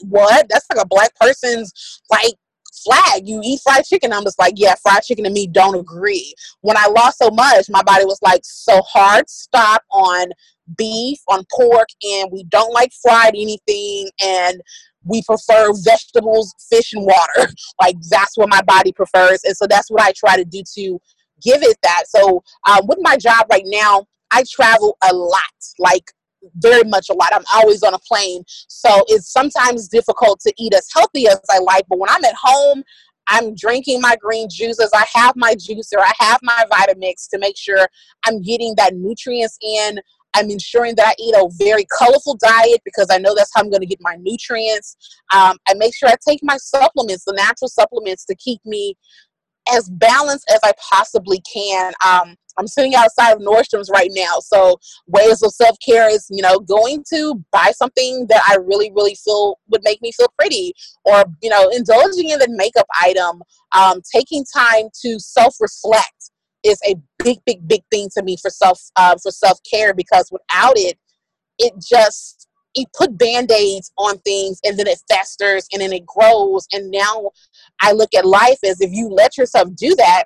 what? 0.00 0.46
That's 0.48 0.66
like 0.72 0.82
a 0.82 0.86
black 0.86 1.14
person's 1.16 2.00
like 2.10 2.34
flag. 2.82 3.26
You 3.26 3.40
eat 3.44 3.60
fried 3.62 3.84
chicken. 3.84 4.12
I'm 4.12 4.24
just 4.24 4.38
like, 4.38 4.54
yeah, 4.56 4.74
fried 4.82 5.02
chicken 5.02 5.26
and 5.26 5.34
me 5.34 5.46
don't 5.46 5.74
agree. 5.74 6.34
When 6.60 6.76
I 6.76 6.86
lost 6.88 7.18
so 7.18 7.30
much, 7.30 7.66
my 7.68 7.82
body 7.82 8.04
was 8.04 8.18
like, 8.22 8.40
so 8.44 8.80
hard 8.82 9.28
stop 9.28 9.82
on 9.90 10.28
beef, 10.76 11.18
on 11.28 11.44
pork, 11.52 11.88
and 12.02 12.30
we 12.32 12.44
don't 12.44 12.72
like 12.72 12.92
fried 13.02 13.34
anything. 13.34 14.08
And 14.22 14.60
we 15.04 15.22
prefer 15.22 15.72
vegetables, 15.84 16.54
fish, 16.70 16.92
and 16.92 17.04
water. 17.04 17.50
like 17.80 17.96
that's 18.10 18.36
what 18.36 18.48
my 18.48 18.62
body 18.62 18.92
prefers. 18.92 19.42
And 19.44 19.56
so 19.56 19.66
that's 19.66 19.90
what 19.90 20.02
I 20.02 20.12
try 20.16 20.36
to 20.36 20.44
do 20.44 20.62
to 20.74 20.98
give 21.42 21.62
it 21.62 21.76
that. 21.82 22.04
So 22.08 22.42
um, 22.68 22.86
with 22.86 22.98
my 23.00 23.16
job 23.16 23.46
right 23.50 23.64
now, 23.66 24.06
I 24.30 24.44
travel 24.50 24.96
a 25.08 25.14
lot. 25.14 25.40
Like 25.78 26.12
very 26.56 26.84
much 26.84 27.08
a 27.10 27.14
lot. 27.14 27.30
I'm 27.32 27.44
always 27.54 27.82
on 27.82 27.94
a 27.94 27.98
plane. 27.98 28.42
So 28.46 29.04
it's 29.08 29.32
sometimes 29.32 29.88
difficult 29.88 30.40
to 30.40 30.52
eat 30.58 30.74
as 30.74 30.88
healthy 30.94 31.28
as 31.28 31.40
I 31.50 31.58
like. 31.58 31.86
But 31.88 31.98
when 31.98 32.10
I'm 32.10 32.24
at 32.24 32.34
home, 32.40 32.82
I'm 33.28 33.54
drinking 33.54 34.00
my 34.00 34.16
green 34.16 34.48
juices. 34.50 34.90
I 34.94 35.04
have 35.14 35.34
my 35.36 35.54
juicer. 35.54 35.98
I 35.98 36.12
have 36.18 36.38
my 36.42 36.64
Vitamix 36.72 37.28
to 37.30 37.38
make 37.38 37.56
sure 37.58 37.86
I'm 38.26 38.40
getting 38.42 38.74
that 38.76 38.94
nutrients 38.94 39.58
in. 39.60 40.00
I'm 40.34 40.50
ensuring 40.50 40.94
that 40.96 41.08
I 41.08 41.14
eat 41.18 41.34
a 41.34 41.48
very 41.58 41.86
colorful 41.98 42.36
diet 42.36 42.80
because 42.84 43.08
I 43.10 43.18
know 43.18 43.34
that's 43.34 43.50
how 43.54 43.62
I'm 43.62 43.70
going 43.70 43.80
to 43.80 43.86
get 43.86 43.98
my 44.00 44.16
nutrients. 44.20 44.96
Um, 45.34 45.56
I 45.68 45.74
make 45.74 45.94
sure 45.96 46.08
I 46.08 46.16
take 46.26 46.40
my 46.42 46.56
supplements, 46.58 47.24
the 47.24 47.32
natural 47.32 47.68
supplements, 47.68 48.24
to 48.26 48.36
keep 48.36 48.60
me 48.64 48.96
as 49.70 49.88
balanced 49.88 50.50
as 50.50 50.60
I 50.64 50.72
possibly 50.90 51.40
can. 51.52 51.92
Um, 52.06 52.36
I'm 52.58 52.66
sitting 52.66 52.94
outside 52.94 53.32
of 53.32 53.38
Nordstrom's 53.38 53.90
right 53.90 54.10
now. 54.12 54.38
So 54.40 54.78
ways 55.06 55.42
of 55.42 55.52
self 55.52 55.76
care 55.84 56.10
is, 56.10 56.26
you 56.30 56.42
know, 56.42 56.58
going 56.58 57.04
to 57.14 57.42
buy 57.52 57.72
something 57.74 58.26
that 58.28 58.42
I 58.48 58.56
really, 58.56 58.90
really 58.94 59.14
feel 59.14 59.58
would 59.68 59.82
make 59.84 60.02
me 60.02 60.12
feel 60.12 60.28
pretty, 60.38 60.74
or 61.04 61.24
you 61.42 61.50
know, 61.50 61.68
indulging 61.70 62.30
in 62.30 62.38
the 62.38 62.48
makeup 62.50 62.86
item. 63.00 63.42
Um, 63.76 64.00
taking 64.14 64.44
time 64.54 64.88
to 65.02 65.18
self 65.20 65.56
reflect 65.60 66.30
is 66.64 66.80
a 66.86 66.96
big, 67.22 67.38
big, 67.46 67.66
big 67.68 67.82
thing 67.90 68.08
to 68.16 68.22
me 68.22 68.36
for 68.40 68.50
self 68.50 68.80
uh, 68.96 69.16
for 69.22 69.30
self 69.30 69.58
care 69.70 69.94
because 69.94 70.28
without 70.32 70.76
it, 70.76 70.98
it 71.58 71.72
just 71.80 72.37
it 72.74 72.86
put 72.96 73.16
band-aids 73.18 73.90
on 73.98 74.18
things 74.18 74.60
and 74.64 74.78
then 74.78 74.86
it 74.86 75.00
festers 75.08 75.66
and 75.72 75.82
then 75.82 75.92
it 75.92 76.04
grows 76.06 76.66
and 76.72 76.90
now 76.90 77.30
i 77.80 77.92
look 77.92 78.14
at 78.14 78.24
life 78.24 78.58
as 78.64 78.80
if 78.80 78.90
you 78.92 79.08
let 79.08 79.36
yourself 79.36 79.68
do 79.76 79.94
that 79.96 80.24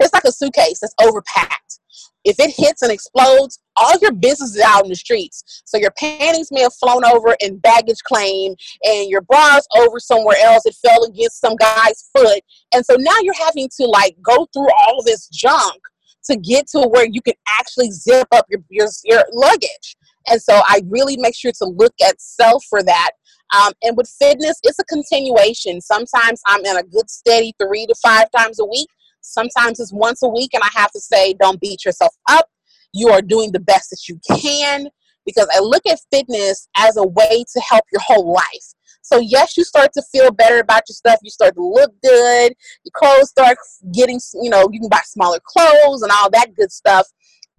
it's 0.00 0.12
like 0.12 0.24
a 0.24 0.32
suitcase 0.32 0.80
that's 0.80 0.94
overpacked. 1.00 1.78
If 2.24 2.40
it 2.40 2.54
hits 2.56 2.80
and 2.82 2.90
explodes, 2.90 3.60
all 3.76 3.98
your 4.00 4.12
business 4.12 4.56
is 4.56 4.62
out 4.62 4.84
in 4.84 4.88
the 4.88 4.96
streets. 4.96 5.62
So 5.66 5.76
your 5.76 5.90
panties 5.90 6.48
may 6.50 6.62
have 6.62 6.72
flown 6.74 7.04
over 7.04 7.36
in 7.40 7.58
baggage 7.58 8.02
claim, 8.04 8.54
and 8.82 9.10
your 9.10 9.20
bra's 9.20 9.66
over 9.76 10.00
somewhere 10.00 10.36
else. 10.42 10.64
It 10.64 10.74
fell 10.74 11.04
against 11.04 11.40
some 11.40 11.56
guy's 11.56 12.08
foot, 12.16 12.40
and 12.74 12.84
so 12.84 12.96
now 12.98 13.16
you're 13.20 13.34
having 13.34 13.68
to 13.80 13.86
like 13.86 14.16
go 14.22 14.46
through 14.54 14.68
all 14.78 15.02
this 15.04 15.28
junk 15.28 15.80
to 16.24 16.36
get 16.36 16.66
to 16.68 16.80
where 16.88 17.06
you 17.06 17.20
can 17.20 17.34
actually 17.60 17.90
zip 17.90 18.26
up 18.32 18.46
your 18.48 18.60
your, 18.70 18.88
your 19.04 19.22
luggage. 19.32 19.96
And 20.28 20.40
so 20.40 20.60
I 20.66 20.82
really 20.88 21.16
make 21.18 21.34
sure 21.36 21.52
to 21.58 21.64
look 21.66 21.94
at 22.06 22.20
self 22.20 22.64
for 22.68 22.82
that. 22.82 23.10
Um, 23.54 23.72
and 23.82 23.96
with 23.96 24.08
fitness, 24.08 24.58
it's 24.62 24.78
a 24.78 24.84
continuation. 24.84 25.80
Sometimes 25.80 26.40
I'm 26.46 26.64
in 26.64 26.76
a 26.76 26.82
good 26.82 27.08
steady 27.10 27.54
three 27.60 27.86
to 27.86 27.94
five 28.02 28.30
times 28.36 28.58
a 28.58 28.64
week. 28.64 28.88
Sometimes 29.20 29.80
it's 29.80 29.92
once 29.92 30.22
a 30.22 30.28
week, 30.28 30.50
and 30.54 30.62
I 30.62 30.68
have 30.78 30.90
to 30.92 31.00
say, 31.00 31.34
don't 31.34 31.60
beat 31.60 31.84
yourself 31.84 32.14
up. 32.28 32.48
You 32.92 33.08
are 33.08 33.22
doing 33.22 33.52
the 33.52 33.60
best 33.60 33.90
that 33.90 34.08
you 34.08 34.20
can 34.38 34.88
because 35.24 35.48
I 35.54 35.60
look 35.60 35.86
at 35.86 35.98
fitness 36.12 36.68
as 36.76 36.96
a 36.96 37.06
way 37.06 37.44
to 37.52 37.60
help 37.60 37.84
your 37.90 38.02
whole 38.02 38.32
life. 38.32 38.74
So, 39.02 39.18
yes, 39.20 39.56
you 39.56 39.64
start 39.64 39.92
to 39.94 40.02
feel 40.12 40.30
better 40.30 40.60
about 40.60 40.82
your 40.88 40.94
stuff. 40.94 41.18
You 41.22 41.30
start 41.30 41.54
to 41.56 41.62
look 41.62 41.92
good. 42.02 42.54
Your 42.84 42.92
clothes 42.94 43.30
start 43.30 43.58
getting, 43.92 44.18
you 44.42 44.48
know, 44.50 44.68
you 44.72 44.80
can 44.80 44.88
buy 44.88 45.02
smaller 45.04 45.40
clothes 45.44 46.02
and 46.02 46.10
all 46.10 46.30
that 46.30 46.54
good 46.54 46.72
stuff. 46.72 47.06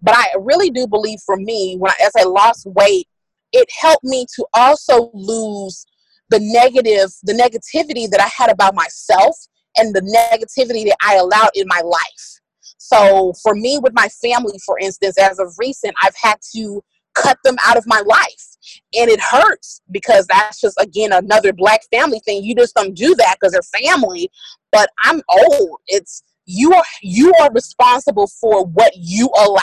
But 0.02 0.16
I 0.16 0.32
really 0.38 0.70
do 0.70 0.86
believe 0.86 1.18
for 1.24 1.36
me, 1.36 1.76
when 1.78 1.90
I, 1.90 2.04
as 2.04 2.12
I 2.18 2.24
lost 2.24 2.66
weight, 2.66 3.08
it 3.52 3.68
helped 3.80 4.04
me 4.04 4.26
to 4.36 4.46
also 4.54 5.10
lose 5.14 5.86
the 6.30 6.40
negative, 6.40 7.10
the 7.22 7.32
negativity 7.32 8.10
that 8.10 8.20
I 8.20 8.28
had 8.36 8.50
about 8.50 8.74
myself 8.74 9.36
and 9.76 9.94
the 9.94 10.00
negativity 10.00 10.84
that 10.84 10.96
I 11.02 11.16
allowed 11.16 11.50
in 11.54 11.66
my 11.68 11.80
life. 11.84 12.40
So 12.78 13.32
for 13.42 13.54
me, 13.54 13.78
with 13.82 13.94
my 13.94 14.08
family, 14.08 14.58
for 14.64 14.78
instance, 14.78 15.18
as 15.18 15.38
of 15.38 15.54
recent, 15.58 15.94
I've 16.02 16.16
had 16.20 16.36
to 16.54 16.82
cut 17.14 17.38
them 17.44 17.56
out 17.64 17.76
of 17.76 17.84
my 17.86 18.00
life. 18.00 18.56
And 18.94 19.10
it 19.10 19.20
hurts 19.20 19.80
because 19.90 20.26
that's 20.26 20.60
just, 20.60 20.80
again, 20.80 21.12
another 21.12 21.52
black 21.52 21.80
family 21.90 22.20
thing. 22.24 22.44
You 22.44 22.54
just 22.54 22.74
don't 22.74 22.94
do 22.94 23.14
that 23.14 23.36
because 23.40 23.52
they're 23.52 23.80
family. 23.82 24.30
But 24.72 24.90
I'm 25.04 25.22
old. 25.28 25.78
It's 25.86 26.22
you 26.46 26.72
are 26.72 26.84
you 27.02 27.32
are 27.40 27.52
responsible 27.52 28.26
for 28.26 28.64
what 28.64 28.92
you 28.96 29.28
allow. 29.38 29.60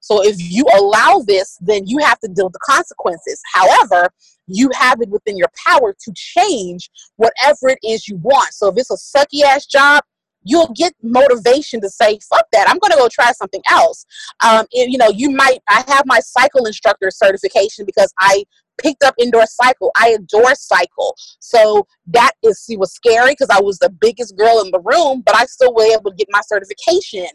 So 0.00 0.22
if 0.22 0.36
you 0.38 0.64
allow 0.74 1.22
this, 1.26 1.56
then 1.60 1.86
you 1.86 1.98
have 1.98 2.18
to 2.20 2.28
deal 2.28 2.46
with 2.46 2.54
the 2.54 2.58
consequences. 2.64 3.40
However, 3.52 4.08
you 4.46 4.70
have 4.74 5.00
it 5.00 5.08
within 5.08 5.36
your 5.36 5.50
power 5.66 5.94
to 5.98 6.12
change 6.14 6.90
whatever 7.16 7.68
it 7.68 7.78
is 7.82 8.08
you 8.08 8.16
want. 8.16 8.52
So 8.52 8.68
if 8.68 8.76
it's 8.78 8.90
a 8.90 9.18
sucky 9.18 9.42
ass 9.42 9.66
job, 9.66 10.02
you'll 10.42 10.72
get 10.76 10.92
motivation 11.02 11.80
to 11.80 11.88
say, 11.88 12.18
fuck 12.28 12.46
that, 12.52 12.68
I'm 12.68 12.78
gonna 12.78 12.96
go 12.96 13.08
try 13.08 13.32
something 13.32 13.62
else. 13.70 14.04
Um, 14.44 14.66
and, 14.74 14.92
you 14.92 14.98
know, 14.98 15.08
you 15.08 15.30
might, 15.30 15.60
I 15.68 15.82
have 15.88 16.04
my 16.06 16.20
cycle 16.20 16.66
instructor 16.66 17.10
certification 17.10 17.86
because 17.86 18.12
I 18.18 18.44
picked 18.78 19.02
up 19.02 19.14
indoor 19.18 19.46
cycle. 19.46 19.90
I 19.96 20.10
adore 20.10 20.54
cycle. 20.54 21.16
So 21.38 21.86
that 22.08 22.32
is 22.42 22.64
it 22.68 22.78
was 22.78 22.92
scary 22.92 23.32
because 23.32 23.50
I 23.50 23.60
was 23.60 23.78
the 23.78 23.90
biggest 23.90 24.36
girl 24.36 24.60
in 24.60 24.70
the 24.70 24.80
room, 24.80 25.22
but 25.24 25.36
I 25.36 25.44
still 25.46 25.72
was 25.72 25.92
able 25.92 26.10
to 26.10 26.16
get 26.16 26.28
my 26.30 26.40
certification. 26.46 27.26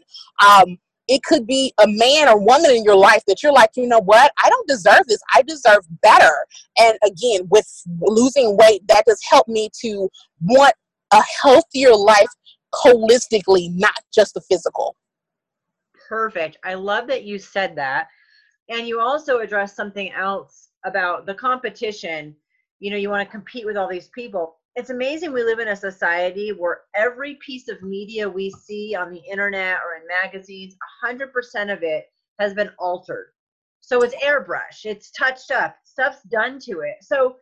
Um, 0.44 0.78
it 1.08 1.24
could 1.24 1.46
be 1.46 1.74
a 1.82 1.88
man 1.88 2.28
or 2.28 2.38
woman 2.38 2.70
in 2.70 2.84
your 2.84 2.96
life 2.96 3.22
that 3.26 3.42
you're 3.42 3.52
like, 3.52 3.70
you 3.74 3.88
know 3.88 4.00
what? 4.00 4.32
I 4.42 4.48
don't 4.48 4.68
deserve 4.68 5.02
this. 5.08 5.20
I 5.34 5.42
deserve 5.42 5.84
better. 6.02 6.46
And 6.78 6.96
again, 7.04 7.48
with 7.50 7.66
losing 8.00 8.56
weight, 8.56 8.82
that 8.86 9.02
has 9.08 9.18
helped 9.28 9.48
me 9.48 9.70
to 9.80 10.08
want 10.40 10.72
a 11.12 11.20
healthier 11.42 11.94
life 11.94 12.28
holistically, 12.74 13.74
not 13.74 13.98
just 14.14 14.34
the 14.34 14.40
physical. 14.42 14.94
Perfect. 16.08 16.58
I 16.64 16.74
love 16.74 17.08
that 17.08 17.24
you 17.24 17.38
said 17.38 17.74
that. 17.76 18.08
And 18.68 18.86
you 18.86 19.00
also 19.00 19.40
addressed 19.40 19.74
something 19.74 20.12
else 20.12 20.69
about 20.84 21.26
the 21.26 21.34
competition. 21.34 22.34
You 22.78 22.90
know, 22.90 22.96
you 22.96 23.10
want 23.10 23.26
to 23.26 23.30
compete 23.30 23.66
with 23.66 23.76
all 23.76 23.88
these 23.88 24.08
people. 24.08 24.56
It's 24.76 24.90
amazing 24.90 25.32
we 25.32 25.42
live 25.42 25.58
in 25.58 25.68
a 25.68 25.76
society 25.76 26.50
where 26.50 26.82
every 26.94 27.34
piece 27.44 27.68
of 27.68 27.82
media 27.82 28.28
we 28.28 28.50
see 28.50 28.94
on 28.94 29.10
the 29.10 29.22
internet 29.30 29.78
or 29.84 29.96
in 29.96 30.06
magazines 30.06 30.76
100% 31.04 31.72
of 31.72 31.82
it 31.82 32.04
has 32.38 32.54
been 32.54 32.70
altered. 32.78 33.32
So 33.80 34.02
it's 34.02 34.14
airbrush 34.16 34.84
it's 34.84 35.10
touched 35.10 35.50
up 35.50 35.76
stuff's 35.84 36.22
done 36.24 36.58
to 36.60 36.80
it. 36.80 36.96
So 37.02 37.36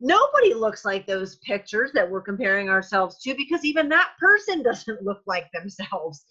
nobody 0.00 0.52
looks 0.52 0.84
like 0.84 1.06
those 1.06 1.36
pictures 1.36 1.92
that 1.94 2.10
we're 2.10 2.20
comparing 2.20 2.68
ourselves 2.68 3.20
to 3.22 3.34
because 3.34 3.64
even 3.64 3.88
that 3.90 4.10
person 4.18 4.62
doesn't 4.64 5.02
look 5.02 5.22
like 5.26 5.46
themselves. 5.52 6.24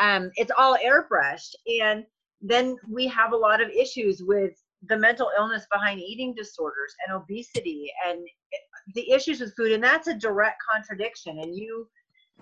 Um, 0.00 0.30
it's 0.36 0.52
all 0.56 0.76
airbrushed 0.78 1.54
and 1.82 2.04
then 2.40 2.76
we 2.88 3.06
have 3.08 3.32
a 3.32 3.36
lot 3.36 3.60
of 3.60 3.68
issues 3.68 4.22
with 4.22 4.52
the 4.88 4.96
mental 4.96 5.30
illness 5.36 5.66
behind 5.72 6.00
eating 6.00 6.34
disorders 6.34 6.94
and 7.06 7.16
obesity 7.16 7.90
and 8.06 8.26
the 8.94 9.10
issues 9.10 9.40
with 9.40 9.54
food 9.54 9.72
and 9.72 9.84
that's 9.84 10.08
a 10.08 10.14
direct 10.14 10.60
contradiction 10.72 11.38
and 11.40 11.54
you 11.54 11.86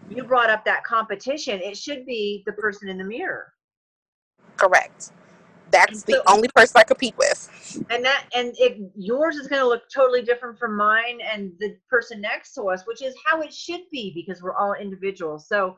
you 0.08 0.22
brought 0.22 0.48
up 0.48 0.64
that 0.64 0.84
competition 0.84 1.60
it 1.60 1.76
should 1.76 2.06
be 2.06 2.42
the 2.46 2.52
person 2.52 2.88
in 2.88 2.96
the 2.96 3.04
mirror 3.04 3.52
Correct. 4.58 5.12
That's 5.70 6.02
the 6.02 6.22
only 6.30 6.48
person 6.54 6.78
I 6.78 6.84
compete 6.84 7.16
with. 7.18 7.84
And 7.90 8.04
that 8.04 8.24
and 8.34 8.54
it, 8.58 8.78
yours 8.96 9.36
is 9.36 9.46
going 9.46 9.60
to 9.60 9.68
look 9.68 9.82
totally 9.94 10.22
different 10.22 10.58
from 10.58 10.76
mine 10.76 11.18
and 11.20 11.52
the 11.60 11.76
person 11.90 12.20
next 12.20 12.54
to 12.54 12.62
us, 12.64 12.86
which 12.86 13.02
is 13.02 13.14
how 13.26 13.42
it 13.42 13.52
should 13.52 13.82
be 13.92 14.12
because 14.14 14.42
we're 14.42 14.56
all 14.56 14.74
individuals. 14.74 15.46
So 15.46 15.76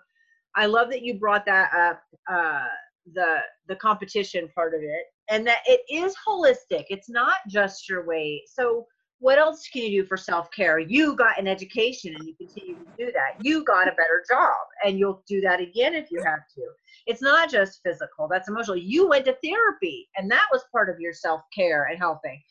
I 0.54 0.66
love 0.66 0.90
that 0.90 1.02
you 1.02 1.18
brought 1.18 1.44
that 1.46 1.72
up, 1.74 2.02
uh, 2.30 2.66
the 3.14 3.38
the 3.66 3.76
competition 3.76 4.48
part 4.54 4.74
of 4.74 4.80
it, 4.80 5.06
and 5.30 5.46
that 5.46 5.60
it 5.66 5.80
is 5.88 6.14
holistic. 6.26 6.84
It's 6.90 7.08
not 7.08 7.36
just 7.48 7.88
your 7.88 8.04
weight. 8.04 8.42
So 8.52 8.86
what 9.20 9.38
else 9.38 9.68
can 9.68 9.82
you 9.82 10.02
do 10.02 10.08
for 10.08 10.16
self-care? 10.16 10.78
You 10.80 11.14
got 11.14 11.38
an 11.38 11.46
education 11.46 12.14
and 12.14 12.26
you 12.26 12.34
continue 12.34 12.74
to 12.74 12.86
do 12.98 13.12
that. 13.12 13.44
You 13.44 13.62
got 13.64 13.86
a 13.86 13.92
better 13.92 14.24
job 14.28 14.56
and 14.84 14.98
you'll 14.98 15.22
do 15.28 15.40
that 15.42 15.60
again 15.60 15.94
if 15.94 16.10
you 16.10 16.22
have 16.24 16.40
to. 16.56 16.62
It's 17.06 17.22
not 17.22 17.50
just 17.50 17.80
physical. 17.84 18.28
That's 18.28 18.48
emotional. 18.48 18.76
You 18.76 19.08
went 19.08 19.26
to 19.26 19.36
therapy 19.44 20.08
and 20.16 20.30
that 20.30 20.46
was 20.50 20.64
part 20.72 20.90
of 20.90 20.98
your 20.98 21.12
self-care 21.12 21.84
and 21.84 21.98
helping. 21.98 22.42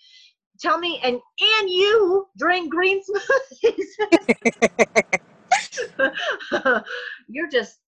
Tell 0.59 0.77
me 0.77 0.99
and 1.03 1.15
and 1.15 1.69
you 1.69 2.27
drink 2.37 2.69
green 2.71 3.01
smoothies. 3.63 3.85
You're 7.27 7.49
just 7.49 7.79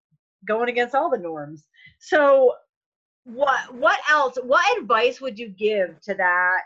going 0.46 0.68
against 0.68 0.94
all 0.94 1.10
the 1.10 1.18
norms. 1.18 1.64
So 1.98 2.54
what 3.24 3.74
what 3.74 3.98
else 4.10 4.38
what 4.42 4.78
advice 4.78 5.20
would 5.20 5.38
you 5.38 5.48
give 5.48 6.00
to 6.02 6.14
that 6.14 6.62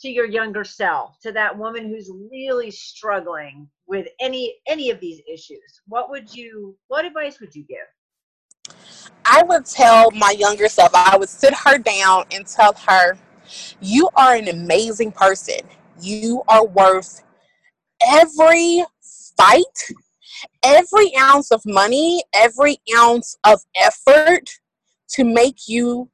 to 0.00 0.10
your 0.10 0.26
younger 0.26 0.64
self 0.64 1.18
to 1.20 1.32
that 1.32 1.56
woman 1.56 1.88
who's 1.88 2.10
really 2.30 2.70
struggling 2.70 3.68
with 3.86 4.08
any 4.20 4.56
any 4.66 4.90
of 4.90 5.00
these 5.00 5.20
issues? 5.30 5.80
What 5.86 6.10
would 6.10 6.34
you 6.34 6.76
what 6.88 7.04
advice 7.04 7.40
would 7.40 7.54
you 7.54 7.64
give? 7.64 8.74
I 9.24 9.42
would 9.44 9.66
tell 9.66 10.10
my 10.12 10.34
younger 10.38 10.68
self 10.68 10.90
i 10.94 11.16
would 11.16 11.28
sit 11.28 11.54
her 11.54 11.78
down 11.78 12.24
and 12.32 12.46
tell 12.46 12.74
her 12.86 13.16
you 13.80 14.08
are 14.16 14.34
an 14.34 14.48
amazing 14.48 15.12
person. 15.12 15.60
You 16.00 16.42
are 16.48 16.64
worth 16.64 17.22
every 18.06 18.84
fight 19.36 19.90
every 20.62 21.14
ounce 21.16 21.50
of 21.52 21.62
money 21.64 22.22
every 22.34 22.78
ounce 22.96 23.36
of 23.44 23.60
effort 23.76 24.48
to 25.14 25.24
make 25.24 25.68
you 25.68 26.08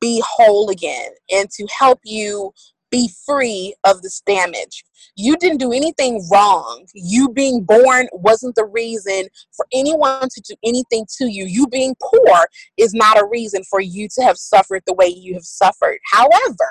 be 0.00 0.22
whole 0.26 0.70
again 0.70 1.10
and 1.32 1.50
to 1.50 1.66
help 1.78 2.00
you 2.04 2.52
be 2.90 3.10
free 3.26 3.74
of 3.84 4.02
this 4.02 4.20
damage. 4.20 4.84
You 5.16 5.36
didn't 5.36 5.58
do 5.58 5.72
anything 5.72 6.24
wrong. 6.30 6.86
You 6.94 7.28
being 7.28 7.64
born 7.64 8.08
wasn't 8.12 8.54
the 8.54 8.66
reason 8.66 9.26
for 9.56 9.66
anyone 9.72 10.28
to 10.28 10.42
do 10.48 10.54
anything 10.64 11.04
to 11.18 11.26
you. 11.26 11.44
You 11.44 11.66
being 11.66 11.96
poor 12.00 12.46
is 12.76 12.94
not 12.94 13.20
a 13.20 13.26
reason 13.26 13.64
for 13.64 13.80
you 13.80 14.08
to 14.14 14.22
have 14.22 14.36
suffered 14.36 14.82
the 14.86 14.94
way 14.94 15.06
you 15.06 15.34
have 15.34 15.44
suffered. 15.44 15.98
However, 16.12 16.68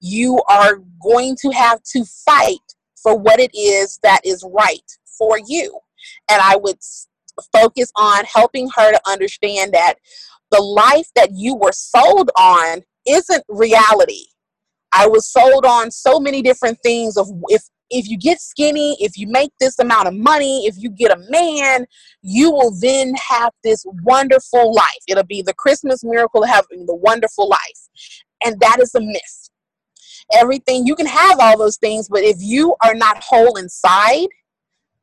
you 0.00 0.42
are 0.48 0.80
going 1.02 1.36
to 1.42 1.50
have 1.50 1.80
to 1.92 2.04
fight 2.04 2.58
for 3.00 3.16
what 3.16 3.38
it 3.38 3.54
is 3.54 3.98
that 4.02 4.20
is 4.24 4.44
right 4.52 4.90
for 5.18 5.38
you. 5.46 5.78
And 6.28 6.40
I 6.42 6.56
would 6.56 6.78
focus 7.52 7.90
on 7.96 8.24
helping 8.24 8.68
her 8.76 8.92
to 8.92 9.00
understand 9.08 9.72
that 9.72 9.94
the 10.54 10.62
life 10.62 11.08
that 11.16 11.30
you 11.32 11.54
were 11.56 11.72
sold 11.72 12.30
on 12.36 12.82
isn't 13.06 13.44
reality 13.48 14.24
I 14.94 15.08
was 15.08 15.26
sold 15.28 15.66
on 15.66 15.90
so 15.90 16.20
many 16.20 16.40
different 16.40 16.78
things 16.82 17.16
of 17.16 17.28
if 17.48 17.64
if 17.90 18.08
you 18.08 18.16
get 18.16 18.40
skinny, 18.40 18.96
if 18.98 19.18
you 19.18 19.26
make 19.28 19.50
this 19.60 19.78
amount 19.78 20.08
of 20.08 20.14
money, 20.14 20.66
if 20.66 20.74
you 20.78 20.88
get 20.88 21.12
a 21.12 21.22
man, 21.28 21.84
you 22.22 22.50
will 22.50 22.74
then 22.80 23.12
have 23.28 23.52
this 23.62 23.84
wonderful 24.02 24.74
life. 24.74 24.88
It'll 25.06 25.22
be 25.24 25.42
the 25.42 25.54
Christmas 25.54 26.02
miracle 26.02 26.42
of 26.42 26.48
having 26.48 26.86
the 26.86 26.94
wonderful 26.94 27.48
life. 27.48 27.88
And 28.44 28.58
that 28.60 28.78
is 28.80 28.94
a 28.94 29.00
myth. 29.00 29.50
Everything, 30.32 30.86
you 30.86 30.96
can 30.96 31.06
have 31.06 31.38
all 31.38 31.58
those 31.58 31.76
things, 31.76 32.08
but 32.08 32.22
if 32.22 32.36
you 32.40 32.74
are 32.82 32.94
not 32.94 33.22
whole 33.22 33.56
inside, 33.56 34.28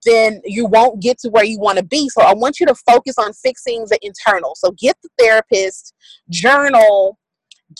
then 0.06 0.42
you 0.46 0.66
won't 0.66 1.02
get 1.02 1.20
to 1.20 1.30
where 1.30 1.44
you 1.44 1.60
want 1.60 1.78
to 1.78 1.84
be. 1.84 2.10
So 2.10 2.22
I 2.22 2.34
want 2.34 2.60
you 2.60 2.66
to 2.68 2.76
focus 2.76 3.16
on 3.18 3.34
fixing 3.34 3.86
the 3.90 4.00
internal. 4.02 4.54
So 4.56 4.72
get 4.72 4.98
the 5.04 5.10
therapist, 5.20 5.94
journal, 6.30 7.18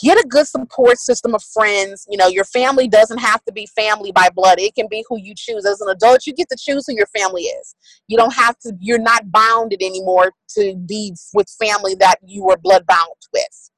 get 0.02 0.18
a 0.18 0.28
good 0.28 0.48
support 0.48 0.98
system 0.98 1.34
of 1.34 1.44
friends. 1.44 2.06
You 2.10 2.18
know, 2.18 2.28
your 2.28 2.46
family 2.46 2.88
doesn't 2.88 3.18
have 3.18 3.44
to 3.46 3.52
be 3.52 3.68
family 3.76 4.12
by 4.12 4.30
blood. 4.34 4.60
It 4.60 4.76
can 4.76 4.88
be 4.90 5.04
who 5.10 5.18
you 5.20 5.34
choose. 5.36 5.66
As 5.66 5.82
an 5.82 5.90
adult, 5.90 6.26
you 6.26 6.34
get 6.34 6.50
to 6.50 6.58
choose 6.60 6.86
who 6.88 6.96
your 6.96 7.08
family 7.08 7.44
is. 7.44 7.76
You 8.08 8.18
don't 8.18 8.34
have 8.34 8.58
to, 8.60 8.74
you're 8.80 9.00
not 9.00 9.32
bounded 9.32 9.82
anymore 9.82 10.32
to 10.56 10.76
be 10.86 11.14
with 11.34 11.48
family 11.60 11.96
that 11.96 12.16
you 12.26 12.44
were 12.44 12.58
blood 12.58 12.86
bound 12.86 13.16
with. 13.34 13.72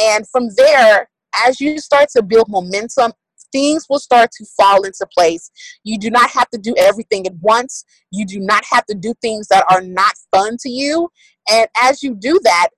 And 0.00 0.28
from 0.28 0.48
there, 0.56 1.08
as 1.46 1.60
you 1.60 1.78
start 1.78 2.08
to 2.16 2.22
build 2.22 2.48
momentum, 2.48 3.12
things 3.52 3.86
will 3.88 3.98
start 3.98 4.30
to 4.32 4.46
fall 4.56 4.82
into 4.82 5.06
place. 5.16 5.50
You 5.84 5.98
do 5.98 6.10
not 6.10 6.30
have 6.30 6.48
to 6.50 6.58
do 6.58 6.74
everything 6.78 7.26
at 7.26 7.34
once. 7.40 7.84
You 8.10 8.26
do 8.26 8.40
not 8.40 8.64
have 8.70 8.86
to 8.86 8.94
do 8.94 9.14
things 9.20 9.48
that 9.48 9.64
are 9.70 9.82
not 9.82 10.14
fun 10.30 10.56
to 10.60 10.70
you. 10.70 11.08
And 11.50 11.68
as 11.76 12.02
you 12.02 12.14
do 12.14 12.40
that, 12.42 12.68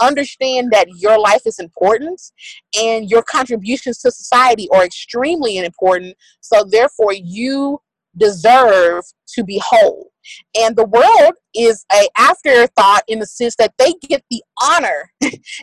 understand 0.00 0.70
that 0.72 0.88
your 0.96 1.18
life 1.18 1.42
is 1.46 1.58
important 1.58 2.20
and 2.78 3.10
your 3.10 3.22
contributions 3.22 3.98
to 3.98 4.10
society 4.10 4.68
are 4.72 4.84
extremely 4.84 5.58
important. 5.58 6.16
So, 6.40 6.64
therefore, 6.64 7.12
you 7.12 7.80
deserve 8.16 9.04
to 9.34 9.44
be 9.44 9.60
whole. 9.64 10.10
And 10.58 10.76
the 10.76 10.86
world 10.86 11.34
is 11.54 11.84
a 11.92 12.08
afterthought 12.16 13.02
in 13.08 13.18
the 13.18 13.26
sense 13.26 13.56
that 13.56 13.74
they 13.78 13.92
get 14.08 14.22
the 14.30 14.42
honor 14.62 15.10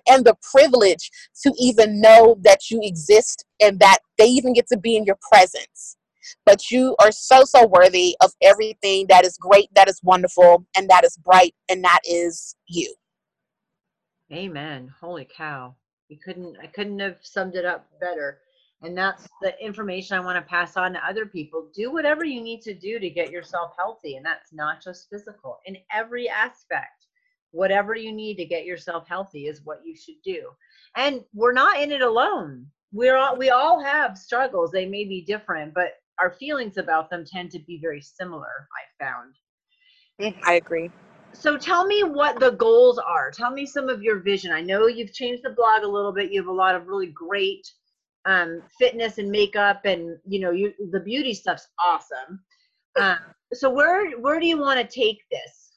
and 0.09 0.25
the 0.25 0.35
privilege 0.51 1.09
to 1.43 1.53
even 1.59 2.01
know 2.01 2.37
that 2.41 2.69
you 2.69 2.79
exist 2.83 3.45
and 3.61 3.79
that 3.79 3.99
they 4.17 4.25
even 4.25 4.53
get 4.53 4.67
to 4.67 4.77
be 4.77 4.95
in 4.95 5.05
your 5.05 5.17
presence. 5.31 5.97
But 6.45 6.69
you 6.69 6.95
are 7.01 7.11
so, 7.11 7.43
so 7.43 7.67
worthy 7.67 8.15
of 8.21 8.31
everything 8.41 9.07
that 9.09 9.25
is 9.25 9.37
great, 9.37 9.69
that 9.75 9.89
is 9.89 9.99
wonderful, 10.03 10.65
and 10.75 10.89
that 10.89 11.03
is 11.03 11.17
bright, 11.17 11.55
and 11.69 11.83
that 11.83 11.99
is 12.05 12.55
you. 12.67 12.93
Amen. 14.31 14.91
Holy 14.99 15.25
cow. 15.25 15.75
You 16.07 16.17
couldn't 16.23 16.57
I 16.61 16.67
couldn't 16.67 16.99
have 16.99 17.17
summed 17.21 17.55
it 17.55 17.65
up 17.65 17.87
better. 17.99 18.39
And 18.81 18.97
that's 18.97 19.27
the 19.41 19.53
information 19.63 20.15
I 20.15 20.21
want 20.21 20.37
to 20.37 20.49
pass 20.49 20.77
on 20.77 20.93
to 20.93 21.05
other 21.05 21.25
people. 21.25 21.69
Do 21.75 21.91
whatever 21.91 22.23
you 22.23 22.41
need 22.41 22.61
to 22.61 22.73
do 22.73 22.97
to 22.97 23.09
get 23.09 23.29
yourself 23.29 23.73
healthy. 23.77 24.15
And 24.15 24.25
that's 24.25 24.53
not 24.53 24.81
just 24.81 25.09
physical, 25.09 25.59
in 25.65 25.77
every 25.93 26.29
aspect. 26.29 27.05
Whatever 27.51 27.95
you 27.95 28.13
need 28.13 28.35
to 28.37 28.45
get 28.45 28.65
yourself 28.65 29.07
healthy 29.07 29.47
is 29.47 29.61
what 29.63 29.81
you 29.83 29.95
should 29.95 30.21
do. 30.23 30.49
And 30.95 31.21
we're 31.33 31.53
not 31.53 31.79
in 31.79 31.91
it 31.91 32.01
alone. 32.01 32.67
We're 32.93 33.17
all, 33.17 33.35
we 33.37 33.49
all 33.49 33.83
have 33.83 34.17
struggles. 34.17 34.71
They 34.71 34.85
may 34.85 35.03
be 35.03 35.21
different, 35.21 35.73
but 35.73 35.93
our 36.19 36.31
feelings 36.31 36.77
about 36.77 37.09
them 37.09 37.25
tend 37.25 37.51
to 37.51 37.59
be 37.59 37.79
very 37.81 38.01
similar, 38.01 38.67
I 38.99 39.03
found. 39.03 39.33
Mm, 40.21 40.39
I 40.43 40.53
agree 40.53 40.91
so 41.33 41.57
tell 41.57 41.85
me 41.85 42.03
what 42.03 42.39
the 42.39 42.51
goals 42.51 42.97
are. 42.97 43.31
Tell 43.31 43.51
me 43.51 43.65
some 43.65 43.89
of 43.89 44.01
your 44.01 44.19
vision. 44.19 44.51
I 44.51 44.61
know 44.61 44.87
you've 44.87 45.13
changed 45.13 45.43
the 45.43 45.51
blog 45.51 45.83
a 45.83 45.87
little 45.87 46.11
bit. 46.11 46.31
You 46.31 46.41
have 46.41 46.49
a 46.49 46.53
lot 46.53 46.75
of 46.75 46.87
really 46.87 47.07
great 47.07 47.71
um, 48.25 48.61
fitness 48.77 49.17
and 49.17 49.29
makeup, 49.29 49.81
and 49.85 50.17
you 50.27 50.39
know, 50.39 50.51
you 50.51 50.73
the 50.91 50.99
beauty 50.99 51.33
stuff's 51.33 51.67
awesome. 51.83 52.39
Um, 52.99 53.19
so 53.53 53.69
where 53.69 54.11
where 54.19 54.39
do 54.39 54.47
you 54.47 54.57
want 54.57 54.79
to 54.79 54.85
take 54.85 55.19
this? 55.31 55.69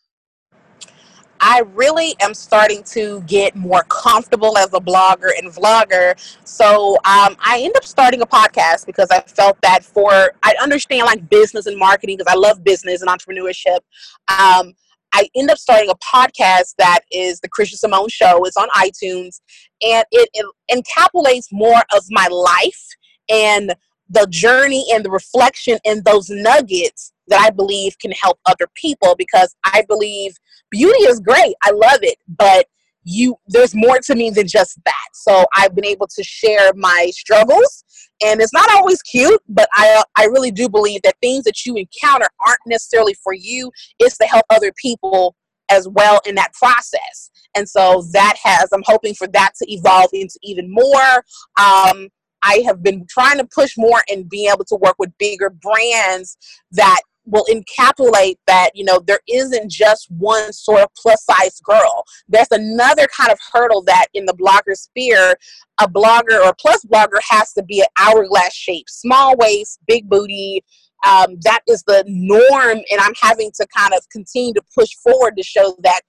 I 1.44 1.62
really 1.74 2.14
am 2.20 2.34
starting 2.34 2.84
to 2.84 3.20
get 3.22 3.56
more 3.56 3.82
comfortable 3.88 4.56
as 4.56 4.72
a 4.74 4.80
blogger 4.80 5.30
and 5.36 5.52
vlogger. 5.52 6.14
So 6.46 6.94
um, 7.04 7.36
I 7.44 7.60
end 7.60 7.76
up 7.76 7.84
starting 7.84 8.22
a 8.22 8.26
podcast 8.26 8.86
because 8.86 9.08
I 9.10 9.22
felt 9.22 9.60
that 9.62 9.84
for 9.84 10.34
I 10.44 10.54
understand 10.62 11.06
like 11.06 11.28
business 11.28 11.66
and 11.66 11.76
marketing 11.76 12.16
because 12.16 12.32
I 12.32 12.38
love 12.38 12.62
business 12.62 13.02
and 13.02 13.10
entrepreneurship. 13.10 13.80
Um, 14.28 14.74
I 15.12 15.28
end 15.36 15.50
up 15.50 15.58
starting 15.58 15.90
a 15.90 15.94
podcast 15.96 16.74
that 16.78 17.00
is 17.10 17.40
the 17.40 17.48
Christian 17.48 17.78
Simone 17.78 18.08
Show. 18.08 18.44
It's 18.44 18.56
on 18.56 18.68
iTunes, 18.70 19.40
and 19.82 20.04
it, 20.10 20.28
it 20.32 20.46
encapsulates 20.70 21.46
more 21.52 21.82
of 21.94 22.04
my 22.10 22.28
life 22.28 22.86
and 23.28 23.74
the 24.08 24.26
journey 24.28 24.84
and 24.92 25.04
the 25.04 25.10
reflection 25.10 25.78
and 25.84 26.04
those 26.04 26.28
nuggets 26.28 27.12
that 27.28 27.40
I 27.40 27.50
believe 27.50 27.98
can 27.98 28.12
help 28.12 28.38
other 28.46 28.68
people 28.74 29.14
because 29.16 29.54
I 29.64 29.84
believe 29.88 30.34
beauty 30.70 31.04
is 31.04 31.20
great. 31.20 31.54
I 31.62 31.70
love 31.70 32.00
it, 32.02 32.18
but 32.28 32.66
you 33.04 33.36
there's 33.48 33.74
more 33.74 33.98
to 33.98 34.14
me 34.14 34.30
than 34.30 34.46
just 34.46 34.78
that. 34.84 35.08
So 35.14 35.44
I've 35.56 35.74
been 35.74 35.84
able 35.84 36.06
to 36.06 36.22
share 36.22 36.72
my 36.74 37.10
struggles 37.12 37.84
and 38.24 38.40
it's 38.40 38.52
not 38.52 38.70
always 38.72 39.02
cute, 39.02 39.40
but 39.48 39.68
I 39.74 40.02
I 40.16 40.24
really 40.26 40.50
do 40.50 40.68
believe 40.68 41.02
that 41.02 41.16
things 41.20 41.44
that 41.44 41.66
you 41.66 41.76
encounter 41.76 42.28
aren't 42.46 42.60
necessarily 42.66 43.14
for 43.22 43.32
you. 43.32 43.70
It's 43.98 44.18
to 44.18 44.24
help 44.24 44.44
other 44.50 44.72
people 44.80 45.34
as 45.70 45.88
well 45.88 46.20
in 46.26 46.34
that 46.36 46.52
process. 46.52 47.30
And 47.56 47.68
so 47.68 48.04
that 48.12 48.36
has 48.42 48.68
I'm 48.72 48.84
hoping 48.86 49.14
for 49.14 49.26
that 49.28 49.52
to 49.60 49.72
evolve 49.72 50.10
into 50.12 50.38
even 50.42 50.72
more. 50.72 51.24
Um, 51.58 52.08
I 52.44 52.62
have 52.66 52.82
been 52.82 53.06
trying 53.08 53.38
to 53.38 53.46
push 53.46 53.74
more 53.76 54.02
and 54.10 54.28
being 54.28 54.50
able 54.50 54.64
to 54.64 54.76
work 54.76 54.96
with 54.98 55.16
bigger 55.18 55.50
brands 55.50 56.36
that 56.72 57.00
will 57.24 57.46
encapsulate 57.50 58.36
that 58.46 58.70
you 58.74 58.84
know 58.84 58.98
there 59.06 59.20
isn't 59.28 59.70
just 59.70 60.10
one 60.10 60.52
sort 60.52 60.80
of 60.80 60.88
plus 60.96 61.24
size 61.24 61.60
girl. 61.60 62.04
There's 62.28 62.50
another 62.50 63.06
kind 63.16 63.30
of 63.30 63.38
hurdle 63.52 63.82
that 63.84 64.06
in 64.14 64.26
the 64.26 64.34
blogger 64.34 64.76
sphere 64.76 65.36
a 65.80 65.88
blogger 65.88 66.44
or 66.44 66.54
plus 66.60 66.84
blogger 66.84 67.20
has 67.30 67.52
to 67.54 67.62
be 67.62 67.80
an 67.80 67.86
hourglass 67.98 68.54
shape. 68.54 68.88
Small 68.88 69.36
waist 69.36 69.80
big 69.86 70.08
booty 70.08 70.62
um, 71.06 71.36
that 71.42 71.60
is 71.66 71.82
the 71.86 72.04
norm 72.06 72.78
and 72.90 73.00
i'm 73.00 73.14
having 73.20 73.50
to 73.54 73.66
kind 73.76 73.92
of 73.94 74.08
continue 74.10 74.54
to 74.54 74.62
push 74.76 74.90
forward 75.02 75.36
to 75.36 75.42
show 75.42 75.76
that 75.82 76.02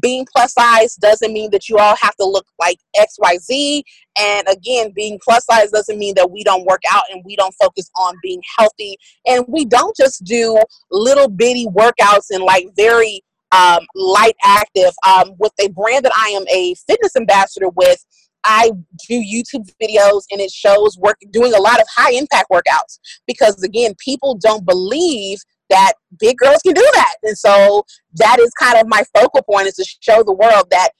being 0.00 0.26
plus 0.34 0.52
size 0.52 0.94
doesn't 0.96 1.32
mean 1.32 1.50
that 1.50 1.68
you 1.68 1.78
all 1.78 1.96
have 2.00 2.14
to 2.16 2.24
look 2.24 2.46
like 2.58 2.78
xyz 2.96 3.82
and 4.18 4.46
again 4.48 4.92
being 4.94 5.18
plus 5.22 5.44
size 5.44 5.70
doesn't 5.70 5.98
mean 5.98 6.14
that 6.14 6.30
we 6.30 6.42
don't 6.42 6.64
work 6.64 6.82
out 6.90 7.04
and 7.12 7.22
we 7.24 7.36
don't 7.36 7.54
focus 7.60 7.90
on 7.96 8.14
being 8.22 8.40
healthy. 8.58 8.96
And 9.26 9.44
we 9.48 9.64
don't 9.64 9.96
just 9.96 10.24
do 10.24 10.58
little 10.90 11.28
bitty 11.28 11.66
workouts 11.66 12.30
and 12.30 12.42
like 12.42 12.66
very 12.76 13.22
um, 13.52 13.80
light 13.94 14.36
active. 14.42 14.92
Um, 15.06 15.32
with 15.38 15.52
a 15.60 15.68
brand 15.68 16.04
that 16.04 16.12
i 16.16 16.28
am 16.30 16.44
a 16.52 16.74
fitness 16.86 17.16
ambassador 17.16 17.68
with 17.70 18.04
I 18.48 18.70
do 19.08 19.14
YouTube 19.14 19.68
videos 19.82 20.22
and 20.30 20.40
it 20.40 20.52
shows 20.52 20.96
work 20.98 21.18
doing 21.32 21.52
a 21.52 21.58
lot 21.58 21.80
of 21.80 21.86
high 21.92 22.12
impact 22.12 22.48
workouts. 22.48 23.00
Because 23.26 23.60
again, 23.64 23.94
people 23.98 24.36
don't 24.40 24.64
believe 24.64 25.40
that 25.70 25.94
big 26.18 26.36
girls 26.38 26.60
can 26.62 26.74
do 26.74 26.88
that. 26.94 27.14
And 27.22 27.36
so 27.36 27.84
that 28.14 28.38
is 28.38 28.50
kind 28.60 28.78
of 28.78 28.86
my 28.86 29.02
focal 29.14 29.42
point 29.42 29.66
is 29.66 29.74
to 29.74 29.84
show 30.00 30.22
the 30.22 30.32
world 30.32 30.66
that 30.70 30.90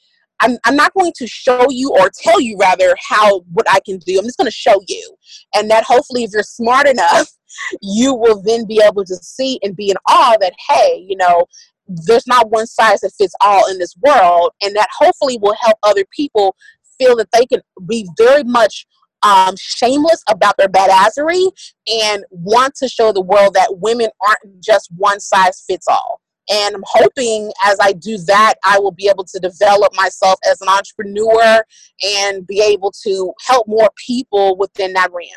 I'm, 0.40 0.58
I'm 0.64 0.76
not 0.76 0.92
going 0.94 1.12
to 1.16 1.26
show 1.26 1.66
you 1.70 1.90
or 1.98 2.10
tell 2.22 2.40
you 2.40 2.56
rather 2.60 2.94
how 3.08 3.40
what 3.52 3.66
I 3.70 3.80
can 3.80 3.98
do. 3.98 4.18
I'm 4.18 4.24
just 4.24 4.36
going 4.36 4.46
to 4.46 4.50
show 4.50 4.80
you. 4.86 5.16
And 5.54 5.70
that 5.70 5.84
hopefully 5.84 6.24
if 6.24 6.30
you're 6.32 6.42
smart 6.42 6.86
enough, 6.86 7.28
you 7.82 8.14
will 8.14 8.42
then 8.42 8.66
be 8.66 8.82
able 8.84 9.04
to 9.04 9.16
see 9.16 9.58
and 9.62 9.76
be 9.76 9.90
in 9.90 9.96
awe 10.08 10.36
that, 10.40 10.52
hey, 10.68 11.04
you 11.08 11.16
know, 11.16 11.44
there's 11.88 12.26
not 12.26 12.50
one 12.50 12.66
size 12.66 13.00
that 13.00 13.12
fits 13.16 13.34
all 13.40 13.70
in 13.70 13.78
this 13.78 13.94
world. 14.04 14.50
And 14.62 14.74
that 14.76 14.88
hopefully 14.96 15.38
will 15.40 15.56
help 15.60 15.78
other 15.82 16.04
people 16.14 16.54
feel 16.98 17.16
that 17.16 17.28
they 17.32 17.46
can 17.46 17.60
be 17.88 18.06
very 18.18 18.44
much 18.44 18.86
um, 19.22 19.54
shameless 19.58 20.22
about 20.28 20.56
their 20.56 20.68
badassery 20.68 21.50
and 22.04 22.24
want 22.30 22.74
to 22.76 22.88
show 22.88 23.12
the 23.12 23.22
world 23.22 23.54
that 23.54 23.78
women 23.78 24.08
aren't 24.20 24.62
just 24.62 24.90
one 24.96 25.20
size 25.20 25.64
fits 25.66 25.86
all. 25.88 26.20
And 26.48 26.76
I'm 26.76 26.84
hoping 26.86 27.52
as 27.64 27.76
I 27.80 27.92
do 27.92 28.18
that, 28.18 28.54
I 28.64 28.78
will 28.78 28.92
be 28.92 29.08
able 29.08 29.24
to 29.24 29.40
develop 29.40 29.92
myself 29.94 30.38
as 30.48 30.60
an 30.60 30.68
entrepreneur 30.68 31.64
and 32.04 32.46
be 32.46 32.60
able 32.60 32.92
to 33.04 33.32
help 33.46 33.66
more 33.66 33.90
people 34.06 34.56
within 34.56 34.92
that 34.92 35.10
realm. 35.12 35.30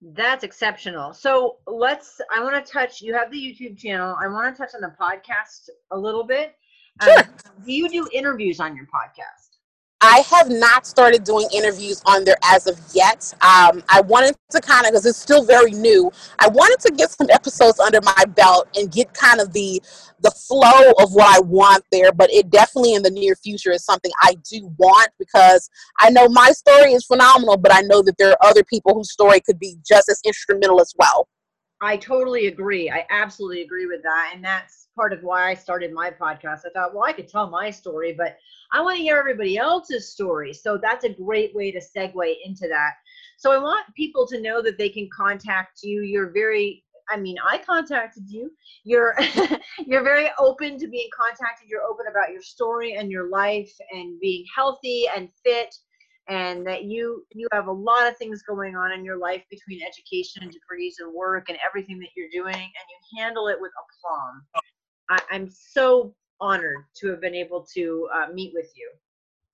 That's 0.00 0.44
exceptional. 0.44 1.12
So 1.12 1.56
let's, 1.66 2.20
I 2.32 2.40
want 2.40 2.64
to 2.64 2.72
touch, 2.72 3.00
you 3.00 3.14
have 3.14 3.32
the 3.32 3.38
YouTube 3.38 3.76
channel. 3.76 4.16
I 4.22 4.28
want 4.28 4.54
to 4.54 4.62
touch 4.62 4.74
on 4.74 4.80
the 4.80 4.94
podcast 5.00 5.70
a 5.90 5.98
little 5.98 6.22
bit. 6.22 6.54
Sure. 7.02 7.18
Um, 7.18 7.24
do 7.64 7.72
you 7.72 7.88
do 7.88 8.08
interviews 8.12 8.60
on 8.60 8.76
your 8.76 8.86
podcast? 8.86 9.55
I 10.00 10.22
have 10.30 10.50
not 10.50 10.86
started 10.86 11.24
doing 11.24 11.48
interviews 11.54 12.02
on 12.04 12.24
there 12.24 12.36
as 12.44 12.66
of 12.66 12.78
yet. 12.92 13.32
Um, 13.40 13.82
I 13.88 14.02
wanted 14.02 14.36
to 14.50 14.60
kind 14.60 14.84
of, 14.84 14.92
because 14.92 15.06
it's 15.06 15.18
still 15.18 15.44
very 15.44 15.70
new, 15.70 16.12
I 16.38 16.48
wanted 16.48 16.80
to 16.86 16.92
get 16.92 17.10
some 17.10 17.28
episodes 17.30 17.80
under 17.80 18.00
my 18.02 18.24
belt 18.34 18.68
and 18.76 18.92
get 18.92 19.12
kind 19.14 19.40
of 19.40 19.52
the 19.52 19.82
the 20.20 20.30
flow 20.30 20.92
of 20.98 21.12
what 21.12 21.36
I 21.36 21.40
want 21.40 21.84
there. 21.92 22.10
But 22.10 22.32
it 22.32 22.50
definitely 22.50 22.94
in 22.94 23.02
the 23.02 23.10
near 23.10 23.36
future 23.36 23.70
is 23.70 23.84
something 23.84 24.10
I 24.22 24.34
do 24.50 24.72
want 24.78 25.10
because 25.18 25.68
I 26.00 26.10
know 26.10 26.28
my 26.28 26.50
story 26.52 26.92
is 26.92 27.04
phenomenal, 27.04 27.56
but 27.56 27.72
I 27.74 27.82
know 27.82 28.02
that 28.02 28.16
there 28.18 28.30
are 28.30 28.38
other 28.42 28.64
people 28.64 28.94
whose 28.94 29.12
story 29.12 29.40
could 29.40 29.58
be 29.58 29.76
just 29.86 30.08
as 30.08 30.20
instrumental 30.24 30.80
as 30.80 30.94
well. 30.98 31.28
I 31.82 31.96
totally 31.98 32.46
agree. 32.46 32.90
I 32.90 33.06
absolutely 33.10 33.62
agree 33.62 33.86
with 33.86 34.02
that. 34.02 34.32
And 34.34 34.42
that's 34.42 34.88
part 34.96 35.12
of 35.12 35.22
why 35.22 35.50
I 35.50 35.54
started 35.54 35.92
my 35.92 36.10
podcast. 36.10 36.60
I 36.64 36.70
thought, 36.72 36.94
well, 36.94 37.04
I 37.04 37.12
could 37.12 37.28
tell 37.28 37.50
my 37.50 37.70
story, 37.70 38.14
but 38.16 38.36
I 38.72 38.80
want 38.80 38.96
to 38.96 39.02
hear 39.02 39.18
everybody 39.18 39.58
else's 39.58 40.10
story. 40.10 40.54
So 40.54 40.78
that's 40.78 41.04
a 41.04 41.10
great 41.10 41.54
way 41.54 41.70
to 41.70 41.78
segue 41.80 42.34
into 42.44 42.66
that. 42.68 42.92
So 43.36 43.52
I 43.52 43.58
want 43.58 43.94
people 43.94 44.26
to 44.28 44.40
know 44.40 44.62
that 44.62 44.78
they 44.78 44.88
can 44.88 45.08
contact 45.14 45.80
you. 45.82 46.02
You're 46.02 46.30
very 46.30 46.82
I 47.08 47.16
mean, 47.16 47.36
I 47.48 47.58
contacted 47.58 48.28
you. 48.28 48.50
You're 48.82 49.14
you're 49.86 50.02
very 50.02 50.28
open 50.40 50.76
to 50.78 50.88
being 50.88 51.08
contacted. 51.16 51.68
You're 51.68 51.84
open 51.84 52.06
about 52.10 52.32
your 52.32 52.42
story 52.42 52.94
and 52.94 53.12
your 53.12 53.28
life 53.28 53.72
and 53.92 54.18
being 54.18 54.44
healthy 54.54 55.04
and 55.14 55.28
fit 55.44 55.72
and 56.28 56.66
that 56.66 56.84
you 56.84 57.24
you 57.32 57.46
have 57.52 57.68
a 57.68 57.72
lot 57.72 58.06
of 58.06 58.16
things 58.16 58.42
going 58.42 58.76
on 58.76 58.92
in 58.92 59.04
your 59.04 59.16
life 59.16 59.42
between 59.50 59.80
education 59.82 60.42
and 60.42 60.50
degrees 60.50 60.96
and 60.98 61.12
work 61.12 61.48
and 61.48 61.58
everything 61.66 61.98
that 61.98 62.08
you're 62.16 62.28
doing 62.32 62.54
and 62.54 62.64
you 62.64 63.18
handle 63.18 63.48
it 63.48 63.56
with 63.60 63.72
aplomb. 63.72 64.42
I, 65.08 65.36
am 65.36 65.48
so 65.50 66.14
honored 66.40 66.84
to 66.96 67.08
have 67.08 67.20
been 67.20 67.34
able 67.34 67.66
to 67.74 68.08
uh, 68.12 68.32
meet 68.32 68.52
with 68.54 68.70
you. 68.74 68.90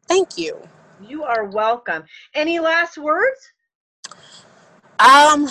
Thank 0.08 0.38
you. 0.38 0.56
You 1.00 1.24
are 1.24 1.44
welcome. 1.44 2.04
Any 2.34 2.58
last 2.58 2.96
words? 2.98 3.40
Um 4.98 5.48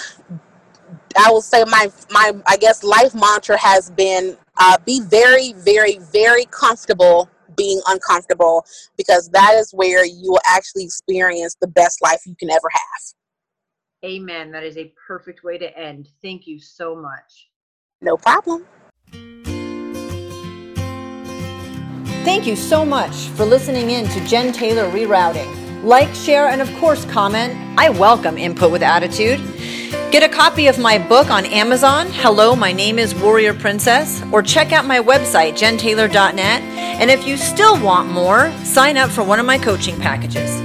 i 1.17 1.29
will 1.29 1.41
say 1.41 1.63
my 1.65 1.91
my 2.09 2.31
i 2.47 2.57
guess 2.57 2.83
life 2.83 3.13
mantra 3.13 3.57
has 3.57 3.89
been 3.91 4.37
uh, 4.57 4.77
be 4.85 5.01
very 5.01 5.53
very 5.53 5.97
very 5.97 6.45
comfortable 6.45 7.29
being 7.61 7.81
uncomfortable 7.87 8.65
because 8.97 9.29
that 9.29 9.53
is 9.53 9.71
where 9.71 10.03
you 10.03 10.31
will 10.31 10.41
actually 10.47 10.83
experience 10.83 11.55
the 11.61 11.67
best 11.67 12.01
life 12.01 12.21
you 12.25 12.35
can 12.39 12.49
ever 12.49 12.69
have. 12.71 13.01
Amen. 14.03 14.51
That 14.51 14.63
is 14.63 14.77
a 14.77 14.91
perfect 15.07 15.43
way 15.43 15.59
to 15.59 15.77
end. 15.77 16.09
Thank 16.23 16.47
you 16.47 16.59
so 16.59 16.95
much. 16.95 17.49
No 18.01 18.17
problem. 18.17 18.65
Thank 22.23 22.47
you 22.47 22.55
so 22.55 22.83
much 22.83 23.15
for 23.35 23.45
listening 23.45 23.91
in 23.91 24.07
to 24.07 24.25
Jen 24.25 24.51
Taylor 24.51 24.89
Rerouting. 24.89 25.70
Like, 25.83 26.13
share, 26.13 26.47
and 26.47 26.61
of 26.61 26.71
course, 26.75 27.05
comment. 27.05 27.57
I 27.75 27.89
welcome 27.89 28.37
input 28.37 28.71
with 28.71 28.83
attitude. 28.83 29.39
Get 30.11 30.21
a 30.21 30.29
copy 30.29 30.67
of 30.67 30.77
my 30.77 30.99
book 30.99 31.31
on 31.31 31.43
Amazon, 31.45 32.07
Hello, 32.11 32.55
My 32.55 32.71
Name 32.71 32.99
is 32.99 33.15
Warrior 33.15 33.55
Princess, 33.55 34.21
or 34.31 34.43
check 34.43 34.73
out 34.73 34.85
my 34.85 34.99
website, 34.99 35.53
jentaylor.net. 35.53 36.61
And 36.61 37.09
if 37.09 37.25
you 37.25 37.35
still 37.35 37.81
want 37.83 38.11
more, 38.11 38.51
sign 38.63 38.95
up 38.95 39.09
for 39.09 39.23
one 39.23 39.39
of 39.39 39.47
my 39.47 39.57
coaching 39.57 39.99
packages. 39.99 40.60